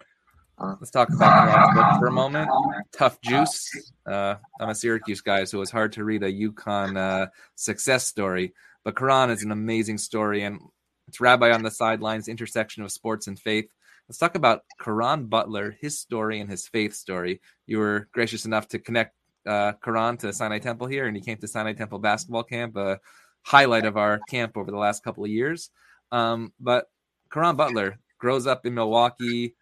uh, 0.59 0.75
let's 0.79 0.91
talk 0.91 1.09
about 1.09 1.49
Caron's 1.49 1.75
book 1.75 1.99
for 1.99 2.07
a 2.07 2.11
moment. 2.11 2.49
Tuff 2.91 3.21
Juice. 3.21 3.91
Uh, 4.05 4.35
I'm 4.59 4.69
a 4.69 4.75
Syracuse 4.75 5.21
guy, 5.21 5.43
so 5.43 5.61
it's 5.61 5.71
hard 5.71 5.91
to 5.93 6.03
read 6.03 6.23
a 6.23 6.31
UConn 6.31 6.97
uh, 6.97 7.27
success 7.55 8.07
story. 8.07 8.53
But 8.83 8.95
Caron 8.95 9.29
is 9.29 9.43
an 9.43 9.51
amazing 9.51 9.99
story, 9.99 10.43
and 10.43 10.59
it's 11.07 11.19
Rabbi 11.19 11.51
on 11.51 11.61
the 11.61 11.71
sidelines, 11.71 12.27
intersection 12.27 12.83
of 12.83 12.91
sports 12.91 13.27
and 13.27 13.37
faith. 13.37 13.69
Let's 14.07 14.17
talk 14.17 14.35
about 14.35 14.63
Caron 14.79 15.25
Butler, 15.25 15.77
his 15.81 15.99
story 15.99 16.39
and 16.39 16.49
his 16.49 16.67
faith 16.67 16.95
story. 16.95 17.41
You 17.65 17.79
were 17.79 18.07
gracious 18.13 18.45
enough 18.45 18.67
to 18.69 18.79
connect 18.79 19.13
uh, 19.45 19.73
Caron 19.83 20.17
to 20.17 20.33
Sinai 20.33 20.59
Temple 20.59 20.87
here, 20.87 21.05
and 21.05 21.15
he 21.15 21.21
came 21.21 21.37
to 21.37 21.47
Sinai 21.47 21.73
Temple 21.73 21.99
basketball 21.99 22.43
camp, 22.43 22.77
a 22.77 22.99
highlight 23.47 23.85
of 23.85 23.95
our 23.95 24.19
camp 24.27 24.57
over 24.57 24.69
the 24.69 24.77
last 24.77 25.05
couple 25.05 25.23
of 25.23 25.29
years. 25.29 25.69
Um, 26.11 26.51
but 26.59 26.87
Caron 27.31 27.55
Butler 27.55 27.97
grows 28.19 28.45
up 28.45 28.65
in 28.65 28.73
Milwaukee, 28.73 29.55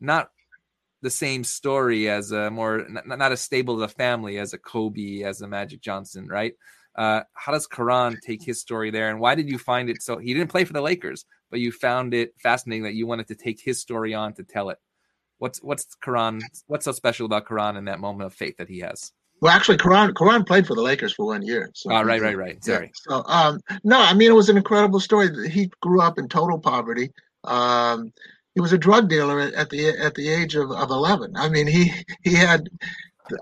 not 0.00 0.30
the 1.02 1.10
same 1.10 1.44
story 1.44 2.08
as 2.10 2.32
a 2.32 2.50
more 2.50 2.84
not, 2.88 3.06
not 3.06 3.30
as 3.30 3.40
stable 3.40 3.76
of 3.76 3.82
a 3.82 3.94
family 3.94 4.38
as 4.38 4.54
a 4.54 4.58
Kobe, 4.58 5.22
as 5.22 5.40
a 5.40 5.46
Magic 5.46 5.80
Johnson, 5.80 6.26
right? 6.26 6.54
Uh, 6.96 7.22
how 7.34 7.52
does 7.52 7.68
Caron 7.68 8.18
take 8.26 8.42
his 8.42 8.60
story 8.60 8.90
there, 8.90 9.08
and 9.08 9.20
why 9.20 9.36
did 9.36 9.48
you 9.48 9.56
find 9.56 9.88
it 9.88 10.02
so? 10.02 10.18
He 10.18 10.34
didn't 10.34 10.50
play 10.50 10.64
for 10.64 10.72
the 10.72 10.82
Lakers, 10.82 11.24
but 11.48 11.60
you 11.60 11.70
found 11.70 12.14
it 12.14 12.34
fascinating 12.42 12.82
that 12.82 12.94
you 12.94 13.06
wanted 13.06 13.28
to 13.28 13.36
take 13.36 13.60
his 13.60 13.80
story 13.80 14.14
on 14.14 14.34
to 14.34 14.42
tell 14.42 14.70
it. 14.70 14.78
What's 15.38 15.62
what's 15.62 15.94
Caron? 16.02 16.42
What's 16.66 16.86
so 16.86 16.92
special 16.92 17.26
about 17.26 17.46
Caron 17.46 17.76
in 17.76 17.84
that 17.84 18.00
moment 18.00 18.26
of 18.26 18.34
faith 18.34 18.56
that 18.56 18.68
he 18.68 18.80
has? 18.80 19.12
Well, 19.40 19.52
actually, 19.52 19.78
Caron 19.78 20.14
Caron 20.14 20.44
played 20.44 20.66
for 20.66 20.74
the 20.74 20.82
Lakers 20.82 21.14
for 21.14 21.26
one 21.26 21.42
year. 21.42 21.70
So, 21.74 21.92
oh, 21.92 22.02
right, 22.02 22.20
right, 22.20 22.36
right. 22.36 22.64
Sorry. 22.64 22.86
Yeah. 22.86 22.90
So, 22.94 23.22
um, 23.26 23.60
no, 23.84 23.98
I 24.00 24.14
mean, 24.14 24.30
it 24.30 24.34
was 24.34 24.48
an 24.48 24.56
incredible 24.56 25.00
story. 25.00 25.48
He 25.48 25.70
grew 25.80 26.00
up 26.00 26.18
in 26.18 26.28
total 26.28 26.58
poverty. 26.58 27.12
Um, 27.44 28.12
he 28.54 28.60
was 28.60 28.72
a 28.72 28.78
drug 28.78 29.08
dealer 29.08 29.38
at 29.40 29.70
the 29.70 29.88
at 29.90 30.14
the 30.14 30.28
age 30.28 30.56
of, 30.56 30.70
of 30.72 30.90
eleven. 30.90 31.36
I 31.36 31.48
mean, 31.48 31.66
he 31.66 31.92
he 32.22 32.34
had 32.34 32.68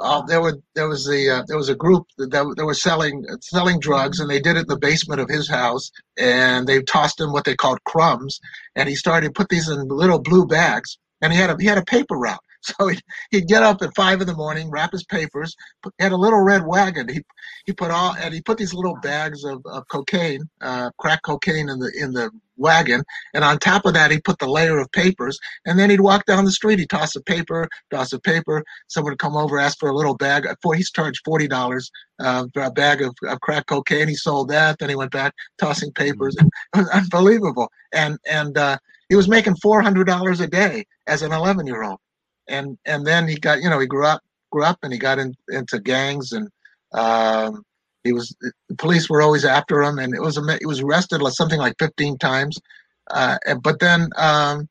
uh, 0.01 0.23
there 0.23 0.43
were 0.43 0.59
there 0.75 0.89
was 0.89 1.07
the 1.07 1.31
uh, 1.31 1.43
there 1.47 1.57
was 1.57 1.69
a 1.69 1.75
group 1.75 2.07
that, 2.19 2.31
that 2.31 2.67
were 2.67 2.75
selling 2.75 3.25
selling 3.41 3.81
drugs, 3.81 4.21
and 4.21 4.29
they 4.29 4.41
did 4.41 4.57
it 4.57 4.61
in 4.61 4.67
the 4.69 4.79
basement 4.79 5.21
of 5.21 5.29
his 5.29 5.49
house, 5.49 5.91
and 6.19 6.67
they 6.67 6.83
tossed 6.83 7.21
him 7.21 7.33
what 7.33 7.45
they 7.45 7.55
called 7.55 7.83
crumbs, 7.85 8.41
and 8.75 8.89
he 8.89 8.95
started 8.95 9.29
to 9.29 9.33
put 9.33 9.49
these 9.49 9.69
in 9.69 9.89
little 9.89 10.19
blue 10.19 10.47
bags, 10.47 10.99
and 11.23 11.33
he 11.33 11.39
had 11.39 11.51
a 11.51 11.57
he 11.59 11.67
had 11.67 11.79
a 11.79 11.85
paper 11.85 12.17
route. 12.17 12.41
So 12.79 12.89
he'd, 12.89 13.03
he'd 13.31 13.49
get 13.49 13.63
up 13.63 13.83
at 13.83 13.95
five 13.95 14.21
in 14.21 14.27
the 14.27 14.35
morning, 14.35 14.71
wrap 14.71 14.93
his 14.93 15.05
papers, 15.05 15.55
put, 15.83 15.95
had 15.99 16.13
a 16.13 16.17
little 16.17 16.41
red 16.43 16.67
wagon. 16.67 17.09
He 17.09 17.23
he 17.65 17.73
put 17.73 17.91
all 17.91 18.15
and 18.19 18.35
he 18.35 18.41
put 18.41 18.59
these 18.59 18.75
little 18.75 18.97
bags 19.03 19.45
of, 19.45 19.63
of 19.67 19.87
cocaine, 19.89 20.49
uh, 20.61 20.91
crack 20.99 21.23
cocaine 21.23 21.69
in 21.69 21.79
the 21.79 21.93
in 21.99 22.13
the 22.13 22.31
wagon, 22.57 23.03
and 23.35 23.45
on 23.45 23.59
top 23.59 23.87
of 23.87 23.95
that 23.95 24.11
he 24.11 24.21
put 24.21 24.39
the 24.39 24.49
layer 24.49 24.79
of 24.79 24.91
papers. 24.93 25.39
And 25.65 25.79
then 25.79 25.91
he'd 25.91 26.01
walk 26.01 26.27
down 26.27 26.45
the 26.45 26.53
street. 26.53 26.79
He'd 26.79 26.91
toss 26.91 27.15
a 27.15 27.23
paper, 27.23 27.69
toss 27.91 28.13
a 28.13 28.19
paper. 28.19 28.65
Someone 28.89 29.13
would 29.13 29.19
come 29.19 29.37
over, 29.37 29.59
ask 29.59 29.79
for 29.79 29.89
a 29.89 29.97
little 29.97 30.17
bag. 30.17 30.47
For 30.63 30.75
he's 30.75 30.91
charged 30.91 31.21
forty 31.25 31.49
dollars 31.49 31.91
uh, 32.19 32.47
for 32.53 32.63
a 32.63 32.71
bag 32.71 33.03
of, 33.03 33.15
of 33.29 33.41
crack 33.41 33.67
cocaine. 33.67 34.09
He 34.09 34.17
sold 34.17 34.49
that. 34.49 34.79
Then 34.79 34.89
he 34.89 34.97
went 34.97 35.13
back 35.13 35.35
tossing 35.59 35.93
papers. 35.93 36.37
It 36.75 36.79
was 36.79 36.89
unbelievable. 36.89 37.71
And 37.93 38.19
and 38.29 38.59
uh, 38.59 38.79
he 39.09 39.15
was 39.15 39.29
making 39.29 39.57
four 39.57 39.83
hundred 39.83 40.07
dollars 40.07 40.41
a 40.41 40.47
day 40.47 40.85
as 41.07 41.23
an 41.23 41.33
eleven 41.33 41.67
year 41.67 41.85
old 41.85 42.01
and 42.49 42.79
and 42.85 43.07
then 43.07 43.29
he 43.29 43.37
got 43.37 43.61
you 43.61 43.71
know 43.71 43.79
he 43.79 43.87
grew 43.87 44.07
up 44.07 44.23
grew 44.51 44.65
up 44.65 44.79
and 44.83 44.93
he 44.93 44.99
got 44.99 45.19
in, 45.19 45.35
into 45.49 45.79
gangs 45.79 46.33
and 46.33 46.49
um, 46.93 47.63
he 48.05 48.13
was 48.13 48.35
the 48.69 48.75
police 48.77 49.11
were 49.11 49.21
always 49.21 49.45
after 49.45 49.83
him 49.83 49.99
and 49.99 50.15
it 50.15 50.23
was 50.23 50.39
a, 50.39 50.59
he 50.59 50.67
was 50.67 50.81
arrested 50.81 51.21
like 51.21 51.35
something 51.35 51.59
like 51.59 51.75
15 51.79 52.19
times. 52.19 52.59
Uh, 53.11 53.37
but 53.63 53.79
then 53.81 54.09
um, 54.17 54.69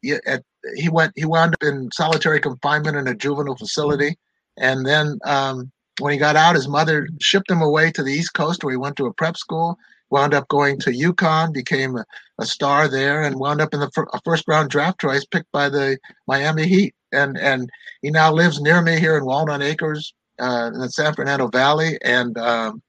he, 0.00 0.12
at, 0.26 0.42
he 0.76 0.88
went 0.88 1.12
he 1.16 1.24
wound 1.24 1.54
up 1.54 1.62
in 1.62 1.90
solitary 1.92 2.40
confinement 2.40 2.96
in 2.96 3.08
a 3.08 3.14
juvenile 3.14 3.56
facility. 3.56 4.16
And 4.58 4.86
then 4.86 5.18
um, 5.24 5.72
when 5.98 6.12
he 6.12 6.18
got 6.18 6.36
out 6.36 6.54
his 6.54 6.68
mother 6.68 7.08
shipped 7.20 7.50
him 7.50 7.62
away 7.62 7.90
to 7.92 8.02
the 8.02 8.12
east 8.12 8.34
coast 8.34 8.62
where 8.62 8.72
he 8.72 8.78
went 8.78 8.96
to 8.96 9.06
a 9.06 9.14
prep 9.14 9.36
school 9.36 9.76
wound 10.12 10.34
up 10.34 10.46
going 10.48 10.78
to 10.80 10.90
UConn, 10.90 11.52
became 11.52 11.96
a, 11.96 12.04
a 12.38 12.44
star 12.44 12.86
there, 12.86 13.22
and 13.22 13.40
wound 13.40 13.60
up 13.60 13.72
in 13.74 13.80
the 13.80 13.90
fir- 13.94 14.06
first 14.24 14.44
round 14.46 14.70
draft 14.70 15.00
choice 15.00 15.24
picked 15.24 15.50
by 15.50 15.68
the 15.68 15.98
Miami 16.28 16.66
Heat. 16.68 16.94
And 17.10 17.36
and 17.38 17.68
he 18.02 18.10
now 18.10 18.32
lives 18.32 18.60
near 18.60 18.80
me 18.80 19.00
here 19.00 19.16
in 19.16 19.24
Walnut 19.24 19.62
Acres 19.62 20.14
uh, 20.38 20.70
in 20.72 20.80
the 20.80 20.90
San 20.90 21.14
Fernando 21.14 21.48
Valley, 21.48 21.98
and 22.02 22.38
um, 22.38 22.82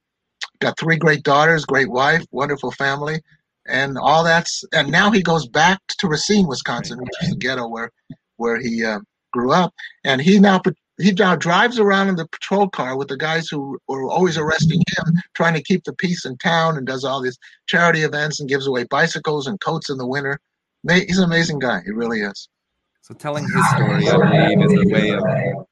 got 0.59 0.77
three 0.77 0.97
great 0.97 1.23
daughters, 1.23 1.65
great 1.65 1.89
wife, 1.89 2.25
wonderful 2.31 2.71
family, 2.71 3.21
and 3.67 3.97
all 3.97 4.23
that's. 4.23 4.63
And 4.73 4.91
now 4.91 5.09
he 5.09 5.21
goes 5.21 5.47
back 5.47 5.79
to 5.99 6.07
Racine, 6.07 6.47
Wisconsin, 6.47 6.99
which 6.99 7.15
is 7.21 7.29
the 7.31 7.35
ghetto 7.37 7.67
where 7.67 7.89
where 8.37 8.59
he 8.59 8.83
uh, 8.83 8.99
grew 9.31 9.51
up, 9.51 9.73
and 10.03 10.21
he 10.21 10.39
now 10.39 10.59
he 11.01 11.11
now 11.11 11.35
drives 11.35 11.79
around 11.79 12.09
in 12.09 12.15
the 12.15 12.27
patrol 12.27 12.69
car 12.69 12.97
with 12.97 13.07
the 13.07 13.17
guys 13.17 13.47
who 13.47 13.79
were 13.87 14.09
always 14.09 14.37
arresting 14.37 14.79
him, 14.79 15.15
trying 15.33 15.55
to 15.55 15.63
keep 15.63 15.83
the 15.83 15.93
peace 15.93 16.25
in 16.25 16.37
town, 16.37 16.77
and 16.77 16.85
does 16.85 17.03
all 17.03 17.21
these 17.21 17.37
charity 17.67 18.01
events 18.01 18.39
and 18.39 18.49
gives 18.49 18.67
away 18.67 18.83
bicycles 18.85 19.47
and 19.47 19.59
coats 19.59 19.89
in 19.89 19.97
the 19.97 20.07
winter. 20.07 20.39
He's 20.87 21.17
an 21.17 21.23
amazing 21.23 21.59
guy. 21.59 21.81
He 21.85 21.91
really 21.91 22.21
is. 22.21 22.49
So 23.01 23.13
telling 23.13 23.43
his 23.43 23.69
story, 23.69 24.07
I 24.07 24.55
believe, 24.55 24.63
is 24.63 24.85
a 24.85 24.93
way 24.93 25.09
of 25.11 25.23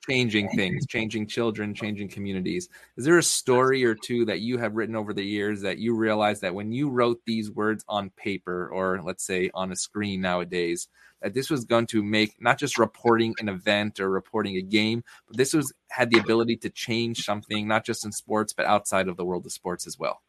changing 0.06 0.50
things, 0.50 0.86
changing 0.88 1.28
children, 1.28 1.74
changing 1.74 2.10
communities. 2.10 2.68
Is 2.98 3.06
there 3.06 3.18
a 3.18 3.24
story 3.24 3.86
or 3.86 3.96
two 3.96 4.26
that 4.26 4.42
you 4.42 4.58
have 4.58 4.76
written 4.76 4.98
over 4.98 5.14
the 5.14 5.24
years 5.24 5.62
that 5.62 5.78
you 5.78 5.96
realize 5.96 6.42
that 6.42 6.54
when 6.54 6.74
you 6.74 6.90
wrote 6.90 7.22
these 7.26 7.50
words 7.50 7.86
on 7.88 8.10
paper 8.18 8.68
or 8.68 9.02
let's 9.02 9.26
say 9.26 9.50
on 9.54 9.72
a 9.72 9.78
screen 9.78 10.20
nowadays, 10.20 10.90
that 11.22 11.34
this 11.34 11.50
was 11.50 11.66
going 11.66 11.88
to 11.88 12.04
make 12.04 12.36
not 12.40 12.58
just 12.58 12.78
reporting 12.78 13.34
an 13.40 13.50
event 13.50 14.00
or 14.00 14.10
reporting 14.10 14.58
a 14.58 14.62
game, 14.62 15.04
but 15.28 15.38
this 15.38 15.54
was 15.54 15.74
had 15.90 16.10
the 16.12 16.20
ability 16.20 16.58
to 16.58 16.70
change 16.70 17.24
something, 17.24 17.68
not 17.68 17.86
just 17.86 18.06
in 18.06 18.12
sports, 18.12 18.54
but 18.54 18.66
outside 18.66 19.08
of 19.08 19.18
the 19.18 19.26
world 19.26 19.46
of 19.46 19.52
sports 19.52 19.86
as 19.86 19.98
well? 20.00 20.22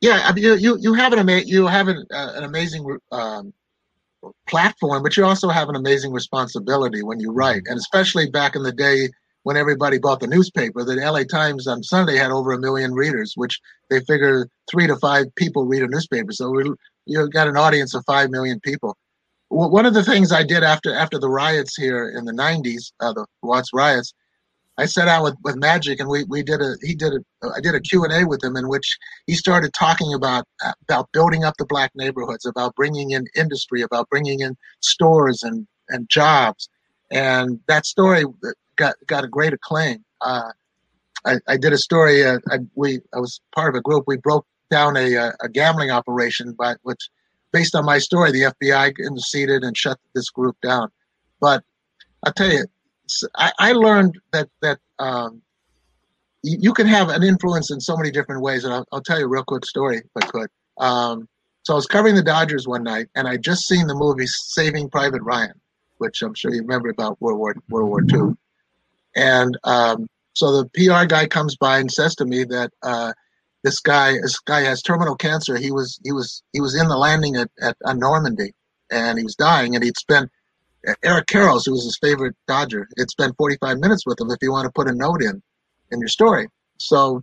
Yeah, 0.00 0.22
I 0.24 0.32
mean, 0.32 0.44
you 0.44 0.54
you, 0.56 0.78
you 0.80 0.94
have 0.94 1.12
an 1.12 1.20
ama- 1.20 1.44
you 1.44 1.66
have 1.66 1.88
an, 1.88 2.04
uh, 2.12 2.32
an 2.34 2.44
amazing 2.44 2.98
um, 3.12 3.52
platform, 4.48 5.02
but 5.02 5.16
you 5.16 5.24
also 5.24 5.48
have 5.48 5.68
an 5.68 5.76
amazing 5.76 6.12
responsibility 6.12 7.02
when 7.02 7.20
you 7.20 7.32
write, 7.32 7.62
and 7.66 7.78
especially 7.78 8.28
back 8.30 8.56
in 8.56 8.62
the 8.62 8.72
day 8.72 9.08
when 9.44 9.56
everybody 9.56 9.98
bought 9.98 10.20
the 10.20 10.26
newspaper. 10.26 10.84
The 10.84 10.96
LA 10.96 11.24
Times 11.24 11.66
on 11.66 11.82
Sunday 11.82 12.16
had 12.16 12.30
over 12.30 12.52
a 12.52 12.58
million 12.58 12.92
readers, 12.94 13.32
which 13.36 13.60
they 13.90 14.00
figure 14.00 14.48
three 14.70 14.86
to 14.86 14.96
five 14.96 15.26
people 15.36 15.66
read 15.66 15.82
a 15.82 15.88
newspaper. 15.88 16.32
So 16.32 16.50
we 16.50 16.70
you 17.06 17.28
got 17.30 17.48
an 17.48 17.56
audience 17.56 17.94
of 17.94 18.04
five 18.06 18.30
million 18.30 18.60
people. 18.60 18.96
One 19.54 19.84
of 19.84 19.92
the 19.92 20.02
things 20.02 20.32
I 20.32 20.44
did 20.44 20.62
after 20.62 20.94
after 20.94 21.18
the 21.18 21.28
riots 21.28 21.76
here 21.76 22.08
in 22.08 22.24
the 22.24 22.32
'90s, 22.32 22.90
uh, 23.00 23.12
the 23.12 23.26
Watts 23.42 23.68
riots, 23.74 24.14
I 24.78 24.86
sat 24.86 25.04
down 25.04 25.24
with, 25.24 25.36
with 25.44 25.56
Magic 25.56 26.00
and 26.00 26.08
we, 26.08 26.24
we 26.24 26.42
did 26.42 26.62
a 26.62 26.76
he 26.82 26.94
did 26.94 27.12
a 27.12 27.48
I 27.54 27.60
did 27.60 27.74
a 27.74 27.80
Q&A 27.80 28.26
with 28.26 28.42
him 28.42 28.56
in 28.56 28.68
which 28.68 28.96
he 29.26 29.34
started 29.34 29.74
talking 29.74 30.14
about 30.14 30.46
about 30.88 31.12
building 31.12 31.44
up 31.44 31.54
the 31.58 31.66
black 31.66 31.92
neighborhoods, 31.94 32.46
about 32.46 32.74
bringing 32.76 33.10
in 33.10 33.26
industry, 33.36 33.82
about 33.82 34.08
bringing 34.08 34.40
in 34.40 34.56
stores 34.80 35.42
and 35.42 35.66
and 35.90 36.08
jobs. 36.08 36.70
And 37.10 37.60
that 37.68 37.84
story 37.84 38.24
got 38.76 38.96
got 39.06 39.24
a 39.24 39.28
great 39.28 39.52
acclaim. 39.52 40.02
Uh, 40.22 40.52
I, 41.26 41.34
I 41.46 41.56
did 41.58 41.74
a 41.74 41.78
story. 41.78 42.24
Uh, 42.24 42.38
I, 42.50 42.60
we 42.74 43.00
I 43.14 43.18
was 43.18 43.42
part 43.54 43.68
of 43.68 43.74
a 43.74 43.82
group. 43.82 44.04
We 44.06 44.16
broke 44.16 44.46
down 44.70 44.96
a 44.96 45.32
a 45.40 45.48
gambling 45.50 45.90
operation, 45.90 46.54
but 46.56 46.78
which 46.84 47.10
based 47.52 47.74
on 47.74 47.84
my 47.84 47.98
story, 47.98 48.32
the 48.32 48.52
FBI 48.60 48.94
interceded 48.98 49.62
and 49.62 49.76
shut 49.76 49.98
this 50.14 50.30
group 50.30 50.56
down. 50.62 50.90
But 51.40 51.62
I'll 52.24 52.32
tell 52.32 52.50
you, 52.50 52.66
I, 53.36 53.52
I 53.58 53.72
learned 53.72 54.18
that 54.32 54.48
that 54.62 54.78
um, 54.98 55.42
you, 56.42 56.58
you, 56.60 56.72
can 56.72 56.86
have 56.86 57.08
an 57.08 57.22
influence 57.22 57.70
in 57.70 57.80
so 57.80 57.96
many 57.96 58.10
different 58.10 58.42
ways, 58.42 58.64
and 58.64 58.72
I'll, 58.72 58.86
I'll 58.92 59.02
tell 59.02 59.18
you 59.18 59.26
a 59.26 59.28
real 59.28 59.44
quick 59.44 59.66
story 59.66 59.98
if 59.98 60.10
I 60.16 60.26
could. 60.26 60.50
Um, 60.78 61.28
so 61.64 61.74
I 61.74 61.76
was 61.76 61.86
covering 61.86 62.14
the 62.14 62.22
Dodgers 62.22 62.66
one 62.66 62.82
night, 62.82 63.08
and 63.14 63.28
I 63.28 63.36
just 63.36 63.66
seen 63.66 63.86
the 63.86 63.94
movie 63.94 64.26
Saving 64.26 64.88
Private 64.88 65.22
Ryan, 65.22 65.60
which 65.98 66.22
I'm 66.22 66.34
sure 66.34 66.52
you 66.52 66.62
remember 66.62 66.88
about 66.88 67.20
World 67.20 67.38
War 67.38 67.54
World 67.68 67.88
War 67.88 68.02
II. 68.02 68.34
And 69.14 69.58
um, 69.64 70.08
so 70.32 70.62
the 70.62 70.68
PR 70.70 71.04
guy 71.04 71.26
comes 71.26 71.56
by 71.56 71.78
and 71.78 71.90
says 71.90 72.14
to 72.16 72.24
me 72.24 72.44
that 72.44 72.70
uh, 72.82 73.12
this 73.62 73.80
guy 73.80 74.12
this 74.14 74.38
guy 74.40 74.60
has 74.62 74.82
terminal 74.82 75.16
cancer. 75.16 75.56
He 75.56 75.70
was 75.70 76.00
he 76.04 76.12
was 76.12 76.42
he 76.52 76.60
was 76.60 76.74
in 76.74 76.88
the 76.88 76.96
landing 76.96 77.36
at, 77.36 77.50
at 77.60 77.76
Normandy, 77.96 78.52
and 78.90 79.18
he 79.18 79.24
was 79.24 79.36
dying, 79.36 79.74
and 79.74 79.84
he'd 79.84 79.96
spent 79.96 80.30
Eric 81.02 81.26
Karros, 81.26 81.64
who 81.64 81.72
was 81.72 81.84
his 81.84 81.98
favorite 81.98 82.34
Dodger, 82.48 82.88
had 82.98 83.10
spent 83.10 83.36
45 83.36 83.78
minutes 83.78 84.04
with 84.04 84.20
him 84.20 84.30
if 84.30 84.38
you 84.42 84.50
want 84.50 84.66
to 84.66 84.72
put 84.72 84.88
a 84.88 84.94
note 84.94 85.22
in 85.22 85.42
in 85.90 86.00
your 86.00 86.08
story. 86.08 86.48
So 86.78 87.22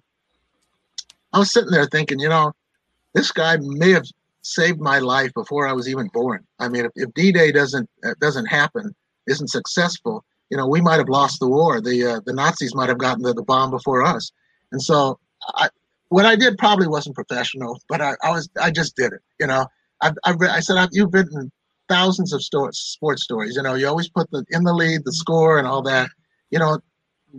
I 1.34 1.40
was 1.40 1.52
sitting 1.52 1.72
there 1.72 1.86
thinking, 1.86 2.20
you 2.20 2.30
know, 2.30 2.54
this 3.14 3.32
guy 3.32 3.58
may 3.60 3.92
have 3.92 4.06
saved 4.42 4.80
my 4.80 5.00
life 5.00 5.34
before 5.34 5.68
I 5.68 5.74
was 5.74 5.90
even 5.90 6.08
born. 6.14 6.46
I 6.60 6.70
mean, 6.70 6.86
if, 6.86 6.92
if 6.96 7.14
D-Day 7.14 7.52
doesn't 7.52 7.90
uh, 8.04 8.14
doesn't 8.22 8.46
happen, 8.46 8.96
isn't 9.28 9.50
successful, 9.50 10.24
you 10.50 10.58
know, 10.58 10.68
we 10.68 10.82
might 10.82 10.98
have 10.98 11.10
lost 11.10 11.40
the 11.40 11.48
war. 11.48 11.82
The 11.82 12.06
uh, 12.06 12.20
the 12.26 12.34
Nazis 12.34 12.74
might 12.74 12.90
have 12.90 12.98
gotten 12.98 13.24
the, 13.24 13.34
the 13.34 13.44
bomb 13.44 13.72
before 13.72 14.04
us. 14.04 14.32
And 14.72 14.82
so, 14.82 15.20
I, 15.56 15.70
what 16.10 16.26
I 16.26 16.36
did 16.36 16.58
probably 16.58 16.88
wasn't 16.88 17.16
professional, 17.16 17.80
but 17.88 18.02
I, 18.02 18.16
I 18.24 18.32
was 18.32 18.50
I 18.62 18.72
just 18.72 18.96
did 18.96 19.14
it. 19.14 19.22
You 19.40 19.48
know, 19.48 19.66
I 20.02 20.12
I, 20.26 20.36
I 20.50 20.60
said 20.60 20.90
you've 20.92 21.14
written 21.14 21.52
thousands 21.88 22.34
of 22.34 22.44
stories, 22.44 22.78
sports 22.78 23.24
stories. 23.24 23.56
You 23.56 23.64
know, 23.64 23.76
you 23.76 23.88
always 23.88 24.10
put 24.10 24.30
the 24.32 24.44
in 24.50 24.64
the 24.64 24.74
lead, 24.74 25.02
the 25.06 25.14
score, 25.14 25.58
and 25.58 25.68
all 25.68 25.82
that. 25.84 26.10
You 26.52 26.60
know, 26.60 26.80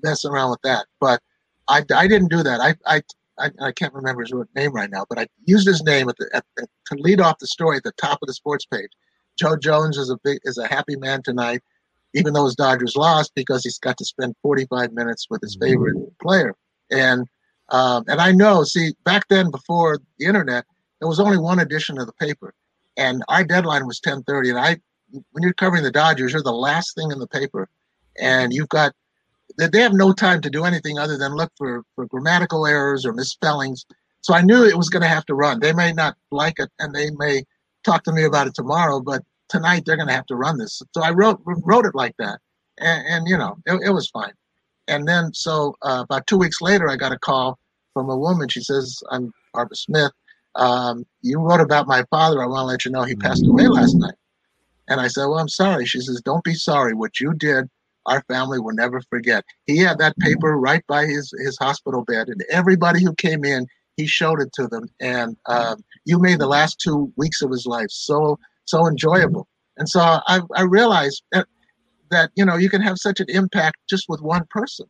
messing 0.02 0.30
around 0.30 0.50
with 0.50 0.62
that. 0.62 0.86
But 1.00 1.20
I, 1.68 1.84
I 1.94 2.06
didn't 2.08 2.30
do 2.30 2.42
that. 2.42 2.60
I, 2.60 2.74
I 2.86 3.02
I, 3.40 3.50
I 3.60 3.72
can't 3.72 3.94
remember 3.94 4.20
his 4.22 4.32
name 4.54 4.72
right 4.72 4.90
now, 4.90 5.06
but 5.08 5.18
I 5.18 5.26
used 5.46 5.66
his 5.66 5.82
name 5.82 6.08
at 6.08 6.16
the, 6.18 6.28
at 6.34 6.44
the, 6.56 6.66
to 6.86 6.96
lead 6.96 7.20
off 7.20 7.38
the 7.38 7.46
story 7.46 7.78
at 7.78 7.82
the 7.84 7.92
top 7.92 8.18
of 8.22 8.26
the 8.26 8.34
sports 8.34 8.66
page. 8.66 8.90
Joe 9.38 9.56
Jones 9.56 9.96
is 9.96 10.10
a 10.10 10.18
big 10.22 10.38
is 10.44 10.58
a 10.58 10.66
happy 10.66 10.96
man 10.96 11.22
tonight, 11.22 11.62
even 12.14 12.34
though 12.34 12.44
his 12.44 12.54
Dodgers 12.54 12.96
lost 12.96 13.32
because 13.34 13.64
he's 13.64 13.78
got 13.78 13.96
to 13.96 14.04
spend 14.04 14.34
45 14.42 14.92
minutes 14.92 15.26
with 15.30 15.40
his 15.40 15.56
favorite 15.60 15.96
player. 16.20 16.54
And 16.90 17.26
um, 17.70 18.04
and 18.08 18.20
I 18.20 18.32
know, 18.32 18.64
see, 18.64 18.92
back 19.04 19.28
then 19.28 19.50
before 19.50 19.98
the 20.18 20.26
internet, 20.26 20.64
there 20.98 21.08
was 21.08 21.20
only 21.20 21.38
one 21.38 21.60
edition 21.60 21.98
of 21.98 22.06
the 22.06 22.12
paper, 22.14 22.54
and 22.96 23.22
our 23.28 23.44
deadline 23.44 23.86
was 23.86 24.00
10:30. 24.00 24.50
And 24.50 24.58
I, 24.58 24.76
when 25.10 25.42
you're 25.42 25.52
covering 25.54 25.82
the 25.82 25.90
Dodgers, 25.90 26.32
you're 26.32 26.42
the 26.42 26.52
last 26.52 26.94
thing 26.94 27.10
in 27.10 27.18
the 27.18 27.28
paper, 27.28 27.68
and 28.18 28.52
you've 28.52 28.68
got 28.68 28.92
they 29.56 29.80
have 29.80 29.92
no 29.92 30.12
time 30.12 30.40
to 30.40 30.50
do 30.50 30.64
anything 30.64 30.98
other 30.98 31.16
than 31.16 31.34
look 31.34 31.52
for 31.56 31.82
for 31.94 32.06
grammatical 32.06 32.66
errors 32.66 33.04
or 33.06 33.12
misspellings. 33.12 33.86
So 34.22 34.34
I 34.34 34.42
knew 34.42 34.64
it 34.64 34.76
was 34.76 34.90
going 34.90 35.02
to 35.02 35.08
have 35.08 35.24
to 35.26 35.34
run. 35.34 35.60
They 35.60 35.72
may 35.72 35.92
not 35.92 36.16
like 36.30 36.58
it, 36.58 36.70
and 36.78 36.94
they 36.94 37.10
may 37.10 37.44
talk 37.84 38.04
to 38.04 38.12
me 38.12 38.24
about 38.24 38.46
it 38.46 38.54
tomorrow, 38.54 39.00
but 39.00 39.22
tonight 39.48 39.84
they're 39.84 39.96
going 39.96 40.08
to 40.08 40.14
have 40.14 40.26
to 40.26 40.36
run 40.36 40.58
this. 40.58 40.82
So 40.92 41.02
I 41.02 41.10
wrote 41.10 41.40
wrote 41.44 41.86
it 41.86 41.94
like 41.94 42.16
that, 42.18 42.40
and, 42.78 43.06
and 43.06 43.28
you 43.28 43.38
know 43.38 43.56
it, 43.66 43.80
it, 43.86 43.90
was 43.90 44.10
fine. 44.10 44.32
And 44.88 45.06
then 45.06 45.32
so 45.32 45.76
uh, 45.82 46.02
about 46.04 46.26
two 46.26 46.36
weeks 46.36 46.60
later, 46.60 46.90
I 46.90 46.96
got 46.96 47.12
a 47.12 47.18
call 47.18 47.58
from 47.94 48.10
a 48.10 48.16
woman. 48.16 48.48
She 48.48 48.62
says, 48.62 49.02
"I'm 49.10 49.32
Barbara 49.52 49.76
Smith 49.76 50.12
um, 50.56 51.06
you 51.22 51.38
wrote 51.38 51.60
about 51.60 51.86
my 51.86 52.04
father. 52.10 52.42
I 52.42 52.46
want 52.46 52.62
to 52.62 52.66
let 52.66 52.84
you 52.84 52.90
know 52.90 53.02
he 53.04 53.14
passed 53.14 53.46
away 53.46 53.68
last 53.68 53.96
night. 53.96 54.14
And 54.88 55.00
I 55.00 55.06
said, 55.06 55.26
well, 55.26 55.38
I'm 55.38 55.48
sorry. 55.48 55.86
She 55.86 56.00
says, 56.00 56.20
don't 56.24 56.42
be 56.42 56.54
sorry. 56.54 56.94
What 56.94 57.20
you 57.20 57.32
did, 57.34 57.70
our 58.06 58.22
family 58.22 58.58
will 58.58 58.74
never 58.74 59.00
forget. 59.08 59.44
He 59.66 59.78
had 59.78 59.98
that 59.98 60.18
paper 60.18 60.58
right 60.58 60.84
by 60.88 61.06
his, 61.06 61.32
his 61.44 61.56
hospital 61.58 62.04
bed, 62.04 62.28
and 62.28 62.44
everybody 62.50 63.02
who 63.02 63.14
came 63.14 63.44
in, 63.44 63.66
he 63.96 64.06
showed 64.06 64.40
it 64.40 64.52
to 64.54 64.66
them. 64.66 64.88
And 65.00 65.36
um, 65.46 65.84
you 66.04 66.18
made 66.18 66.40
the 66.40 66.48
last 66.48 66.80
two 66.80 67.12
weeks 67.16 67.42
of 67.42 67.50
his 67.50 67.66
life 67.66 67.90
so, 67.90 68.38
so 68.64 68.88
enjoyable. 68.88 69.46
And 69.76 69.88
so 69.88 70.00
I, 70.00 70.40
I 70.56 70.62
realized 70.62 71.22
that, 71.30 71.46
that, 72.10 72.30
you 72.34 72.44
know, 72.44 72.56
you 72.56 72.68
can 72.68 72.82
have 72.82 72.98
such 72.98 73.20
an 73.20 73.26
impact 73.28 73.76
just 73.88 74.06
with 74.08 74.20
one 74.20 74.44
person. 74.50 74.86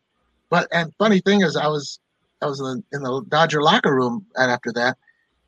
But, 0.48 0.66
and 0.72 0.92
funny 0.98 1.20
thing 1.20 1.42
is, 1.42 1.56
I 1.56 1.66
was, 1.66 2.00
I 2.42 2.46
was 2.46 2.60
in, 2.60 2.82
in 2.92 3.02
the 3.02 3.22
Dodger 3.28 3.62
locker 3.62 3.94
room 3.94 4.26
after 4.36 4.72
that, 4.72 4.96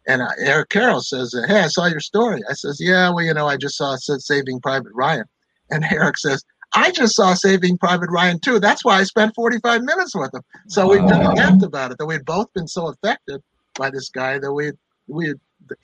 and 0.07 0.23
uh, 0.23 0.29
Eric 0.39 0.71
Karros 0.71 1.05
says, 1.05 1.35
"Hey, 1.49 1.61
I 1.61 1.69
saw 1.69 1.87
your 1.87 2.01
story." 2.01 2.43
I 2.49 2.55
says, 2.55 2.79
"Yeah, 2.81 3.11
well, 3.11 3.25
you 3.25 3.35
know, 3.35 3.47
I 3.47 3.57
just 3.57 3.77
saw 3.77 3.97
Saving 3.97 4.61
Private 4.61 4.93
Ryan," 4.95 5.25
and 5.71 5.85
Eric 5.91 6.19
says, 6.19 6.45
"I 6.75 6.91
just 6.91 7.15
saw 7.15 7.35
Saving 7.35 7.79
Private 7.79 8.11
Ryan 8.11 8.39
too. 8.41 8.59
That's 8.59 8.85
why 8.85 8.99
I 8.99 9.05
spent 9.05 9.35
45 9.35 9.83
minutes 9.83 10.15
with 10.15 10.35
him." 10.35 10.43
So 10.69 10.89
we 10.89 10.99
laughed 10.99 11.63
about 11.63 11.93
it 11.93 11.99
that 11.99 12.07
we'd 12.07 12.25
both 12.25 12.53
been 12.53 12.69
so 12.69 12.89
affected 12.89 13.43
by 13.79 13.91
this 13.91 14.09
guy 14.09 14.39
that 14.39 14.53
we 14.53 14.73
we 15.07 15.35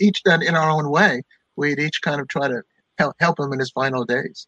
each 0.01 0.23
done 0.25 0.43
in 0.43 0.55
our 0.55 0.71
own 0.71 0.91
way. 0.91 1.23
We'd 1.57 1.79
each 1.79 2.03
kind 2.03 2.21
of 2.21 2.29
try 2.29 2.49
to 2.49 2.63
help 2.99 3.15
help 3.21 3.39
him 3.39 3.53
in 3.53 3.59
his 3.59 3.71
final 3.71 4.05
days. 4.05 4.47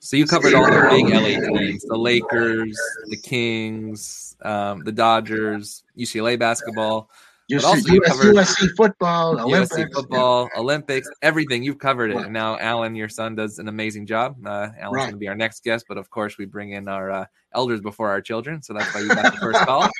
So 0.00 0.16
you 0.16 0.26
covered 0.26 0.54
all 0.54 0.64
the 0.64 0.88
big 0.90 1.08
LA 1.08 1.58
teams: 1.58 1.82
the 1.84 1.96
Lakers, 1.96 2.78
the 3.08 3.18
Kings, 3.18 4.34
um, 4.42 4.82
the 4.82 4.92
Dodgers, 4.92 5.84
UCLA 5.96 6.38
basketball. 6.38 7.10
USC, 7.50 7.64
also 7.64 7.92
US, 7.94 8.08
covered 8.08 8.36
USC 8.36 8.76
football, 8.76 9.40
Olympics, 9.40 9.76
USC 9.76 9.92
football, 9.92 10.48
yeah. 10.54 10.60
Olympics, 10.60 11.08
everything. 11.20 11.64
You've 11.64 11.80
covered 11.80 12.12
it. 12.12 12.16
And 12.16 12.32
now 12.32 12.56
Alan, 12.58 12.94
your 12.94 13.08
son, 13.08 13.34
does 13.34 13.58
an 13.58 13.66
amazing 13.66 14.06
job. 14.06 14.36
Uh, 14.46 14.68
Alan's 14.78 14.94
right. 14.94 15.02
going 15.02 15.10
to 15.12 15.18
be 15.18 15.28
our 15.28 15.34
next 15.34 15.64
guest, 15.64 15.86
but 15.88 15.98
of 15.98 16.10
course 16.10 16.38
we 16.38 16.44
bring 16.44 16.70
in 16.70 16.86
our 16.86 17.10
uh, 17.10 17.24
elders 17.52 17.80
before 17.80 18.08
our 18.08 18.20
children, 18.20 18.62
so 18.62 18.72
that's 18.72 18.94
why 18.94 19.00
you 19.00 19.08
got 19.08 19.34
the 19.34 19.40
first 19.40 19.60
call. 19.60 19.88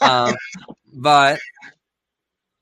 Um, 0.00 0.34
but 0.94 1.38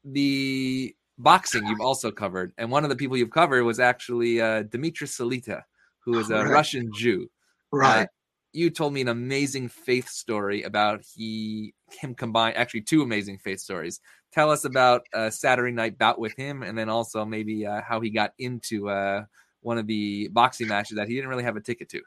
the 0.04 0.94
boxing 1.18 1.66
you've 1.66 1.80
also 1.80 2.10
covered, 2.10 2.52
and 2.58 2.70
one 2.70 2.82
of 2.82 2.90
the 2.90 2.96
people 2.96 3.16
you've 3.16 3.30
covered 3.30 3.62
was 3.62 3.78
actually 3.78 4.40
uh, 4.40 4.62
Dmitry 4.62 5.06
Salita, 5.06 5.62
who 6.04 6.18
is 6.18 6.30
a 6.30 6.44
Right. 6.44 6.52
Russian 6.52 6.90
Jew. 6.92 7.30
Right. 7.72 8.02
Uh, 8.02 8.06
you 8.52 8.70
told 8.70 8.92
me 8.92 9.00
an 9.00 9.08
amazing 9.08 9.68
faith 9.68 10.08
story 10.08 10.62
about 10.62 11.02
he 11.14 11.74
him 11.90 12.14
combined 12.14 12.56
actually 12.56 12.82
two 12.82 13.02
amazing 13.02 13.38
faith 13.38 13.60
stories. 13.60 14.00
Tell 14.32 14.50
us 14.50 14.64
about 14.64 15.02
a 15.12 15.30
Saturday 15.30 15.72
night 15.72 15.98
bout 15.98 16.18
with 16.18 16.36
him, 16.36 16.62
and 16.62 16.76
then 16.78 16.88
also 16.88 17.24
maybe 17.24 17.66
uh, 17.66 17.80
how 17.86 18.00
he 18.00 18.10
got 18.10 18.32
into 18.38 18.88
uh, 18.88 19.24
one 19.60 19.78
of 19.78 19.86
the 19.86 20.28
boxing 20.28 20.68
matches 20.68 20.96
that 20.96 21.08
he 21.08 21.14
didn't 21.14 21.30
really 21.30 21.44
have 21.44 21.56
a 21.56 21.60
ticket 21.60 21.88
to. 21.90 22.00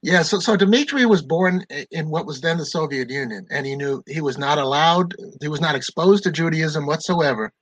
Yeah, 0.00 0.22
so 0.22 0.38
so 0.38 0.56
Dmitry 0.56 1.06
was 1.06 1.22
born 1.22 1.64
in 1.90 2.08
what 2.08 2.24
was 2.24 2.40
then 2.40 2.58
the 2.58 2.64
Soviet 2.64 3.10
Union, 3.10 3.46
and 3.50 3.66
he 3.66 3.74
knew 3.74 4.02
he 4.06 4.20
was 4.20 4.38
not 4.38 4.56
allowed, 4.58 5.14
he 5.40 5.48
was 5.48 5.60
not 5.60 5.74
exposed 5.74 6.22
to 6.24 6.30
Judaism 6.30 6.86
whatsoever. 6.86 7.52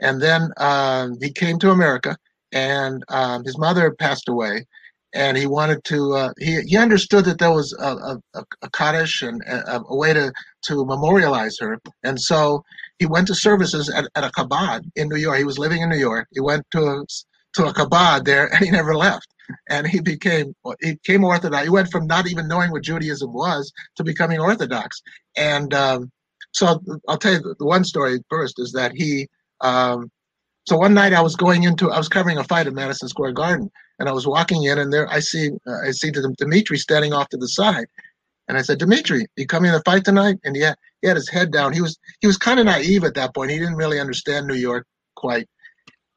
And 0.00 0.20
then 0.20 0.50
um, 0.56 1.18
he 1.20 1.30
came 1.30 1.58
to 1.58 1.70
America, 1.70 2.16
and 2.50 3.04
um, 3.08 3.44
his 3.44 3.58
mother 3.58 3.92
passed 3.92 4.28
away, 4.28 4.66
and 5.14 5.36
he 5.36 5.46
wanted 5.46 5.84
to. 5.84 6.14
Uh, 6.14 6.32
he 6.38 6.60
he 6.62 6.76
understood 6.76 7.24
that 7.26 7.38
there 7.38 7.52
was 7.52 7.72
a 7.74 8.18
a, 8.34 8.44
a, 8.62 8.70
Kaddish 8.70 9.22
and 9.22 9.42
a, 9.42 9.80
a 9.88 9.96
way 9.96 10.12
to 10.12 10.32
to 10.66 10.84
memorialize 10.84 11.56
her, 11.60 11.78
and 12.02 12.20
so 12.20 12.64
he 12.98 13.06
went 13.06 13.26
to 13.28 13.34
services 13.34 13.90
at, 13.90 14.04
at 14.14 14.24
a 14.24 14.30
Chabad 14.30 14.82
in 14.96 15.08
New 15.08 15.16
York. 15.16 15.38
He 15.38 15.44
was 15.44 15.58
living 15.58 15.82
in 15.82 15.88
New 15.88 15.98
York. 15.98 16.28
He 16.32 16.40
went 16.40 16.64
to 16.70 16.82
a, 16.82 17.04
to 17.54 17.66
a 17.66 17.72
Chabad 17.72 18.24
there, 18.24 18.46
and 18.54 18.64
he 18.64 18.70
never 18.70 18.94
left 18.94 19.28
and 19.68 19.86
he 19.86 20.00
became 20.00 20.54
he 20.80 20.92
became 20.92 21.24
Orthodox. 21.24 21.64
He 21.64 21.70
went 21.70 21.90
from 21.90 22.06
not 22.06 22.28
even 22.28 22.48
knowing 22.48 22.70
what 22.70 22.82
Judaism 22.82 23.32
was 23.32 23.72
to 23.96 24.04
becoming 24.04 24.40
Orthodox. 24.40 25.02
And 25.36 25.72
um, 25.74 26.10
so 26.52 26.80
I'll 27.08 27.18
tell 27.18 27.32
you 27.32 27.54
the 27.58 27.66
one 27.66 27.84
story 27.84 28.20
first 28.28 28.58
is 28.58 28.72
that 28.72 28.92
he. 28.94 29.28
Um, 29.60 30.10
so 30.64 30.76
one 30.76 30.94
night 30.94 31.12
I 31.12 31.22
was 31.22 31.34
going 31.34 31.64
into 31.64 31.90
I 31.90 31.98
was 31.98 32.08
covering 32.08 32.38
a 32.38 32.44
fight 32.44 32.66
at 32.66 32.72
Madison 32.72 33.08
Square 33.08 33.32
Garden, 33.32 33.70
and 34.02 34.08
I 34.08 34.12
was 34.12 34.26
walking 34.26 34.64
in, 34.64 34.80
and 34.80 34.92
there 34.92 35.08
I 35.08 35.20
see 35.20 35.50
uh, 35.64 35.78
I 35.86 35.92
see 35.92 36.10
Dimitri 36.10 36.76
standing 36.76 37.12
off 37.12 37.28
to 37.28 37.36
the 37.36 37.46
side, 37.46 37.86
and 38.48 38.58
I 38.58 38.62
said, 38.62 38.78
Dimitri, 38.78 39.26
you 39.36 39.46
coming 39.46 39.70
to 39.70 39.78
the 39.78 39.84
fight 39.84 40.04
tonight? 40.04 40.38
And 40.42 40.56
he 40.56 40.62
had, 40.62 40.74
he 41.02 41.06
had 41.06 41.16
his 41.16 41.28
head 41.28 41.52
down. 41.52 41.72
He 41.72 41.80
was 41.80 41.96
he 42.20 42.26
was 42.26 42.36
kind 42.36 42.58
of 42.58 42.66
naive 42.66 43.04
at 43.04 43.14
that 43.14 43.32
point. 43.32 43.52
He 43.52 43.60
didn't 43.60 43.76
really 43.76 44.00
understand 44.00 44.48
New 44.48 44.56
York 44.56 44.88
quite. 45.14 45.48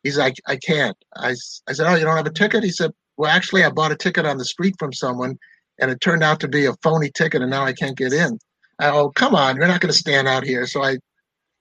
He's 0.01 0.17
like, 0.17 0.33
I 0.47 0.55
can't. 0.55 0.97
I, 1.15 1.36
I 1.69 1.73
said, 1.73 1.86
Oh, 1.86 1.93
you 1.93 2.05
don't 2.05 2.17
have 2.17 2.25
a 2.25 2.31
ticket? 2.31 2.63
He 2.63 2.71
said, 2.71 2.91
Well, 3.17 3.29
actually, 3.29 3.63
I 3.63 3.69
bought 3.69 3.91
a 3.91 3.95
ticket 3.95 4.25
on 4.25 4.39
the 4.39 4.45
street 4.45 4.73
from 4.79 4.91
someone, 4.91 5.38
and 5.79 5.91
it 5.91 6.01
turned 6.01 6.23
out 6.23 6.39
to 6.39 6.47
be 6.47 6.65
a 6.65 6.73
phony 6.81 7.11
ticket, 7.11 7.43
and 7.43 7.51
now 7.51 7.65
I 7.65 7.73
can't 7.73 7.95
get 7.95 8.13
in. 8.13 8.39
I, 8.79 8.89
oh, 8.89 9.11
come 9.11 9.36
on, 9.36 9.57
you're 9.57 9.67
not 9.67 9.79
going 9.79 9.93
to 9.93 9.97
stand 9.97 10.27
out 10.27 10.43
here. 10.43 10.65
So 10.65 10.81
I 10.83 10.97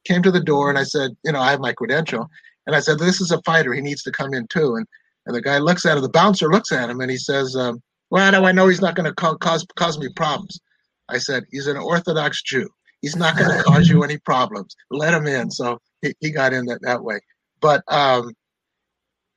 came 0.06 0.22
to 0.22 0.30
the 0.30 0.40
door 0.40 0.70
and 0.70 0.78
I 0.78 0.84
said, 0.84 1.10
You 1.22 1.32
know, 1.32 1.40
I 1.40 1.50
have 1.50 1.60
my 1.60 1.74
credential. 1.74 2.30
And 2.66 2.74
I 2.74 2.80
said, 2.80 2.98
This 2.98 3.20
is 3.20 3.30
a 3.30 3.42
fighter. 3.42 3.74
He 3.74 3.82
needs 3.82 4.02
to 4.04 4.10
come 4.10 4.32
in 4.32 4.46
too. 4.46 4.76
And, 4.76 4.86
and 5.26 5.34
the 5.34 5.42
guy 5.42 5.58
looks 5.58 5.86
at 5.86 5.96
him, 5.96 6.02
the 6.02 6.08
bouncer 6.08 6.50
looks 6.50 6.72
at 6.72 6.90
him, 6.90 7.00
and 7.00 7.10
he 7.10 7.16
says, 7.16 7.56
um, 7.56 7.82
Well, 8.10 8.24
how 8.24 8.38
do 8.38 8.46
I 8.46 8.52
know 8.52 8.68
he's 8.68 8.80
not 8.80 8.94
going 8.94 9.06
to 9.06 9.14
co- 9.14 9.36
cause, 9.36 9.66
cause 9.76 9.98
me 9.98 10.08
problems? 10.14 10.60
I 11.08 11.18
said, 11.18 11.44
He's 11.50 11.66
an 11.66 11.76
Orthodox 11.76 12.42
Jew. 12.42 12.68
He's 13.00 13.16
not 13.16 13.36
going 13.36 13.50
to 13.56 13.64
cause 13.64 13.88
you 13.88 14.02
any 14.02 14.18
problems. 14.18 14.74
Let 14.90 15.14
him 15.14 15.26
in. 15.26 15.50
So 15.50 15.78
he, 16.02 16.14
he 16.20 16.30
got 16.30 16.52
in 16.52 16.66
that, 16.66 16.82
that 16.82 17.02
way. 17.02 17.20
But 17.60 17.82
um, 17.88 18.32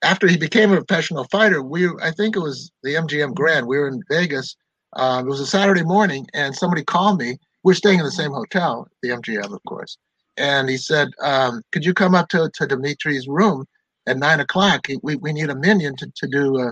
after 0.04 0.28
he 0.28 0.38
became 0.38 0.72
a 0.72 0.84
professional 0.84 1.26
fighter, 1.26 1.62
we 1.62 1.90
I 2.02 2.12
think 2.12 2.36
it 2.36 2.42
was 2.42 2.72
the 2.84 2.96
MGM 2.96 3.34
Grand. 3.34 3.68
We 3.68 3.78
were 3.78 3.88
in 3.88 4.04
Vegas. 4.10 4.56
Um, 4.94 5.28
it 5.28 5.30
was 5.30 5.40
a 5.40 5.46
Saturday 5.46 5.84
morning, 5.84 6.28
and 6.34 6.56
somebody 6.56 6.84
called 6.84 7.20
me. 7.20 7.38
We're 7.64 7.74
staying 7.74 8.00
in 8.00 8.06
the 8.06 8.12
same 8.12 8.32
hotel, 8.32 8.88
the 9.02 9.10
MGM, 9.10 9.54
of 9.54 9.62
course. 9.68 9.98
And 10.38 10.70
he 10.70 10.78
said, 10.78 11.10
um, 11.22 11.62
"Could 11.72 11.86
you 11.86 11.94
come 11.94 12.16
up 12.16 12.30
to, 12.30 12.50
to 12.54 12.68
Dimitri's 12.68 13.28
room 13.28 13.66
at 14.08 14.18
nine 14.18 14.40
o'clock? 14.40 14.88
We, 15.04 15.16
we 15.18 15.34
need 15.34 15.50
a 15.50 15.56
minyan 15.56 15.96
to 15.98 16.12
to 16.16 16.28
do 16.28 16.60
uh, 16.60 16.72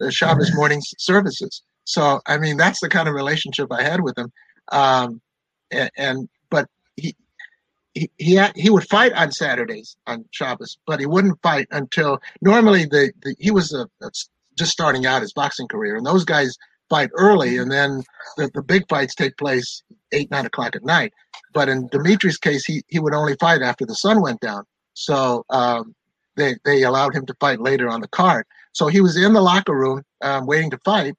the 0.00 0.10
Shabbos 0.10 0.54
morning 0.54 0.80
services." 0.98 1.62
So 1.84 2.20
I 2.26 2.38
mean, 2.38 2.56
that's 2.56 2.80
the 2.80 2.88
kind 2.88 3.08
of 3.08 3.14
relationship 3.14 3.68
I 3.70 3.82
had 3.82 4.00
with 4.00 4.16
him. 4.18 4.32
Um, 4.72 5.20
and, 5.70 5.90
and 5.96 6.28
but 6.50 6.68
he 6.96 7.14
he 7.94 8.10
he, 8.18 8.34
had, 8.34 8.52
he 8.56 8.70
would 8.70 8.88
fight 8.88 9.12
on 9.12 9.32
Saturdays 9.32 9.96
on 10.06 10.24
Shabbos, 10.30 10.78
but 10.86 11.00
he 11.00 11.06
wouldn't 11.06 11.40
fight 11.42 11.66
until 11.70 12.18
normally 12.40 12.84
the, 12.84 13.12
the 13.22 13.34
he 13.38 13.50
was 13.50 13.72
a, 13.72 13.88
a- 14.02 14.10
just 14.58 14.72
starting 14.72 15.04
out 15.06 15.22
his 15.22 15.32
boxing 15.32 15.68
career, 15.68 15.96
and 15.96 16.06
those 16.06 16.24
guys 16.24 16.56
fight 16.88 17.10
early, 17.14 17.58
and 17.58 17.70
then 17.70 18.02
the, 18.36 18.50
the 18.54 18.62
big 18.62 18.84
fights 18.88 19.14
take 19.14 19.36
place 19.36 19.82
eight 20.12 20.30
nine 20.30 20.46
o'clock 20.46 20.74
at 20.76 20.84
night. 20.84 21.12
But 21.52 21.68
in 21.68 21.88
Dimitri's 21.88 22.38
case, 22.38 22.64
he 22.64 22.82
he 22.88 22.98
would 22.98 23.14
only 23.14 23.36
fight 23.40 23.62
after 23.62 23.84
the 23.86 23.94
sun 23.94 24.22
went 24.22 24.40
down, 24.40 24.64
so 24.94 25.44
um, 25.50 25.94
they 26.36 26.56
they 26.64 26.82
allowed 26.82 27.14
him 27.14 27.26
to 27.26 27.34
fight 27.40 27.60
later 27.60 27.88
on 27.88 28.00
the 28.00 28.08
card. 28.08 28.46
So 28.72 28.88
he 28.88 29.00
was 29.00 29.16
in 29.16 29.32
the 29.32 29.40
locker 29.40 29.74
room 29.74 30.02
um, 30.22 30.46
waiting 30.46 30.70
to 30.70 30.78
fight, 30.84 31.14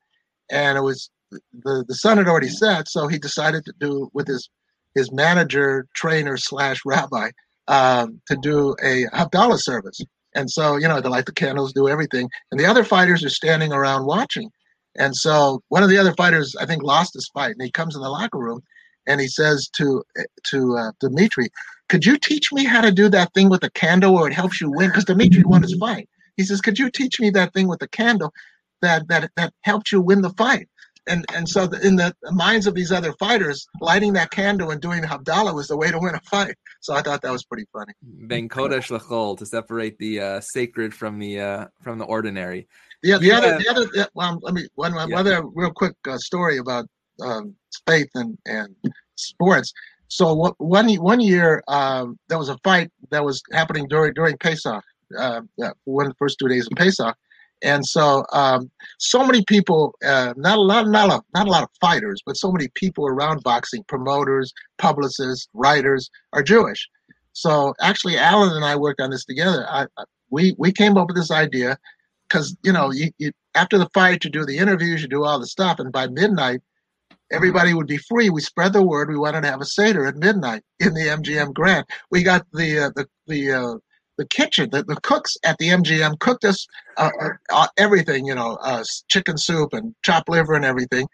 and 0.52 0.78
it 0.78 0.82
was 0.82 1.10
the 1.32 1.84
the 1.88 1.96
sun 1.96 2.18
had 2.18 2.28
already 2.28 2.50
set, 2.50 2.88
so 2.88 3.08
he 3.08 3.18
decided 3.18 3.66
to 3.66 3.74
do 3.80 4.10
with 4.14 4.28
his 4.28 4.50
his 4.96 5.12
manager, 5.12 5.88
trainer 5.96 6.38
slash 6.38 6.82
rabbi 6.86 7.30
um, 7.68 8.22
to 8.28 8.36
do 8.36 8.76
a 8.84 9.06
Havdalah 9.14 9.60
service. 9.60 10.00
And 10.36 10.50
so, 10.50 10.76
you 10.76 10.88
know, 10.88 11.02
they 11.02 11.10
light 11.10 11.26
the 11.26 11.32
candles, 11.32 11.74
do 11.74 11.88
everything. 11.88 12.30
And 12.52 12.60
the 12.60 12.66
other 12.66 12.84
fighters 12.84 13.24
are 13.24 13.30
standing 13.30 13.74
around 13.74 14.06
watching. 14.06 14.52
And 14.98 15.16
so 15.16 15.62
one 15.70 15.84
of 15.84 15.90
the 15.90 15.98
other 15.98 16.14
fighters, 16.14 16.56
I 16.60 16.66
think, 16.66 16.84
lost 16.84 17.14
his 17.14 17.30
fight. 17.34 17.52
And 17.52 17.62
he 17.62 17.72
comes 17.72 17.96
in 17.96 18.02
the 18.02 18.10
locker 18.10 18.40
room 18.40 18.62
and 19.08 19.22
he 19.22 19.28
says 19.28 19.70
to 19.74 20.04
to 20.46 20.78
uh, 20.78 20.92
Dimitri, 21.00 21.50
could 21.90 22.06
you 22.06 22.18
teach 22.18 22.52
me 22.52 22.64
how 22.66 22.82
to 22.82 22.92
do 22.92 23.10
that 23.10 23.34
thing 23.34 23.50
with 23.50 23.64
a 23.64 23.70
candle 23.72 24.14
where 24.14 24.28
it 24.28 24.34
helps 24.34 24.60
you 24.62 24.70
win? 24.70 24.90
Because 24.90 25.06
Dimitri 25.06 25.44
won 25.44 25.62
his 25.62 25.76
fight. 25.76 26.10
He 26.36 26.44
says, 26.44 26.62
could 26.62 26.78
you 26.78 26.90
teach 26.92 27.20
me 27.20 27.30
that 27.32 27.54
thing 27.54 27.68
with 27.68 27.80
the 27.80 27.88
candle 27.88 28.34
that 28.82 29.08
that 29.08 29.32
that 29.38 29.54
helped 29.62 29.92
you 29.92 30.02
win 30.02 30.22
the 30.22 30.32
fight? 30.32 30.68
and 31.08 31.26
and 31.34 31.48
so 31.48 31.66
the, 31.66 31.80
in 31.88 31.96
the 31.96 32.14
minds 32.32 32.68
of 32.68 32.76
these 32.76 32.92
other 32.92 33.14
fighters, 33.14 33.66
lighting 33.80 34.14
that 34.14 34.30
candle 34.30 34.72
and 34.72 34.82
doing 34.82 35.02
the 35.02 35.08
Havdalah 35.08 35.54
was 35.56 35.68
the 35.70 35.78
way 35.78 35.90
to 35.90 35.98
win 35.98 36.14
a 36.16 36.20
fight. 36.22 36.56
So 36.82 36.94
I 36.94 37.02
thought 37.02 37.22
that 37.22 37.32
was 37.32 37.46
pretty 37.46 37.66
funny. 37.72 37.94
Ben 38.02 38.50
Kodesh 38.50 38.90
Lechol 38.96 39.38
to 39.38 39.46
separate 39.46 39.98
the 39.98 40.20
uh, 40.20 40.40
sacred 40.42 40.94
from 40.94 41.18
the 41.20 41.40
uh, 41.40 41.66
from 41.82 41.98
the 41.98 42.06
ordinary. 42.06 42.68
The, 43.04 43.18
the 43.20 43.28
Yeah. 43.28 43.38
other, 43.38 43.58
the 43.58 43.70
other, 43.70 43.86
the- 43.86 44.10
well, 44.14 44.40
let 44.42 44.54
me 44.54 44.68
one, 44.76 44.94
one 44.96 45.10
Yeah. 45.10 45.20
other 45.20 45.44
real 45.56 45.72
quick 45.72 45.96
uh, 46.08 46.18
story 46.18 46.58
about 46.58 46.86
um, 47.22 47.56
faith 47.88 48.10
and 48.16 48.38
and 48.46 48.76
sports. 49.16 49.72
So 50.10 50.54
one 50.58 50.90
one 50.96 51.20
year 51.20 51.64
um, 51.68 52.18
there 52.30 52.38
was 52.38 52.50
a 52.50 52.58
fight 52.64 52.92
that 53.12 53.24
was 53.24 53.42
happening 53.52 53.88
during 53.88 54.14
during 54.14 54.38
Pesach, 54.38 54.84
uh, 55.18 55.42
one 55.84 56.06
of 56.06 56.12
the 56.12 56.18
first 56.18 56.40
two 56.40 56.48
days 56.48 56.68
of 56.68 56.78
Pesach, 56.78 57.16
and 57.64 57.86
so 57.86 58.26
um, 58.32 58.72
so 59.00 59.26
many 59.26 59.44
people, 59.46 59.96
uh, 60.06 60.34
not 60.38 60.58
a 60.58 60.62
lot, 60.62 60.88
not 60.88 61.10
a 61.10 61.22
not 61.34 61.48
a 61.48 61.52
lot 61.52 61.64
of 61.64 61.70
fighters, 61.82 62.22
but 62.26 62.38
so 62.38 62.52
many 62.52 62.70
people 62.76 63.08
around 63.08 63.44
boxing, 63.44 63.84
promoters, 63.84 64.54
publicists, 64.78 65.48
writers, 65.54 66.10
are 66.34 66.44
Jewish. 66.44 66.88
So 67.34 67.74
actually, 67.82 68.18
Alan 68.18 68.56
and 68.56 68.66
I 68.66 68.76
worked 68.76 69.02
on 69.02 69.12
this 69.12 69.26
together. 69.26 69.66
I, 69.70 69.88
I, 69.98 70.04
we 70.30 70.56
we 70.58 70.72
came 70.72 70.98
up 70.98 71.08
with 71.08 71.18
this 71.18 71.32
idea 71.32 71.78
because 72.28 72.56
you 72.64 72.72
know 72.72 72.92
you, 72.92 73.12
you 73.18 73.32
after 73.56 73.78
the 73.78 73.90
fight 73.94 74.24
you 74.24 74.30
do 74.30 74.46
the 74.46 74.58
interviews 74.58 75.02
you 75.02 75.08
do 75.08 75.24
all 75.24 75.40
the 75.40 75.48
stuff 75.48 75.80
and 75.80 75.92
by 75.92 76.08
midnight 76.08 76.62
everybody 77.32 77.74
would 77.74 77.88
be 77.88 77.98
free. 77.98 78.30
We 78.30 78.42
spread 78.42 78.74
the 78.74 78.84
word. 78.84 79.10
We 79.10 79.18
wanted 79.18 79.42
to 79.42 79.50
have 79.50 79.62
a 79.62 79.66
seder 79.66 80.06
at 80.06 80.16
midnight 80.16 80.64
in 80.80 80.94
the 80.94 81.08
mgm 81.08 81.54
grand. 81.54 81.86
We 82.12 82.24
got 82.24 82.46
the 82.54 82.80
uh, 82.80 82.92
the 82.96 83.08
the 83.28 83.52
uh, 83.52 83.74
the 84.18 84.26
kitchen 84.28 84.70
the, 84.72 84.84
the 84.84 84.98
cooks 85.02 85.38
at 85.44 85.58
the 85.58 85.70
mgm 85.70 86.20
cooked 86.20 86.46
us 86.46 86.66
uh, 86.98 87.12
uh, 87.22 87.30
uh, 87.52 87.68
everything 87.78 88.26
you 88.26 88.36
know 88.36 88.58
uh, 88.62 88.84
chicken 89.10 89.38
soup 89.38 89.74
and 89.74 89.94
chopped 90.04 90.30
liver 90.30 90.54
and 90.54 90.66
everything. 90.66 91.08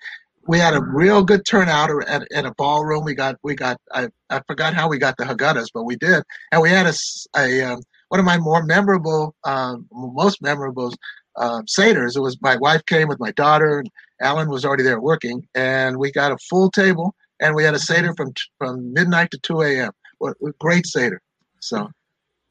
We 0.46 0.60
had 0.60 0.74
a 0.74 0.84
real 0.84 1.24
good 1.24 1.46
turnout 1.46 1.90
at, 2.06 2.28
at 2.34 2.46
a 2.46 2.54
ballroom. 2.58 3.06
We 3.06 3.16
got 3.16 3.38
we 3.44 3.56
got 3.56 3.78
I, 3.94 4.10
I 4.30 4.42
forgot 4.46 4.74
how 4.74 4.90
we 4.90 4.98
got 4.98 5.18
the 5.18 5.24
haggadahs 5.24 5.68
but 5.74 5.84
we 5.84 5.96
did. 5.96 6.24
And 6.52 6.62
we 6.62 6.70
had 6.70 6.94
a 7.36 7.62
um, 7.62 7.82
one 8.14 8.20
of 8.20 8.28
my 8.28 8.38
more 8.38 8.62
memorable, 8.62 9.34
um, 9.44 9.88
most 9.92 10.40
memorable 10.40 10.94
uh, 11.36 11.62
seders. 11.64 12.16
It 12.16 12.20
was 12.20 12.38
my 12.42 12.58
wife 12.58 12.86
came 12.86 13.08
with 13.08 13.20
my 13.20 13.32
daughter, 13.32 13.80
and 13.80 13.90
Alan 14.24 14.50
was 14.50 14.66
already 14.66 14.84
there 14.84 15.00
working, 15.00 15.48
and 15.54 15.98
we 15.98 16.12
got 16.12 16.32
a 16.32 16.38
full 16.50 16.72
table, 16.72 17.14
and 17.40 17.54
we 17.56 17.64
had 17.64 17.76
a 17.76 17.80
seder 17.80 18.14
from 18.16 18.34
from 18.58 18.94
midnight 18.94 19.30
to 19.32 19.40
two 19.40 19.62
a.m. 19.62 19.92
What 20.18 20.38
great 20.60 20.88
seder. 20.88 21.22
So 21.60 21.90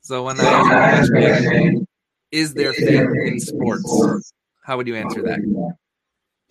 So 0.02 0.24
when 0.24 0.38
I 0.40 0.44
ask 0.44 1.12
you, 1.12 1.80
uh, 1.80 1.84
is 2.30 2.54
there 2.54 2.72
faith 2.72 3.08
in 3.26 3.40
sports? 3.40 4.32
How 4.64 4.76
would 4.76 4.86
you 4.86 4.96
answer 4.96 5.22
that? 5.22 5.40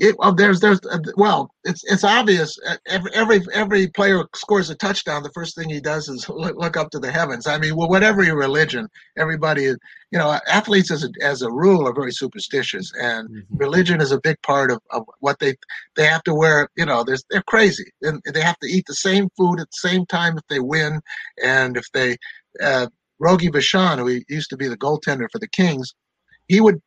It, 0.01 0.17
well, 0.17 0.33
there's 0.33 0.59
there's 0.59 0.79
uh, 0.89 0.97
well, 1.15 1.53
it's 1.63 1.83
it's 1.83 2.03
obvious. 2.03 2.57
Uh, 2.67 2.75
Every 2.87 3.11
every 3.13 3.41
every 3.53 3.87
player 3.87 4.23
scores 4.35 4.69
a 4.69 4.75
touchdown. 4.75 5.23
The 5.23 5.31
first 5.31 5.55
thing 5.55 5.69
he 5.69 5.79
does 5.79 6.09
is 6.09 6.27
look, 6.29 6.57
look 6.57 6.75
up 6.75 6.89
to 6.91 6.99
the 6.99 7.11
heavens. 7.11 7.47
I 7.47 7.57
mean, 7.57 7.75
well, 7.75 7.87
whatever 7.87 8.23
your 8.23 8.35
religion, 8.35 8.87
everybody, 9.17 9.63
you 9.63 9.77
know, 10.19 10.39
athletes 10.47 10.91
as 10.91 11.03
a, 11.03 11.09
as 11.21 11.43
a 11.43 11.51
rule 11.51 11.87
are 11.87 11.93
very 11.93 12.11
superstitious, 12.11 12.91
and 12.99 13.43
religion 13.51 14.01
is 14.01 14.11
a 14.11 14.19
big 14.21 14.41
part 14.41 14.71
of, 14.71 14.79
of 14.89 15.03
what 15.19 15.39
they 15.39 15.55
they 15.95 16.07
have 16.07 16.23
to 16.23 16.33
wear 16.33 16.67
you 16.75 16.85
know 16.85 17.03
there's 17.03 17.23
they're 17.29 17.43
crazy 17.43 17.85
and 18.01 18.21
they 18.33 18.41
have 18.41 18.57
to 18.59 18.67
eat 18.67 18.85
the 18.87 18.95
same 18.95 19.29
food 19.37 19.59
at 19.59 19.67
the 19.67 19.89
same 19.89 20.05
time 20.07 20.37
if 20.37 20.43
they 20.49 20.59
win 20.59 20.99
and 21.43 21.77
if 21.77 21.85
they 21.93 22.17
uh, 22.61 22.87
Rogie 23.19 23.51
Vachon, 23.51 23.99
who 23.99 24.19
used 24.27 24.49
to 24.49 24.57
be 24.57 24.67
the 24.67 24.77
goaltender 24.77 25.27
for 25.31 25.37
the 25.37 25.47
Kings, 25.47 25.93
he 26.47 26.59
would, 26.59 26.81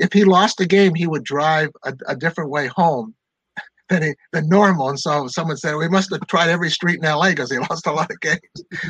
if 0.00 0.12
he 0.12 0.24
lost 0.24 0.60
a 0.60 0.66
game, 0.66 0.94
he 0.94 1.06
would 1.06 1.24
drive 1.24 1.68
a, 1.84 1.94
a 2.08 2.16
different 2.16 2.50
way 2.50 2.66
home 2.66 3.14
than, 3.90 4.02
he, 4.02 4.14
than 4.32 4.48
normal. 4.48 4.88
And 4.88 4.98
so 4.98 5.28
someone 5.28 5.58
said, 5.58 5.76
we 5.76 5.88
must 5.88 6.10
have 6.10 6.26
tried 6.26 6.48
every 6.48 6.70
street 6.70 7.00
in 7.02 7.08
LA 7.08 7.30
because 7.30 7.50
he 7.50 7.58
lost 7.70 7.86
a 7.86 7.92
lot 7.92 8.10
of 8.10 8.18
games. 8.20 8.40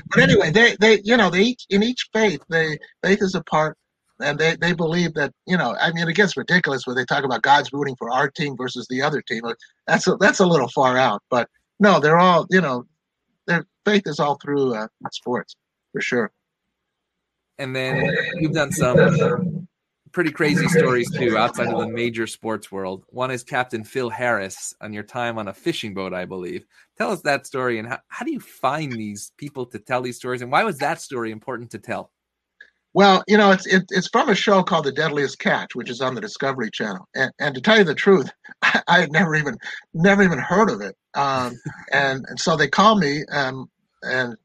But 0.09 0.21
anyway, 0.21 0.51
they, 0.51 0.77
they, 0.81 1.01
you 1.03 1.17
know, 1.17 1.29
they 1.29 1.43
each, 1.43 1.67
in 1.69 1.83
each 1.83 2.09
faith, 2.13 2.41
they, 2.49 2.79
faith 3.03 3.23
is 3.23 3.35
a 3.35 3.43
part 3.43 3.77
and 4.21 4.39
they, 4.39 4.55
they 4.57 4.73
believe 4.73 5.15
that, 5.15 5.33
you 5.47 5.57
know, 5.57 5.75
I 5.81 5.91
mean, 5.93 6.09
it 6.09 6.15
gets 6.15 6.37
ridiculous 6.37 6.87
when 6.87 6.95
they 6.95 7.05
talk 7.05 7.25
about 7.25 7.43
God's 7.43 7.73
rooting 7.73 7.97
for 7.97 8.11
our 8.11 8.31
team 8.31 8.57
versus 8.57 8.87
the 8.89 9.03
other 9.03 9.21
team. 9.21 9.43
That's 9.89 10.07
a, 10.07 10.17
that's 10.17 10.39
a 10.39 10.47
little 10.47 10.69
far 10.69 10.97
out, 10.97 11.23
but 11.29 11.49
no, 11.81 11.99
they're 11.99 12.19
all, 12.19 12.47
you 12.51 12.61
know, 12.61 12.85
their 13.49 13.67
faith 13.85 14.03
is 14.07 14.21
all 14.21 14.37
through 14.37 14.75
uh, 14.75 14.87
sports 15.11 15.57
for 15.93 16.01
sure. 16.01 16.31
And 17.59 17.75
then 17.75 18.15
you've 18.35 18.53
done 18.53 18.71
some 18.71 19.60
pretty 20.13 20.31
crazy 20.31 20.67
stories 20.69 21.11
too 21.11 21.37
outside 21.37 21.69
of 21.69 21.79
the 21.79 21.89
major 21.89 22.27
sports 22.27 22.71
world. 22.71 23.05
One 23.09 23.31
is 23.31 23.43
Captain 23.43 23.85
Phil 23.85 24.11
Harris 24.11 24.75
on 24.81 24.93
your 24.93 25.03
time 25.03 25.39
on 25.39 25.49
a 25.49 25.55
fishing 25.55 25.95
boat, 25.95 26.13
I 26.13 26.25
believe. 26.25 26.67
Tell 26.99 27.11
us 27.11 27.23
that 27.23 27.47
story 27.47 27.79
and 27.79 27.89
how, 27.89 27.99
how 28.09 28.25
do 28.25 28.33
you 28.33 28.41
find 28.41 28.93
these 28.93 29.33
people 29.37 29.67
to 29.67 29.79
tell 29.79 30.03
these 30.03 30.17
stories 30.17 30.43
and 30.43 30.51
why 30.51 30.65
was 30.65 30.79
that 30.79 31.01
story 31.01 31.31
important 31.31 31.71
to 31.71 31.79
tell? 31.79 32.11
Well, 32.93 33.23
you 33.29 33.37
know, 33.37 33.53
it's 33.53 33.67
it, 33.67 33.85
it's 33.91 34.09
from 34.09 34.29
a 34.29 34.35
show 34.35 34.63
called 34.65 34.85
The 34.85 34.93
Deadliest 34.93 35.39
Catch, 35.39 35.77
which 35.77 35.91
is 35.91 36.01
on 36.01 36.17
the 36.17 36.21
Discovery 36.21 36.71
Channel. 36.73 37.09
And, 37.15 37.31
and 37.39 37.55
to 37.55 37.61
tell 37.61 37.79
you 37.79 37.85
the 37.85 37.95
truth, 37.95 38.31
I, 38.63 38.83
I 38.89 39.01
had 39.01 39.13
never 39.13 39.37
even 39.37 39.57
never 39.95 40.23
even 40.23 40.39
heard 40.39 40.71
of 40.71 40.81
it. 40.81 40.97
Um, 41.15 41.57
and, 41.93 42.25
and 42.29 42.39
so 42.41 42.57
they 42.57 42.69
called 42.69 42.99
me 42.99 43.25
um, 43.31 43.71
and 44.03 44.37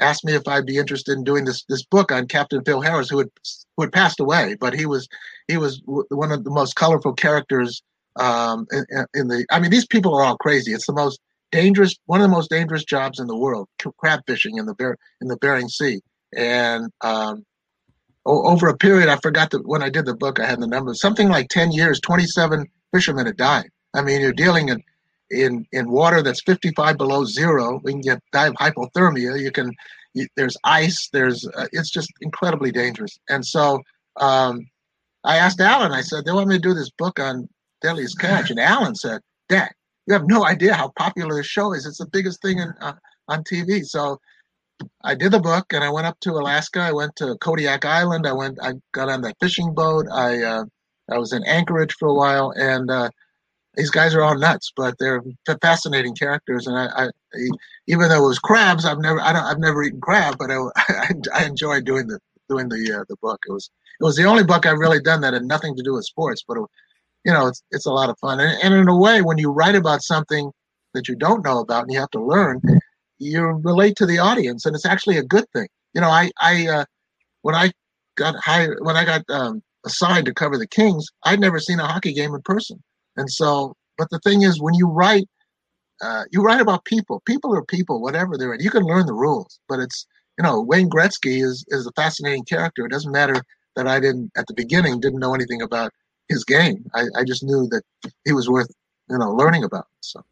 asked 0.00 0.24
me 0.24 0.34
if 0.34 0.46
I'd 0.46 0.66
be 0.66 0.78
interested 0.78 1.16
in 1.16 1.24
doing 1.24 1.44
this 1.44 1.64
this 1.68 1.84
book 1.84 2.12
on 2.12 2.26
Captain 2.26 2.62
Phil 2.64 2.80
Harris, 2.80 3.08
who 3.08 3.18
had 3.18 3.28
who 3.76 3.82
had 3.84 3.92
passed 3.92 4.20
away, 4.20 4.56
but 4.58 4.74
he 4.74 4.86
was 4.86 5.08
he 5.48 5.56
was 5.56 5.80
one 5.86 6.32
of 6.32 6.44
the 6.44 6.50
most 6.50 6.76
colorful 6.76 7.12
characters 7.12 7.82
um, 8.16 8.66
in, 8.72 8.84
in, 9.14 9.28
the. 9.28 9.46
I 9.50 9.60
mean, 9.60 9.70
these 9.70 9.86
people 9.86 10.14
are 10.14 10.24
all 10.24 10.36
crazy. 10.38 10.72
It's 10.72 10.86
the 10.86 10.92
most 10.92 11.20
dangerous, 11.52 11.94
one 12.06 12.20
of 12.20 12.28
the 12.28 12.34
most 12.34 12.50
dangerous 12.50 12.84
jobs 12.84 13.20
in 13.20 13.26
the 13.26 13.36
world, 13.36 13.68
crab 13.98 14.20
fishing 14.26 14.58
in 14.58 14.66
the 14.66 14.96
in 15.20 15.28
the 15.28 15.36
Bering 15.36 15.68
Sea, 15.68 16.00
and 16.36 16.90
um, 17.02 17.44
over 18.24 18.68
a 18.68 18.76
period, 18.76 19.08
I 19.08 19.16
forgot 19.16 19.50
that 19.50 19.66
when 19.66 19.82
I 19.82 19.90
did 19.90 20.06
the 20.06 20.16
book, 20.16 20.40
I 20.40 20.46
had 20.46 20.60
the 20.60 20.66
numbers. 20.66 21.00
Something 21.00 21.28
like 21.28 21.48
ten 21.48 21.72
years, 21.72 22.00
twenty-seven 22.00 22.66
fishermen 22.92 23.26
had 23.26 23.36
died. 23.36 23.68
I 23.94 24.02
mean, 24.02 24.20
you're 24.20 24.32
dealing 24.32 24.68
in 24.68 24.82
in 25.30 25.66
in 25.72 25.90
water 25.90 26.22
that's 26.22 26.42
55 26.42 26.96
below 26.96 27.24
zero. 27.24 27.80
We 27.82 27.92
can 27.92 28.00
get 28.00 28.22
dive 28.32 28.52
hypothermia. 28.54 29.40
You 29.40 29.50
can 29.50 29.72
you, 30.14 30.26
there's 30.36 30.56
ice. 30.64 31.08
There's 31.12 31.46
uh, 31.46 31.66
it's 31.72 31.90
just 31.90 32.10
incredibly 32.20 32.72
dangerous. 32.72 33.18
And 33.28 33.44
so 33.44 33.80
um, 34.16 34.66
I 35.24 35.36
asked 35.36 35.60
Alan. 35.60 35.92
I 35.92 36.00
said 36.00 36.24
they 36.24 36.32
want 36.32 36.48
me 36.48 36.56
to 36.56 36.60
do 36.60 36.74
this 36.74 36.90
book 36.90 37.18
on 37.20 37.48
Deadliest 37.82 38.18
Catch, 38.18 38.50
and 38.50 38.60
Alan 38.60 38.94
said, 38.94 39.20
"Dad, 39.48 39.70
you 40.06 40.14
have 40.14 40.26
no 40.26 40.46
idea 40.46 40.74
how 40.74 40.92
popular 40.96 41.36
this 41.36 41.46
show 41.46 41.72
is. 41.72 41.86
It's 41.86 41.98
the 41.98 42.06
biggest 42.06 42.40
thing 42.42 42.58
in, 42.58 42.72
uh, 42.80 42.94
on 43.28 43.44
TV." 43.44 43.84
So 43.84 44.18
I 45.04 45.14
did 45.14 45.32
the 45.32 45.40
book, 45.40 45.72
and 45.72 45.84
I 45.84 45.90
went 45.90 46.06
up 46.06 46.18
to 46.20 46.32
Alaska. 46.32 46.80
I 46.80 46.92
went 46.92 47.16
to 47.16 47.36
Kodiak 47.40 47.84
Island. 47.84 48.26
I 48.26 48.32
went. 48.32 48.58
I 48.62 48.74
got 48.92 49.08
on 49.08 49.22
that 49.22 49.36
fishing 49.40 49.74
boat. 49.74 50.06
I 50.10 50.42
uh, 50.42 50.64
I 51.10 51.18
was 51.18 51.32
in 51.32 51.44
Anchorage 51.44 51.94
for 51.98 52.08
a 52.08 52.14
while, 52.14 52.52
and 52.56 52.90
uh, 52.90 53.10
these 53.76 53.90
guys 53.90 54.14
are 54.14 54.22
all 54.22 54.38
nuts, 54.38 54.72
but 54.74 54.96
they're 54.98 55.22
fascinating 55.60 56.14
characters. 56.14 56.66
And 56.66 56.76
I, 56.76 57.04
I 57.04 57.10
even 57.86 58.08
though 58.08 58.24
it 58.24 58.28
was 58.28 58.38
crabs, 58.38 58.84
I've 58.84 58.98
never, 58.98 59.20
I 59.20 59.32
don't, 59.32 59.44
I've 59.44 59.58
never 59.58 59.82
eaten 59.82 60.00
crab, 60.00 60.36
but 60.38 60.50
I, 60.50 60.56
I, 60.88 61.10
I 61.34 61.44
enjoyed 61.44 61.84
doing 61.84 62.06
the 62.06 62.18
doing 62.48 62.68
the 62.68 63.00
uh, 63.00 63.04
the 63.08 63.16
book. 63.20 63.40
It 63.48 63.52
was 63.52 63.70
it 64.00 64.04
was 64.04 64.16
the 64.16 64.24
only 64.24 64.44
book 64.44 64.66
I've 64.66 64.78
really 64.78 65.00
done 65.00 65.20
that 65.20 65.34
had 65.34 65.44
nothing 65.44 65.76
to 65.76 65.82
do 65.82 65.94
with 65.94 66.04
sports, 66.04 66.42
but 66.46 66.56
it, 66.56 66.64
you 67.24 67.32
know, 67.32 67.46
it's 67.46 67.62
it's 67.70 67.86
a 67.86 67.92
lot 67.92 68.10
of 68.10 68.18
fun. 68.18 68.40
And, 68.40 68.58
and 68.62 68.74
in 68.74 68.88
a 68.88 68.96
way, 68.96 69.22
when 69.22 69.38
you 69.38 69.50
write 69.50 69.74
about 69.74 70.02
something 70.02 70.50
that 70.94 71.08
you 71.08 71.14
don't 71.14 71.44
know 71.44 71.60
about 71.60 71.82
and 71.82 71.92
you 71.92 72.00
have 72.00 72.10
to 72.10 72.24
learn, 72.24 72.60
you 73.18 73.42
relate 73.62 73.96
to 73.96 74.06
the 74.06 74.18
audience, 74.18 74.64
and 74.64 74.74
it's 74.74 74.86
actually 74.86 75.18
a 75.18 75.24
good 75.24 75.44
thing. 75.52 75.68
You 75.94 76.00
know, 76.00 76.08
I 76.08 76.30
I 76.40 76.66
uh, 76.68 76.84
when 77.42 77.54
I 77.54 77.72
got 78.16 78.36
hired 78.36 78.78
when 78.80 78.96
I 78.96 79.04
got 79.04 79.22
um, 79.28 79.62
assigned 79.84 80.26
to 80.26 80.34
cover 80.34 80.56
the 80.56 80.66
Kings, 80.66 81.06
I'd 81.24 81.40
never 81.40 81.60
seen 81.60 81.78
a 81.78 81.86
hockey 81.86 82.14
game 82.14 82.34
in 82.34 82.42
person. 82.42 82.82
And 83.16 83.30
so, 83.30 83.74
but 83.98 84.08
the 84.10 84.20
thing 84.20 84.42
is, 84.42 84.60
when 84.60 84.74
you 84.74 84.88
write, 84.88 85.28
uh, 86.02 86.24
you 86.30 86.42
write 86.42 86.60
about 86.60 86.84
people. 86.84 87.22
People 87.26 87.54
are 87.54 87.64
people, 87.64 88.02
whatever 88.02 88.36
they're 88.36 88.54
in. 88.54 88.60
You 88.60 88.70
can 88.70 88.84
learn 88.84 89.06
the 89.06 89.14
rules, 89.14 89.58
but 89.68 89.80
it's 89.80 90.06
you 90.38 90.42
know 90.42 90.60
Wayne 90.60 90.90
Gretzky 90.90 91.42
is 91.42 91.64
is 91.68 91.86
a 91.86 91.92
fascinating 91.92 92.44
character. 92.44 92.84
It 92.84 92.92
doesn't 92.92 93.12
matter 93.12 93.42
that 93.76 93.86
I 93.86 94.00
didn't 94.00 94.30
at 94.36 94.46
the 94.46 94.54
beginning 94.54 95.00
didn't 95.00 95.20
know 95.20 95.34
anything 95.34 95.62
about 95.62 95.92
his 96.28 96.44
game. 96.44 96.84
I, 96.94 97.04
I 97.16 97.24
just 97.24 97.42
knew 97.42 97.68
that 97.70 97.82
he 98.24 98.32
was 98.32 98.48
worth 98.48 98.70
you 99.08 99.18
know 99.18 99.30
learning 99.30 99.64
about. 99.64 99.86
So. 100.00 100.22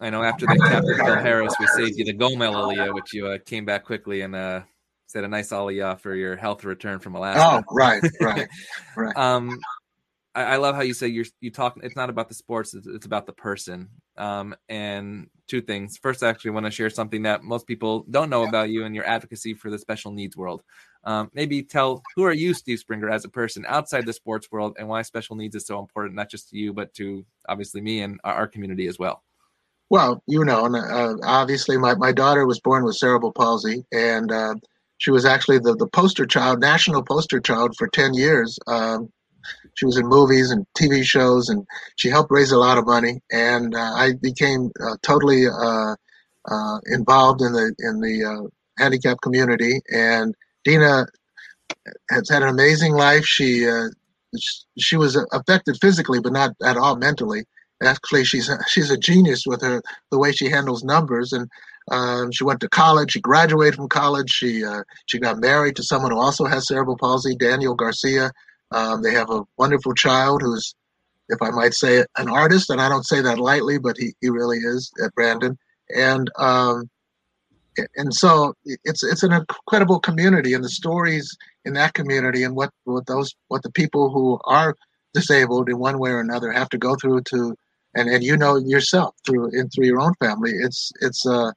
I 0.00 0.08
know 0.08 0.22
after 0.22 0.46
the 0.46 0.56
captain 0.56 0.96
Phil 1.04 1.16
Harris, 1.16 1.54
we 1.60 1.66
saved 1.66 1.98
you 1.98 2.04
the 2.06 2.14
Gomel 2.14 2.54
Aliyah, 2.54 2.94
which 2.94 3.12
you 3.12 3.26
uh, 3.26 3.38
came 3.44 3.66
back 3.66 3.84
quickly 3.84 4.22
and 4.22 4.34
uh, 4.34 4.62
said 5.06 5.24
a 5.24 5.28
nice 5.28 5.50
Aliyah 5.50 6.00
for 6.00 6.14
your 6.14 6.36
health 6.36 6.64
return 6.64 6.98
from 6.98 7.14
Alaska. 7.14 7.62
Oh, 7.62 7.74
right, 7.74 8.02
right, 8.20 8.48
right. 8.96 9.16
um, 9.16 9.60
I, 10.34 10.42
I, 10.42 10.56
love 10.56 10.74
how 10.74 10.82
you 10.82 10.94
say 10.94 11.08
you're 11.08 11.26
you 11.40 11.50
talk. 11.50 11.78
It's 11.82 11.96
not 11.96 12.10
about 12.10 12.28
the 12.28 12.34
sports; 12.34 12.74
it's, 12.74 12.86
it's 12.86 13.06
about 13.06 13.26
the 13.26 13.32
person. 13.32 13.88
Um, 14.16 14.54
and 14.68 15.28
two 15.48 15.60
things. 15.60 15.98
First, 15.98 16.22
I 16.22 16.28
actually 16.28 16.52
want 16.52 16.66
to 16.66 16.70
share 16.70 16.90
something 16.90 17.22
that 17.22 17.42
most 17.42 17.66
people 17.66 18.04
don't 18.10 18.30
know 18.30 18.44
about 18.46 18.70
you 18.70 18.84
and 18.84 18.94
your 18.94 19.06
advocacy 19.06 19.54
for 19.54 19.70
the 19.70 19.78
special 19.78 20.12
needs 20.12 20.36
world. 20.36 20.62
Um, 21.04 21.30
maybe 21.34 21.62
tell 21.62 22.02
who 22.16 22.24
are 22.24 22.32
you, 22.32 22.54
Steve 22.54 22.78
Springer, 22.78 23.10
as 23.10 23.24
a 23.24 23.28
person 23.28 23.64
outside 23.66 24.06
the 24.06 24.12
sports 24.12 24.48
world, 24.50 24.76
and 24.78 24.88
why 24.88 25.02
special 25.02 25.36
needs 25.36 25.54
is 25.54 25.66
so 25.66 25.78
important, 25.78 26.14
not 26.14 26.30
just 26.30 26.50
to 26.50 26.56
you, 26.56 26.72
but 26.72 26.94
to 26.94 27.24
obviously 27.48 27.80
me 27.80 28.00
and 28.00 28.20
our, 28.24 28.46
community 28.46 28.86
as 28.86 28.98
well. 28.98 29.22
Well, 29.90 30.22
you 30.26 30.44
know, 30.44 30.66
uh, 30.66 31.16
obviously, 31.24 31.76
my, 31.76 31.94
my 31.94 32.12
daughter 32.12 32.46
was 32.46 32.60
born 32.60 32.84
with 32.84 32.96
cerebral 32.96 33.32
palsy, 33.32 33.84
and 33.92 34.30
uh, 34.30 34.54
she 34.98 35.10
was 35.10 35.24
actually 35.24 35.58
the, 35.58 35.74
the 35.74 35.88
poster 35.88 36.24
child, 36.24 36.60
national 36.60 37.02
poster 37.02 37.40
child 37.40 37.74
for 37.76 37.88
10 37.88 38.14
years. 38.14 38.58
Um, 38.66 39.10
she 39.74 39.86
was 39.86 39.96
in 39.96 40.06
movies 40.06 40.50
and 40.50 40.66
TV 40.78 41.02
shows, 41.02 41.48
and 41.48 41.66
she 41.96 42.08
helped 42.08 42.30
raise 42.30 42.52
a 42.52 42.58
lot 42.58 42.78
of 42.78 42.86
money. 42.86 43.20
And 43.30 43.74
uh, 43.74 43.92
I 43.94 44.12
became 44.20 44.70
uh, 44.80 44.96
totally 45.02 45.46
uh, 45.46 45.96
uh 46.50 46.78
involved 46.86 47.40
in 47.40 47.52
the 47.52 47.74
in 47.78 48.00
the 48.00 48.24
uh, 48.24 48.48
handicap 48.82 49.18
community. 49.22 49.80
And 49.92 50.34
Dina 50.64 51.06
has 52.10 52.28
had 52.28 52.42
an 52.42 52.48
amazing 52.48 52.92
life. 52.92 53.24
She 53.24 53.68
uh, 53.68 53.88
she 54.78 54.96
was 54.96 55.16
affected 55.32 55.78
physically, 55.80 56.20
but 56.20 56.32
not 56.32 56.52
at 56.64 56.76
all 56.76 56.96
mentally. 56.96 57.44
Actually, 57.82 58.24
she's 58.24 58.48
a, 58.48 58.58
she's 58.68 58.90
a 58.90 58.96
genius 58.96 59.44
with 59.46 59.60
her 59.62 59.82
the 60.10 60.18
way 60.18 60.32
she 60.32 60.48
handles 60.48 60.84
numbers 60.84 61.32
and. 61.32 61.48
Um, 61.90 62.30
she 62.30 62.44
went 62.44 62.60
to 62.60 62.68
college. 62.68 63.10
She 63.10 63.20
graduated 63.20 63.74
from 63.74 63.88
college. 63.88 64.30
She 64.30 64.62
she 65.06 65.18
got 65.18 65.40
married 65.40 65.74
to 65.74 65.82
someone 65.82 66.12
who 66.12 66.20
also 66.20 66.44
has 66.44 66.68
cerebral 66.68 66.96
palsy, 66.96 67.34
Daniel 67.34 67.74
Garcia, 67.74 68.30
um, 68.74 69.02
they 69.02 69.12
have 69.12 69.30
a 69.30 69.44
wonderful 69.58 69.94
child 69.94 70.42
who's, 70.42 70.74
if 71.28 71.40
I 71.40 71.50
might 71.50 71.74
say, 71.74 72.04
an 72.16 72.28
artist, 72.28 72.70
and 72.70 72.80
I 72.80 72.88
don't 72.88 73.06
say 73.06 73.20
that 73.20 73.38
lightly, 73.38 73.78
but 73.78 73.96
he, 73.98 74.14
he 74.20 74.28
really 74.28 74.58
is 74.58 74.90
at 75.04 75.14
Brandon. 75.14 75.58
And 75.94 76.30
um, 76.38 76.90
and 77.96 78.14
so 78.14 78.54
it's 78.84 79.02
it's 79.02 79.22
an 79.22 79.32
incredible 79.32 80.00
community, 80.00 80.54
and 80.54 80.64
the 80.64 80.68
stories 80.68 81.36
in 81.64 81.74
that 81.74 81.94
community, 81.94 82.42
and 82.42 82.54
what 82.54 82.70
what 82.84 83.06
those 83.06 83.34
what 83.48 83.62
the 83.62 83.72
people 83.72 84.10
who 84.10 84.38
are 84.44 84.76
disabled 85.14 85.68
in 85.68 85.78
one 85.78 85.98
way 85.98 86.10
or 86.10 86.20
another 86.20 86.50
have 86.52 86.68
to 86.70 86.78
go 86.78 86.94
through 86.96 87.22
to, 87.22 87.56
and 87.94 88.08
and 88.08 88.22
you 88.22 88.36
know 88.36 88.56
yourself 88.56 89.14
through 89.26 89.50
in 89.58 89.68
through 89.70 89.86
your 89.86 90.00
own 90.00 90.14
family, 90.20 90.52
it's 90.52 90.92
it's 91.00 91.26
uh 91.26 91.52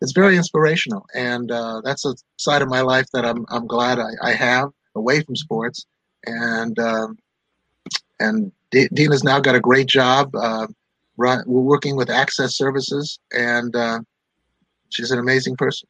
it's 0.00 0.12
very 0.12 0.36
inspirational, 0.36 1.06
and 1.14 1.50
uh, 1.50 1.80
that's 1.84 2.04
a 2.04 2.14
side 2.36 2.62
of 2.62 2.68
my 2.68 2.80
life 2.80 3.06
that 3.12 3.24
I'm 3.24 3.44
I'm 3.48 3.66
glad 3.66 3.98
I, 3.98 4.10
I 4.22 4.32
have 4.32 4.70
away 4.96 5.20
from 5.20 5.36
sports 5.36 5.86
and 6.26 6.78
um, 6.78 7.18
and 8.18 8.52
D- 8.70 8.88
Dina's 8.92 9.24
now 9.24 9.40
got 9.40 9.54
a 9.54 9.60
great 9.60 9.86
job. 9.86 10.34
Uh, 10.34 10.66
run, 11.16 11.42
we're 11.46 11.60
working 11.60 11.96
with 11.96 12.10
Access 12.10 12.56
Services, 12.56 13.18
and 13.32 13.74
uh, 13.74 14.00
she's 14.90 15.10
an 15.10 15.18
amazing 15.18 15.56
person. 15.56 15.88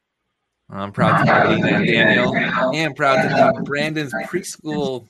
I'm 0.73 0.93
proud 0.93 1.25
to 1.25 1.49
be 1.49 1.63
Dina 1.63 1.85
Daniel, 1.85 2.37
and 2.37 2.95
proud 2.95 3.23
to 3.23 3.53
be 3.59 3.65
Brandon's 3.65 4.15
preschool 4.29 5.09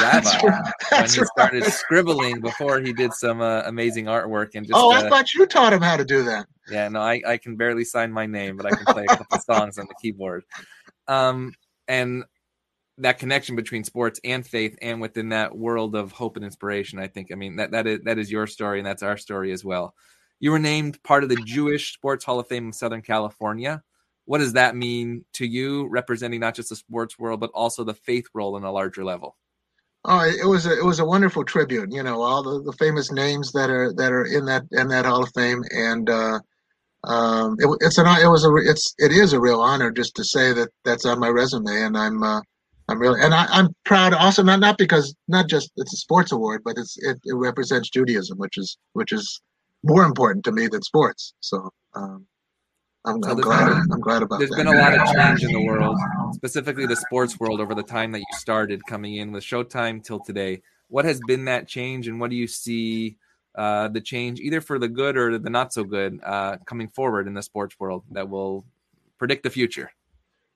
rabbi 0.00 0.60
when 0.90 1.02
he 1.02 1.08
started 1.08 1.62
right. 1.62 1.72
scribbling 1.72 2.40
before 2.40 2.80
he 2.80 2.94
did 2.94 3.12
some 3.12 3.42
uh, 3.42 3.62
amazing 3.66 4.06
artwork. 4.06 4.54
And 4.54 4.66
just, 4.66 4.74
oh, 4.74 4.90
I 4.90 5.04
uh, 5.04 5.08
thought 5.10 5.34
you 5.34 5.44
taught 5.46 5.74
him 5.74 5.82
how 5.82 5.98
to 5.98 6.04
do 6.04 6.24
that. 6.24 6.46
Yeah, 6.70 6.88
no, 6.88 7.00
I, 7.00 7.20
I 7.26 7.36
can 7.36 7.56
barely 7.56 7.84
sign 7.84 8.10
my 8.10 8.24
name, 8.24 8.56
but 8.56 8.66
I 8.66 8.70
can 8.70 8.86
play 8.86 9.04
a 9.04 9.16
couple 9.16 9.38
songs 9.40 9.76
on 9.76 9.86
the 9.86 9.94
keyboard. 10.00 10.44
Um, 11.08 11.52
and 11.88 12.24
that 12.98 13.18
connection 13.18 13.56
between 13.56 13.84
sports 13.84 14.20
and 14.24 14.46
faith 14.46 14.76
and 14.82 15.00
within 15.00 15.30
that 15.30 15.56
world 15.56 15.94
of 15.94 16.12
hope 16.12 16.36
and 16.36 16.44
inspiration 16.44 16.98
i 16.98 17.06
think 17.06 17.32
i 17.32 17.34
mean 17.34 17.56
that 17.56 17.70
that 17.70 17.86
is 17.86 18.00
that 18.04 18.18
is 18.18 18.30
your 18.30 18.46
story 18.46 18.78
and 18.78 18.86
that's 18.86 19.02
our 19.02 19.16
story 19.16 19.52
as 19.52 19.64
well 19.64 19.94
you 20.40 20.50
were 20.50 20.58
named 20.58 21.02
part 21.02 21.22
of 21.22 21.28
the 21.28 21.42
jewish 21.44 21.94
sports 21.94 22.24
hall 22.24 22.38
of 22.38 22.46
fame 22.48 22.68
of 22.68 22.74
southern 22.74 23.02
california 23.02 23.82
what 24.24 24.38
does 24.38 24.52
that 24.52 24.76
mean 24.76 25.24
to 25.34 25.46
you, 25.46 25.86
representing 25.88 26.40
not 26.40 26.54
just 26.54 26.68
the 26.68 26.76
sports 26.76 27.18
world 27.18 27.40
but 27.40 27.50
also 27.54 27.84
the 27.84 27.94
faith 27.94 28.26
world 28.34 28.54
on 28.54 28.64
a 28.64 28.72
larger 28.72 29.04
level? 29.04 29.36
Oh, 30.04 30.20
it 30.20 30.46
was 30.46 30.66
a, 30.66 30.76
it 30.76 30.84
was 30.84 30.98
a 30.98 31.04
wonderful 31.04 31.44
tribute. 31.44 31.92
You 31.92 32.02
know, 32.02 32.22
all 32.22 32.42
the, 32.42 32.62
the 32.62 32.76
famous 32.76 33.12
names 33.12 33.52
that 33.52 33.70
are 33.70 33.92
that 33.94 34.10
are 34.10 34.24
in 34.24 34.44
that 34.46 34.64
in 34.72 34.88
that 34.88 35.04
Hall 35.04 35.22
of 35.22 35.30
Fame, 35.32 35.62
and 35.72 36.10
uh, 36.10 36.40
um, 37.04 37.56
it, 37.60 37.68
it's 37.80 37.98
an 37.98 38.06
it 38.06 38.26
was 38.26 38.44
a 38.44 38.52
it's 38.56 38.94
it 38.98 39.12
is 39.12 39.32
a 39.32 39.40
real 39.40 39.60
honor 39.60 39.92
just 39.92 40.16
to 40.16 40.24
say 40.24 40.52
that 40.52 40.70
that's 40.84 41.06
on 41.06 41.20
my 41.20 41.28
resume, 41.28 41.70
and 41.70 41.96
I'm 41.96 42.20
uh, 42.20 42.40
I'm 42.92 42.98
really 42.98 43.22
and 43.22 43.32
I, 43.32 43.46
am 43.58 43.74
proud 43.84 44.12
also 44.12 44.42
not 44.42 44.60
not 44.60 44.76
because 44.76 45.14
not 45.26 45.48
just 45.48 45.72
it's 45.76 45.94
a 45.94 45.96
sports 45.96 46.30
award, 46.30 46.60
but 46.62 46.76
it's 46.76 46.98
it, 46.98 47.18
it 47.24 47.34
represents 47.34 47.88
Judaism, 47.88 48.36
which 48.36 48.58
is 48.58 48.76
which 48.92 49.12
is 49.12 49.40
more 49.82 50.04
important 50.04 50.44
to 50.44 50.52
me 50.52 50.66
than 50.68 50.82
sports. 50.82 51.32
So 51.40 51.70
um, 51.94 52.26
I'm, 53.06 53.24
I'm 53.24 53.40
glad. 53.40 53.72
I'm 53.90 54.00
glad 54.00 54.22
about 54.22 54.40
there's 54.40 54.50
that. 54.50 54.56
been 54.56 54.66
a 54.66 54.78
lot 54.78 54.92
of 54.92 55.10
change 55.14 55.42
in 55.42 55.52
the 55.52 55.64
world, 55.64 55.98
specifically 56.34 56.84
the 56.84 56.96
sports 56.96 57.40
world, 57.40 57.62
over 57.62 57.74
the 57.74 57.82
time 57.82 58.12
that 58.12 58.18
you 58.18 58.26
started 58.32 58.84
coming 58.86 59.16
in 59.16 59.32
with 59.32 59.42
Showtime 59.42 60.04
till 60.04 60.20
today. 60.20 60.60
What 60.88 61.06
has 61.06 61.18
been 61.26 61.46
that 61.46 61.66
change, 61.66 62.08
and 62.08 62.20
what 62.20 62.28
do 62.28 62.36
you 62.36 62.46
see 62.46 63.16
uh, 63.54 63.88
the 63.88 64.02
change, 64.02 64.38
either 64.38 64.60
for 64.60 64.78
the 64.78 64.88
good 64.88 65.16
or 65.16 65.38
the 65.38 65.48
not 65.48 65.72
so 65.72 65.82
good, 65.82 66.20
uh, 66.22 66.58
coming 66.66 66.88
forward 66.88 67.26
in 67.26 67.32
the 67.32 67.42
sports 67.42 67.74
world 67.80 68.04
that 68.10 68.28
will 68.28 68.66
predict 69.18 69.44
the 69.44 69.50
future? 69.50 69.90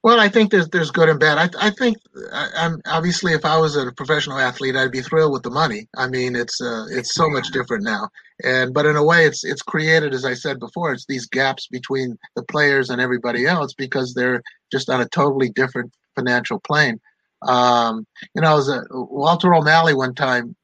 Well, 0.06 0.20
I 0.20 0.28
think 0.28 0.52
there's 0.52 0.68
there's 0.68 0.92
good 0.92 1.08
and 1.08 1.18
bad. 1.18 1.36
I 1.36 1.66
I 1.66 1.70
think 1.70 1.96
I, 2.32 2.48
am 2.58 2.80
obviously 2.86 3.32
if 3.32 3.44
I 3.44 3.58
was 3.58 3.74
a 3.74 3.90
professional 3.90 4.38
athlete, 4.38 4.76
I'd 4.76 4.92
be 4.92 5.02
thrilled 5.02 5.32
with 5.32 5.42
the 5.42 5.50
money. 5.50 5.88
I 5.96 6.06
mean, 6.06 6.36
it's 6.36 6.60
uh, 6.60 6.86
it's 6.92 7.12
so 7.12 7.28
much 7.28 7.50
different 7.50 7.82
now, 7.82 8.08
and 8.44 8.72
but 8.72 8.86
in 8.86 8.94
a 8.94 9.02
way, 9.02 9.26
it's 9.26 9.42
it's 9.42 9.62
created, 9.62 10.14
as 10.14 10.24
I 10.24 10.34
said 10.34 10.60
before, 10.60 10.92
it's 10.92 11.06
these 11.06 11.26
gaps 11.26 11.66
between 11.66 12.16
the 12.36 12.44
players 12.44 12.88
and 12.88 13.00
everybody 13.00 13.46
else 13.46 13.74
because 13.74 14.14
they're 14.14 14.44
just 14.70 14.88
on 14.88 15.00
a 15.00 15.08
totally 15.08 15.48
different 15.48 15.92
financial 16.14 16.60
plane. 16.60 17.00
Um, 17.42 18.06
you 18.32 18.42
know, 18.42 18.58
as 18.58 18.68
a, 18.68 18.84
Walter 18.92 19.52
O'Malley 19.56 19.94
one 19.94 20.14
time, 20.14 20.54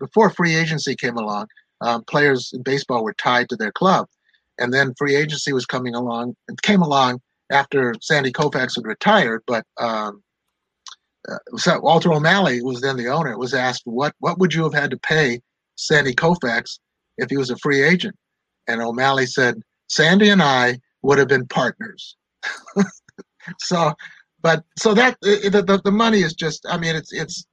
before 0.00 0.30
free 0.30 0.56
agency 0.56 0.96
came 0.96 1.16
along, 1.16 1.46
um, 1.82 2.02
players 2.02 2.50
in 2.52 2.64
baseball 2.64 3.04
were 3.04 3.14
tied 3.14 3.48
to 3.50 3.56
their 3.56 3.70
club, 3.70 4.08
and 4.58 4.74
then 4.74 4.92
free 4.98 5.14
agency 5.14 5.52
was 5.52 5.66
coming 5.66 5.94
along. 5.94 6.34
It 6.48 6.60
came 6.62 6.82
along 6.82 7.20
after 7.50 7.94
Sandy 8.00 8.32
Koufax 8.32 8.76
had 8.76 8.86
retired, 8.86 9.42
but 9.46 9.64
um, 9.78 10.22
uh, 11.28 11.78
Walter 11.80 12.12
O'Malley 12.12 12.62
was 12.62 12.80
then 12.80 12.96
the 12.96 13.08
owner. 13.08 13.36
Was 13.38 13.54
asked 13.54 13.82
what 13.84 14.14
what 14.18 14.38
would 14.38 14.54
you 14.54 14.62
have 14.64 14.74
had 14.74 14.90
to 14.90 14.98
pay 14.98 15.40
Sandy 15.76 16.14
Koufax 16.14 16.78
if 17.18 17.30
he 17.30 17.36
was 17.36 17.50
a 17.50 17.56
free 17.58 17.82
agent, 17.82 18.16
and 18.68 18.80
O'Malley 18.80 19.26
said 19.26 19.60
Sandy 19.88 20.30
and 20.30 20.42
I 20.42 20.78
would 21.02 21.18
have 21.18 21.28
been 21.28 21.46
partners. 21.46 22.16
so, 23.60 23.92
but 24.42 24.64
so 24.78 24.94
that 24.94 25.16
the, 25.22 25.64
the 25.66 25.80
the 25.84 25.92
money 25.92 26.20
is 26.20 26.34
just 26.34 26.66
I 26.68 26.78
mean 26.78 26.96
it's 26.96 27.12
it's 27.12 27.46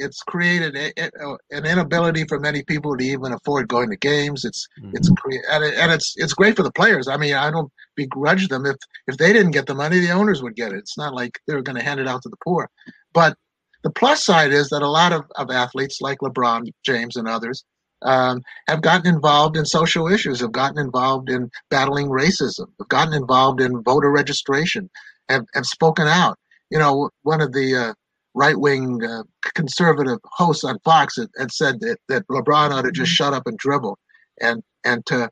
it's 0.00 0.22
created 0.22 0.76
a, 0.76 0.92
a, 0.98 1.36
an 1.50 1.66
inability 1.66 2.24
for 2.24 2.40
many 2.40 2.62
people 2.62 2.96
to 2.96 3.04
even 3.04 3.32
afford 3.32 3.68
going 3.68 3.90
to 3.90 3.96
games. 3.96 4.44
It's 4.44 4.66
mm-hmm. 4.82 4.96
it's 4.96 5.08
and, 5.08 5.64
it, 5.64 5.74
and 5.74 5.92
it's 5.92 6.14
it's 6.16 6.32
great 6.32 6.56
for 6.56 6.62
the 6.62 6.72
players. 6.72 7.08
I 7.08 7.16
mean, 7.16 7.34
I 7.34 7.50
don't 7.50 7.70
begrudge 7.96 8.48
them 8.48 8.66
if 8.66 8.76
if 9.06 9.16
they 9.16 9.32
didn't 9.32 9.52
get 9.52 9.66
the 9.66 9.74
money, 9.74 10.00
the 10.00 10.10
owners 10.10 10.42
would 10.42 10.56
get 10.56 10.72
it. 10.72 10.78
It's 10.78 10.98
not 10.98 11.14
like 11.14 11.38
they're 11.46 11.62
going 11.62 11.76
to 11.76 11.84
hand 11.84 12.00
it 12.00 12.08
out 12.08 12.22
to 12.22 12.28
the 12.28 12.42
poor. 12.42 12.68
But 13.12 13.36
the 13.82 13.90
plus 13.90 14.24
side 14.24 14.52
is 14.52 14.68
that 14.70 14.82
a 14.82 14.88
lot 14.88 15.12
of, 15.12 15.22
of 15.36 15.50
athletes 15.50 16.00
like 16.00 16.18
LeBron 16.18 16.70
James 16.84 17.16
and 17.16 17.28
others 17.28 17.64
um, 18.02 18.42
have 18.68 18.82
gotten 18.82 19.14
involved 19.14 19.56
in 19.56 19.64
social 19.64 20.08
issues, 20.08 20.40
have 20.40 20.52
gotten 20.52 20.78
involved 20.78 21.30
in 21.30 21.50
battling 21.70 22.08
racism, 22.08 22.66
have 22.78 22.88
gotten 22.88 23.14
involved 23.14 23.60
in 23.60 23.82
voter 23.82 24.10
registration, 24.10 24.90
have, 25.28 25.44
have 25.54 25.66
spoken 25.66 26.06
out. 26.06 26.36
You 26.70 26.78
know, 26.78 27.10
one 27.22 27.40
of 27.40 27.52
the 27.52 27.74
uh, 27.74 27.94
right 28.34 28.58
wing 28.58 29.02
uh, 29.04 29.22
conservative 29.54 30.18
hosts 30.24 30.64
on 30.64 30.78
Fox 30.84 31.16
had, 31.16 31.28
had 31.38 31.52
said 31.52 31.80
that, 31.80 31.98
that 32.08 32.26
LeBron 32.28 32.70
ought 32.70 32.82
to 32.82 32.92
just 32.92 33.10
shut 33.10 33.34
up 33.34 33.46
and 33.46 33.58
dribble. 33.58 33.98
And 34.40 34.62
and 34.84 35.04
to 35.06 35.30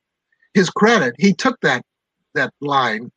his 0.55 0.71
credit, 0.71 1.15
he 1.19 1.33
took 1.33 1.61
that 1.61 1.83
that 2.35 2.53
line, 2.61 3.11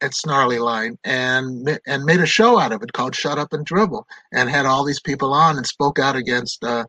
that 0.00 0.14
snarly 0.14 0.58
line, 0.58 0.98
and 1.04 1.78
and 1.86 2.04
made 2.04 2.20
a 2.20 2.26
show 2.26 2.58
out 2.58 2.72
of 2.72 2.82
it 2.82 2.92
called 2.92 3.14
"Shut 3.14 3.38
Up 3.38 3.52
and 3.52 3.64
Dribble," 3.64 4.06
and 4.32 4.50
had 4.50 4.66
all 4.66 4.84
these 4.84 5.00
people 5.00 5.32
on 5.32 5.56
and 5.56 5.66
spoke 5.66 5.98
out 5.98 6.16
against 6.16 6.64
uh, 6.64 6.84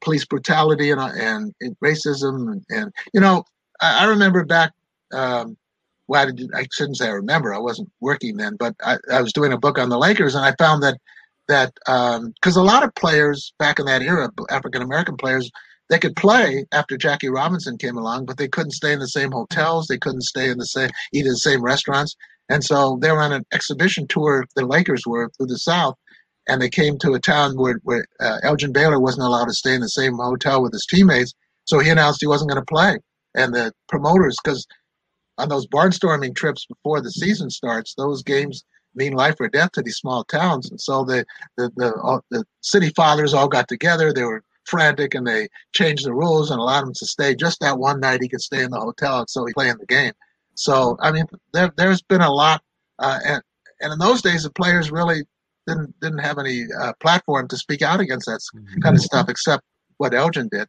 police 0.00 0.24
brutality 0.24 0.90
and 0.90 1.00
and, 1.00 1.54
and 1.60 1.76
racism 1.80 2.52
and, 2.52 2.64
and, 2.70 2.92
you 3.12 3.20
know 3.20 3.44
I, 3.80 4.04
I 4.04 4.08
remember 4.08 4.44
back. 4.44 4.72
Um, 5.12 5.56
well, 6.06 6.26
I, 6.26 6.30
did, 6.30 6.50
I, 6.54 6.66
shouldn't 6.72 6.96
say 6.96 7.06
I 7.06 7.12
remember. 7.12 7.52
I 7.52 7.58
wasn't 7.58 7.90
working 8.00 8.38
then, 8.38 8.56
but 8.56 8.74
I, 8.82 8.96
I 9.12 9.20
was 9.20 9.32
doing 9.32 9.52
a 9.52 9.58
book 9.58 9.78
on 9.78 9.90
the 9.90 9.98
Lakers, 9.98 10.34
and 10.34 10.44
I 10.44 10.54
found 10.58 10.82
that 10.82 10.98
that 11.48 11.72
because 11.84 12.56
um, 12.56 12.62
a 12.62 12.64
lot 12.64 12.82
of 12.84 12.94
players 12.94 13.52
back 13.58 13.78
in 13.78 13.86
that 13.86 14.02
era, 14.02 14.30
African 14.50 14.82
American 14.82 15.16
players, 15.16 15.50
they 15.90 15.98
could 15.98 16.16
play 16.16 16.66
after 16.72 16.96
Jackie 16.96 17.30
Robinson 17.30 17.78
came 17.78 17.96
along, 17.96 18.26
but 18.26 18.36
they 18.36 18.48
couldn't 18.48 18.72
stay 18.72 18.92
in 18.92 18.98
the 18.98 19.08
same 19.08 19.32
hotels. 19.32 19.86
They 19.86 19.98
couldn't 19.98 20.22
stay 20.22 20.50
in 20.50 20.58
the 20.58 20.66
same 20.66 20.90
eat 21.12 21.26
in 21.26 21.32
the 21.32 21.36
same 21.36 21.62
restaurants, 21.62 22.14
and 22.48 22.62
so 22.62 22.98
they 23.00 23.10
were 23.10 23.22
on 23.22 23.32
an 23.32 23.44
exhibition 23.52 24.06
tour. 24.06 24.46
The 24.54 24.66
Lakers 24.66 25.06
were 25.06 25.30
through 25.36 25.46
the 25.46 25.58
South, 25.58 25.96
and 26.48 26.60
they 26.60 26.68
came 26.68 26.98
to 26.98 27.14
a 27.14 27.20
town 27.20 27.56
where 27.56 27.80
where 27.82 28.06
uh, 28.20 28.38
Elgin 28.42 28.72
Baylor 28.72 29.00
wasn't 29.00 29.26
allowed 29.26 29.46
to 29.46 29.54
stay 29.54 29.74
in 29.74 29.80
the 29.80 29.88
same 29.88 30.14
hotel 30.14 30.62
with 30.62 30.72
his 30.72 30.86
teammates, 30.86 31.32
so 31.64 31.78
he 31.78 31.90
announced 31.90 32.20
he 32.20 32.26
wasn't 32.26 32.50
going 32.50 32.62
to 32.62 32.74
play. 32.74 32.98
And 33.34 33.54
the 33.54 33.72
promoters, 33.88 34.36
because 34.42 34.66
on 35.38 35.48
those 35.48 35.66
barnstorming 35.68 36.34
trips 36.34 36.66
before 36.66 37.00
the 37.00 37.10
season 37.10 37.50
starts, 37.50 37.94
those 37.94 38.22
games 38.22 38.64
mean 38.94 39.12
life 39.12 39.36
or 39.40 39.48
death 39.48 39.72
to 39.72 39.82
these 39.82 39.96
small 39.96 40.24
towns. 40.24 40.70
And 40.70 40.80
so 40.80 41.04
the 41.04 41.24
the 41.56 41.70
the, 41.76 41.94
all, 42.00 42.24
the 42.30 42.44
city 42.60 42.90
fathers 42.90 43.34
all 43.34 43.48
got 43.48 43.68
together. 43.68 44.12
They 44.12 44.24
were 44.24 44.42
frantic 44.64 45.14
and 45.14 45.26
they 45.26 45.48
changed 45.74 46.04
the 46.04 46.14
rules 46.14 46.50
and 46.50 46.60
allowed 46.60 46.84
him 46.84 46.92
to 46.94 47.06
stay 47.06 47.34
just 47.34 47.60
that 47.60 47.78
one 47.78 48.00
night. 48.00 48.22
He 48.22 48.28
could 48.28 48.42
stay 48.42 48.62
in 48.62 48.70
the 48.70 48.80
hotel, 48.80 49.20
and 49.20 49.30
so 49.30 49.44
he 49.46 49.52
play 49.52 49.68
in 49.68 49.78
the 49.78 49.86
game. 49.86 50.12
So 50.54 50.96
I 51.00 51.12
mean, 51.12 51.24
there 51.52 51.72
there's 51.76 52.02
been 52.02 52.22
a 52.22 52.32
lot, 52.32 52.62
uh, 52.98 53.18
and 53.24 53.42
and 53.80 53.92
in 53.92 53.98
those 53.98 54.22
days 54.22 54.42
the 54.42 54.50
players 54.50 54.90
really 54.90 55.22
didn't 55.66 55.98
didn't 56.00 56.18
have 56.18 56.38
any 56.38 56.66
uh, 56.80 56.92
platform 57.00 57.48
to 57.48 57.56
speak 57.56 57.82
out 57.82 58.00
against 58.00 58.26
that 58.26 58.40
mm-hmm. 58.54 58.80
kind 58.80 58.96
of 58.96 59.02
stuff, 59.02 59.28
except 59.28 59.62
what 59.98 60.14
Elgin 60.14 60.48
did. 60.50 60.68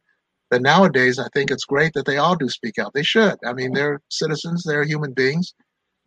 But 0.50 0.62
nowadays, 0.62 1.18
I 1.18 1.28
think 1.32 1.50
it's 1.50 1.64
great 1.64 1.92
that 1.94 2.06
they 2.06 2.16
all 2.16 2.34
do 2.34 2.48
speak 2.48 2.78
out. 2.78 2.92
They 2.92 3.04
should. 3.04 3.36
I 3.46 3.52
mean, 3.52 3.72
they're 3.72 4.00
citizens, 4.08 4.64
they're 4.64 4.82
human 4.82 5.12
beings, 5.12 5.54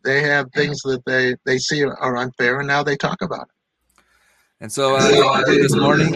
they 0.04 0.22
have 0.22 0.48
things 0.54 0.80
that 0.82 1.02
they 1.06 1.34
they 1.44 1.58
see 1.58 1.82
are 1.82 2.16
unfair, 2.16 2.58
and 2.58 2.68
now 2.68 2.82
they 2.82 2.96
talk 2.96 3.22
about 3.22 3.42
it. 3.42 4.04
And 4.60 4.72
so 4.72 4.96
uh, 4.96 5.44
this 5.46 5.74
morning, 5.74 6.14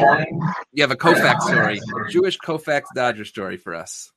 you 0.72 0.82
have 0.82 0.91
a 0.91 0.97
Koufax 0.97 1.43
story, 1.43 1.78
a 1.78 2.11
Jewish 2.11 2.39
Koufax 2.39 2.84
Dodger 2.95 3.24
story 3.24 3.57
for 3.57 3.74
us. 3.74 4.11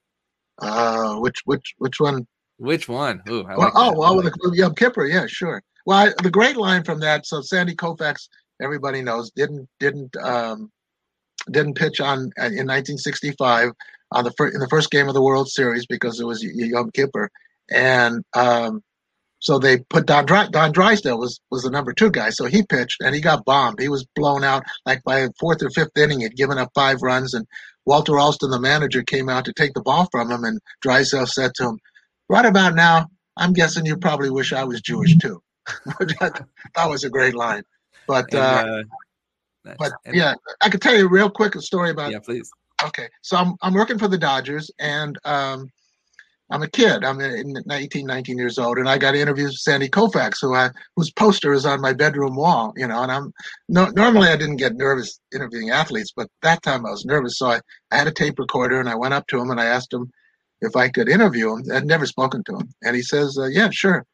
Uh, 0.60 1.16
which 1.16 1.38
which 1.46 1.74
which 1.80 2.00
one? 2.00 2.28
Which 2.58 2.88
one? 2.88 3.24
Ooh, 3.28 3.44
well, 3.44 3.58
like 3.58 3.74
oh, 3.76 3.94
well, 3.98 4.22
like 4.22 4.34
the 4.34 4.52
Yom 4.54 4.76
Kippur, 4.76 5.06
yeah, 5.06 5.26
sure. 5.28 5.64
Well, 5.86 5.98
I, 5.98 6.12
the 6.22 6.30
great 6.30 6.56
line 6.58 6.84
from 6.84 7.00
that. 7.00 7.26
So 7.26 7.42
Sandy 7.42 7.76
Koufax, 7.76 8.28
everybody 8.62 9.02
knows, 9.02 9.32
didn't 9.32 9.68
didn't 9.80 10.16
um, 10.18 10.72
didn't 11.50 11.76
pitch 11.76 12.00
on 12.00 12.32
uh, 12.40 12.46
in 12.46 12.68
1965 12.68 13.72
on 14.12 14.24
the 14.24 14.32
fir- 14.38 14.50
in 14.50 14.60
the 14.60 14.70
first 14.70 14.92
game 14.92 15.08
of 15.08 15.16
the 15.16 15.22
World 15.24 15.50
Series 15.50 15.88
because 15.88 16.20
it 16.20 16.26
was 16.26 16.44
Yom 16.44 16.92
Kippur, 16.92 17.30
and 17.72 18.24
um, 18.36 18.84
so 19.42 19.58
they 19.58 19.80
put 19.80 20.06
Don 20.06 20.26
Dry, 20.26 20.48
Don 20.48 20.72
Drysdale 20.72 21.18
was 21.18 21.42
was 21.50 21.64
the 21.64 21.72
number 21.72 21.94
two 21.94 22.12
guy. 22.12 22.30
So 22.30 22.46
he 22.46 22.64
pitched 22.64 23.02
and 23.02 23.14
he 23.14 23.22
got 23.22 23.44
bombed. 23.44 23.80
He 23.80 23.90
was 23.90 24.06
blown 24.16 24.44
out 24.44 24.64
like 24.86 25.04
by 25.04 25.28
fourth 25.40 25.64
or 25.64 25.72
fifth 25.72 25.98
inning. 25.98 26.22
He'd 26.22 26.38
given 26.38 26.60
up 26.60 26.70
five 26.76 27.02
runs, 27.02 27.34
and 27.34 27.48
Walter 27.86 28.20
Alston, 28.20 28.52
the 28.52 28.60
manager, 28.60 29.02
came 29.02 29.30
out 29.30 29.46
to 29.46 29.54
take 29.54 29.74
the 29.74 29.82
ball 29.82 30.08
from 30.12 30.32
him. 30.32 30.44
And 30.44 30.60
Drysdale 30.82 31.26
said 31.26 31.56
to 31.56 31.70
him, 31.70 31.80
"Right 32.30 32.46
about 32.46 32.76
now, 32.76 33.08
I'm 33.36 33.54
guessing 33.54 33.86
you 33.86 33.98
probably 33.98 34.30
wish 34.30 34.54
I 34.54 34.64
was 34.64 34.80
Jewish 34.80 35.18
too." 35.18 35.42
that, 36.00 36.46
was 36.78 37.04
a 37.04 37.10
great 37.10 37.34
line. 37.34 37.64
But 38.08 38.32
and, 38.34 38.42
uh, 38.42 38.84
uh, 39.68 39.74
but 39.80 39.92
and, 40.06 40.16
yeah, 40.16 40.36
I 40.62 40.70
could 40.70 40.84
tell 40.84 40.96
you 40.96 41.10
real 41.10 41.32
quick 41.32 41.56
a 41.56 41.62
story 41.62 41.90
about. 41.90 42.12
Yeah, 42.12 42.20
please. 42.20 42.52
Okay, 42.84 43.10
so 43.24 43.38
I'm 43.38 43.56
I'm 43.64 43.74
working 43.74 43.98
for 43.98 44.08
the 44.08 44.20
Dodgers, 44.20 44.70
and 44.80 45.18
um, 45.26 45.72
I'm 46.52 46.64
a 46.64 46.70
kid. 46.70 47.06
I'm 47.06 47.22
18, 47.72 48.06
19 48.06 48.38
years 48.38 48.60
old, 48.60 48.78
and 48.78 48.90
I 48.90 48.98
got 48.98 49.16
interviews 49.16 49.52
with 49.52 49.60
Sandy 49.60 49.88
Koufax, 49.88 50.36
who 50.42 50.54
I 50.54 50.70
whose 50.96 51.12
poster 51.12 51.54
is 51.54 51.66
on 51.66 51.80
my 51.80 51.94
bedroom 51.94 52.36
wall. 52.36 52.74
You 52.76 52.88
know, 52.88 53.02
and 53.02 53.12
I'm 53.12 53.34
no, 53.70 53.88
normally 53.88 54.28
I 54.28 54.36
didn't 54.36 54.58
get 54.58 54.76
nervous 54.76 55.20
interviewing 55.34 55.70
athletes, 55.70 56.12
but 56.16 56.28
that 56.42 56.62
time 56.62 56.86
I 56.86 56.92
was 56.92 57.06
nervous, 57.06 57.38
so 57.38 57.48
I, 57.48 57.62
I 57.92 57.98
had 57.98 58.08
a 58.08 58.12
tape 58.12 58.38
recorder 58.38 58.80
and 58.80 58.90
I 58.90 58.96
went 58.96 59.14
up 59.14 59.28
to 59.28 59.40
him 59.40 59.50
and 59.50 59.62
I 59.62 59.66
asked 59.66 59.94
him 59.94 60.12
if 60.60 60.76
I 60.76 60.90
could 60.90 61.08
interview 61.08 61.56
him. 61.56 61.64
I'd 61.74 61.86
never 61.86 62.06
spoken 62.06 62.44
to 62.46 62.58
him, 62.58 62.74
and 62.84 62.96
he 62.96 63.02
says, 63.02 63.38
uh, 63.40 63.46
"Yeah, 63.46 63.70
sure." 63.72 64.06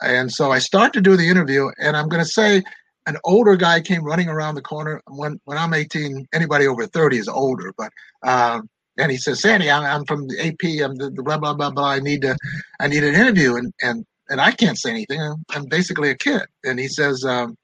And 0.00 0.32
so 0.32 0.52
I 0.52 0.60
start 0.60 0.92
to 0.92 1.00
do 1.00 1.16
the 1.16 1.28
interview, 1.28 1.70
and 1.78 1.96
I'm 1.96 2.08
going 2.08 2.22
to 2.22 2.30
say 2.30 2.62
an 3.06 3.16
older 3.24 3.56
guy 3.56 3.80
came 3.80 4.04
running 4.04 4.28
around 4.28 4.54
the 4.54 4.62
corner. 4.62 5.00
When 5.08 5.40
when 5.44 5.58
I'm 5.58 5.74
18, 5.74 6.28
anybody 6.32 6.68
over 6.68 6.86
30 6.86 7.18
is 7.18 7.28
older, 7.28 7.72
but 7.76 7.90
um, 8.22 8.68
and 9.00 9.10
he 9.10 9.16
says, 9.16 9.40
Sandy, 9.40 9.70
I'm, 9.70 9.84
I'm 9.84 10.04
from 10.04 10.28
the 10.28 10.38
AP. 10.40 10.84
I'm 10.84 10.96
the, 10.96 11.10
the, 11.10 11.22
blah 11.22 11.38
blah 11.38 11.54
blah 11.54 11.70
blah. 11.70 11.90
I 11.90 12.00
need 12.00 12.22
to, 12.22 12.36
I 12.80 12.88
need 12.88 13.02
an 13.02 13.14
interview. 13.14 13.56
And 13.56 13.72
and 13.82 14.04
and 14.28 14.40
I 14.40 14.52
can't 14.52 14.78
say 14.78 14.90
anything. 14.90 15.20
I'm, 15.20 15.44
I'm 15.50 15.64
basically 15.66 16.10
a 16.10 16.16
kid. 16.16 16.42
And 16.64 16.78
he 16.78 16.88
says, 16.88 17.24
um, 17.24 17.56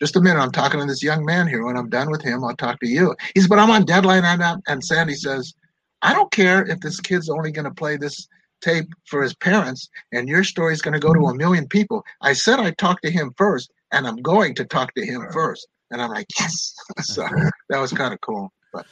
just 0.00 0.16
a 0.16 0.20
minute, 0.20 0.40
I'm 0.40 0.50
talking 0.50 0.80
to 0.80 0.86
this 0.86 1.02
young 1.02 1.24
man 1.24 1.46
here. 1.46 1.64
When 1.64 1.76
I'm 1.76 1.88
done 1.88 2.10
with 2.10 2.22
him, 2.22 2.42
I'll 2.42 2.56
talk 2.56 2.80
to 2.80 2.88
you. 2.88 3.14
He 3.34 3.40
says, 3.40 3.48
but 3.48 3.60
I'm 3.60 3.70
on 3.70 3.84
deadline. 3.84 4.24
And, 4.24 4.42
I'm, 4.42 4.60
and 4.66 4.84
Sandy 4.84 5.14
says, 5.14 5.54
I 6.02 6.12
don't 6.12 6.32
care 6.32 6.66
if 6.66 6.80
this 6.80 6.98
kid's 6.98 7.30
only 7.30 7.52
going 7.52 7.66
to 7.66 7.74
play 7.74 7.96
this 7.96 8.26
tape 8.62 8.88
for 9.06 9.22
his 9.22 9.34
parents 9.34 9.88
and 10.12 10.28
your 10.28 10.42
story 10.42 10.72
is 10.72 10.82
going 10.82 10.94
to 10.94 11.00
go 11.00 11.12
to 11.12 11.26
a 11.26 11.34
million 11.34 11.68
people. 11.68 12.04
I 12.20 12.32
said 12.32 12.58
I 12.58 12.70
talked 12.72 13.04
to 13.04 13.10
him 13.10 13.32
first, 13.36 13.70
and 13.92 14.06
I'm 14.06 14.16
going 14.16 14.54
to 14.56 14.64
talk 14.64 14.94
to 14.94 15.06
him 15.06 15.26
first. 15.32 15.68
And 15.90 16.00
I'm 16.00 16.10
like, 16.10 16.26
yes. 16.40 16.74
so 17.00 17.26
that 17.68 17.78
was 17.78 17.92
kind 17.92 18.12
of 18.12 18.20
cool. 18.22 18.52
But 18.72 18.86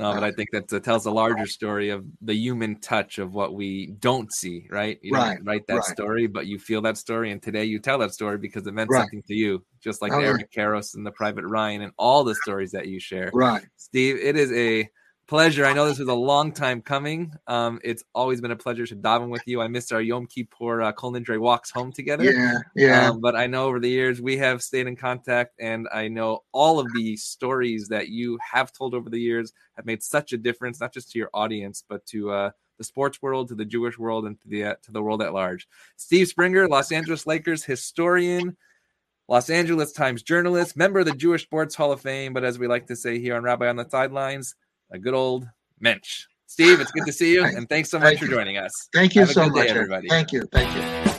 no, 0.00 0.14
but 0.14 0.24
I 0.24 0.32
think 0.32 0.50
that 0.52 0.72
uh, 0.72 0.80
tells 0.80 1.06
a 1.06 1.10
larger 1.10 1.46
story 1.46 1.90
of 1.90 2.04
the 2.22 2.34
human 2.34 2.80
touch 2.80 3.18
of 3.18 3.32
what 3.34 3.54
we 3.54 3.88
don't 3.98 4.32
see, 4.32 4.66
right? 4.70 4.98
You 5.02 5.12
right, 5.14 5.36
don't 5.36 5.44
write 5.46 5.66
that 5.68 5.74
right. 5.74 5.84
story, 5.84 6.26
but 6.26 6.46
you 6.46 6.58
feel 6.58 6.82
that 6.82 6.96
story, 6.96 7.30
and 7.30 7.42
today 7.42 7.64
you 7.64 7.78
tell 7.78 7.98
that 7.98 8.12
story 8.12 8.38
because 8.38 8.66
it 8.66 8.74
meant 8.74 8.90
Right. 8.90 9.00
something 9.00 9.22
to 9.28 9.34
you, 9.34 9.64
just 9.80 10.02
like 10.02 10.12
Oh. 10.12 10.20
Eric 10.20 10.50
Karros 10.52 10.94
and 10.94 11.06
the 11.06 11.12
Private 11.12 11.44
Ryan 11.46 11.82
and 11.82 11.92
all 11.96 12.24
the 12.24 12.34
stories 12.34 12.70
that 12.72 12.88
you 12.88 12.98
share. 13.00 13.30
right. 13.34 13.62
Steve, 13.76 14.16
it 14.16 14.36
is 14.36 14.50
a 14.52 14.88
pleasure. 15.30 15.64
I 15.64 15.72
know 15.72 15.86
this 15.86 16.00
was 16.00 16.08
a 16.08 16.12
long 16.14 16.50
time 16.50 16.82
coming. 16.82 17.32
Um, 17.46 17.78
it's 17.84 18.02
always 18.16 18.40
been 18.40 18.50
a 18.50 18.56
pleasure 18.56 18.84
to 18.84 18.96
daven 18.96 19.28
with 19.28 19.42
you. 19.46 19.60
I 19.60 19.68
missed 19.68 19.92
our 19.92 20.02
Yom 20.02 20.26
Kippur 20.26 20.82
uh, 20.82 20.92
Kol 20.92 21.12
Nidre 21.12 21.38
walks 21.38 21.70
home 21.70 21.92
together. 21.92 22.24
Yeah, 22.24 22.58
yeah. 22.74 23.10
Um, 23.10 23.20
but 23.20 23.36
I 23.36 23.46
know 23.46 23.66
over 23.66 23.78
the 23.78 23.88
years 23.88 24.20
we 24.20 24.38
have 24.38 24.60
stayed 24.60 24.88
in 24.88 24.96
contact, 24.96 25.54
and 25.60 25.86
I 25.94 26.08
know 26.08 26.40
all 26.50 26.80
of 26.80 26.92
the 26.94 27.16
stories 27.16 27.86
that 27.88 28.08
you 28.08 28.40
have 28.52 28.72
told 28.72 28.92
over 28.92 29.08
the 29.08 29.20
years 29.20 29.52
have 29.76 29.86
made 29.86 30.02
such 30.02 30.32
a 30.32 30.36
difference, 30.36 30.80
not 30.80 30.92
just 30.92 31.12
to 31.12 31.18
your 31.20 31.30
audience, 31.32 31.84
but 31.88 32.04
to 32.06 32.32
uh, 32.32 32.50
the 32.78 32.84
sports 32.84 33.22
world, 33.22 33.48
to 33.48 33.54
the 33.54 33.64
Jewish 33.64 34.00
world, 34.00 34.26
and 34.26 34.38
to 34.40 34.48
the 34.48 34.64
uh, 34.64 34.74
to 34.82 34.90
the 34.90 35.00
world 35.00 35.22
at 35.22 35.32
large. 35.32 35.68
Steve 35.94 36.26
Springer, 36.26 36.66
Los 36.66 36.90
Angeles 36.90 37.24
Lakers 37.24 37.62
historian. 37.62 38.56
Los 39.28 39.48
Angeles 39.48 39.92
Times 39.92 40.24
journalist, 40.24 40.76
member 40.76 40.98
of 40.98 41.06
the 41.06 41.14
Jewish 41.14 41.44
Sports 41.44 41.76
Hall 41.76 41.92
of 41.92 42.00
Fame, 42.00 42.32
but 42.32 42.42
as 42.42 42.58
we 42.58 42.66
like 42.66 42.88
to 42.88 42.96
say 42.96 43.20
here 43.20 43.36
on 43.36 43.44
Rabbi 43.44 43.68
on 43.68 43.76
the 43.76 43.88
Sidelines, 43.88 44.56
a 44.90 44.98
good 44.98 45.14
old 45.14 45.46
mensch. 45.80 46.26
Steve, 46.46 46.80
it's 46.80 46.90
good 46.90 47.06
to 47.06 47.12
see 47.12 47.32
you, 47.32 47.44
and 47.44 47.68
thanks 47.68 47.90
so 47.90 47.98
much 47.98 48.08
Thank 48.08 48.20
for 48.20 48.26
joining 48.26 48.58
us. 48.58 48.72
Thank 48.92 49.14
you 49.14 49.20
Have 49.20 49.30
a 49.30 49.34
so 49.34 49.44
good 49.44 49.54
day, 49.54 49.60
much, 49.60 49.70
everybody. 49.70 50.08
Thank 50.08 50.32
you. 50.32 50.42
Thank 50.52 50.74
you. 51.06 51.09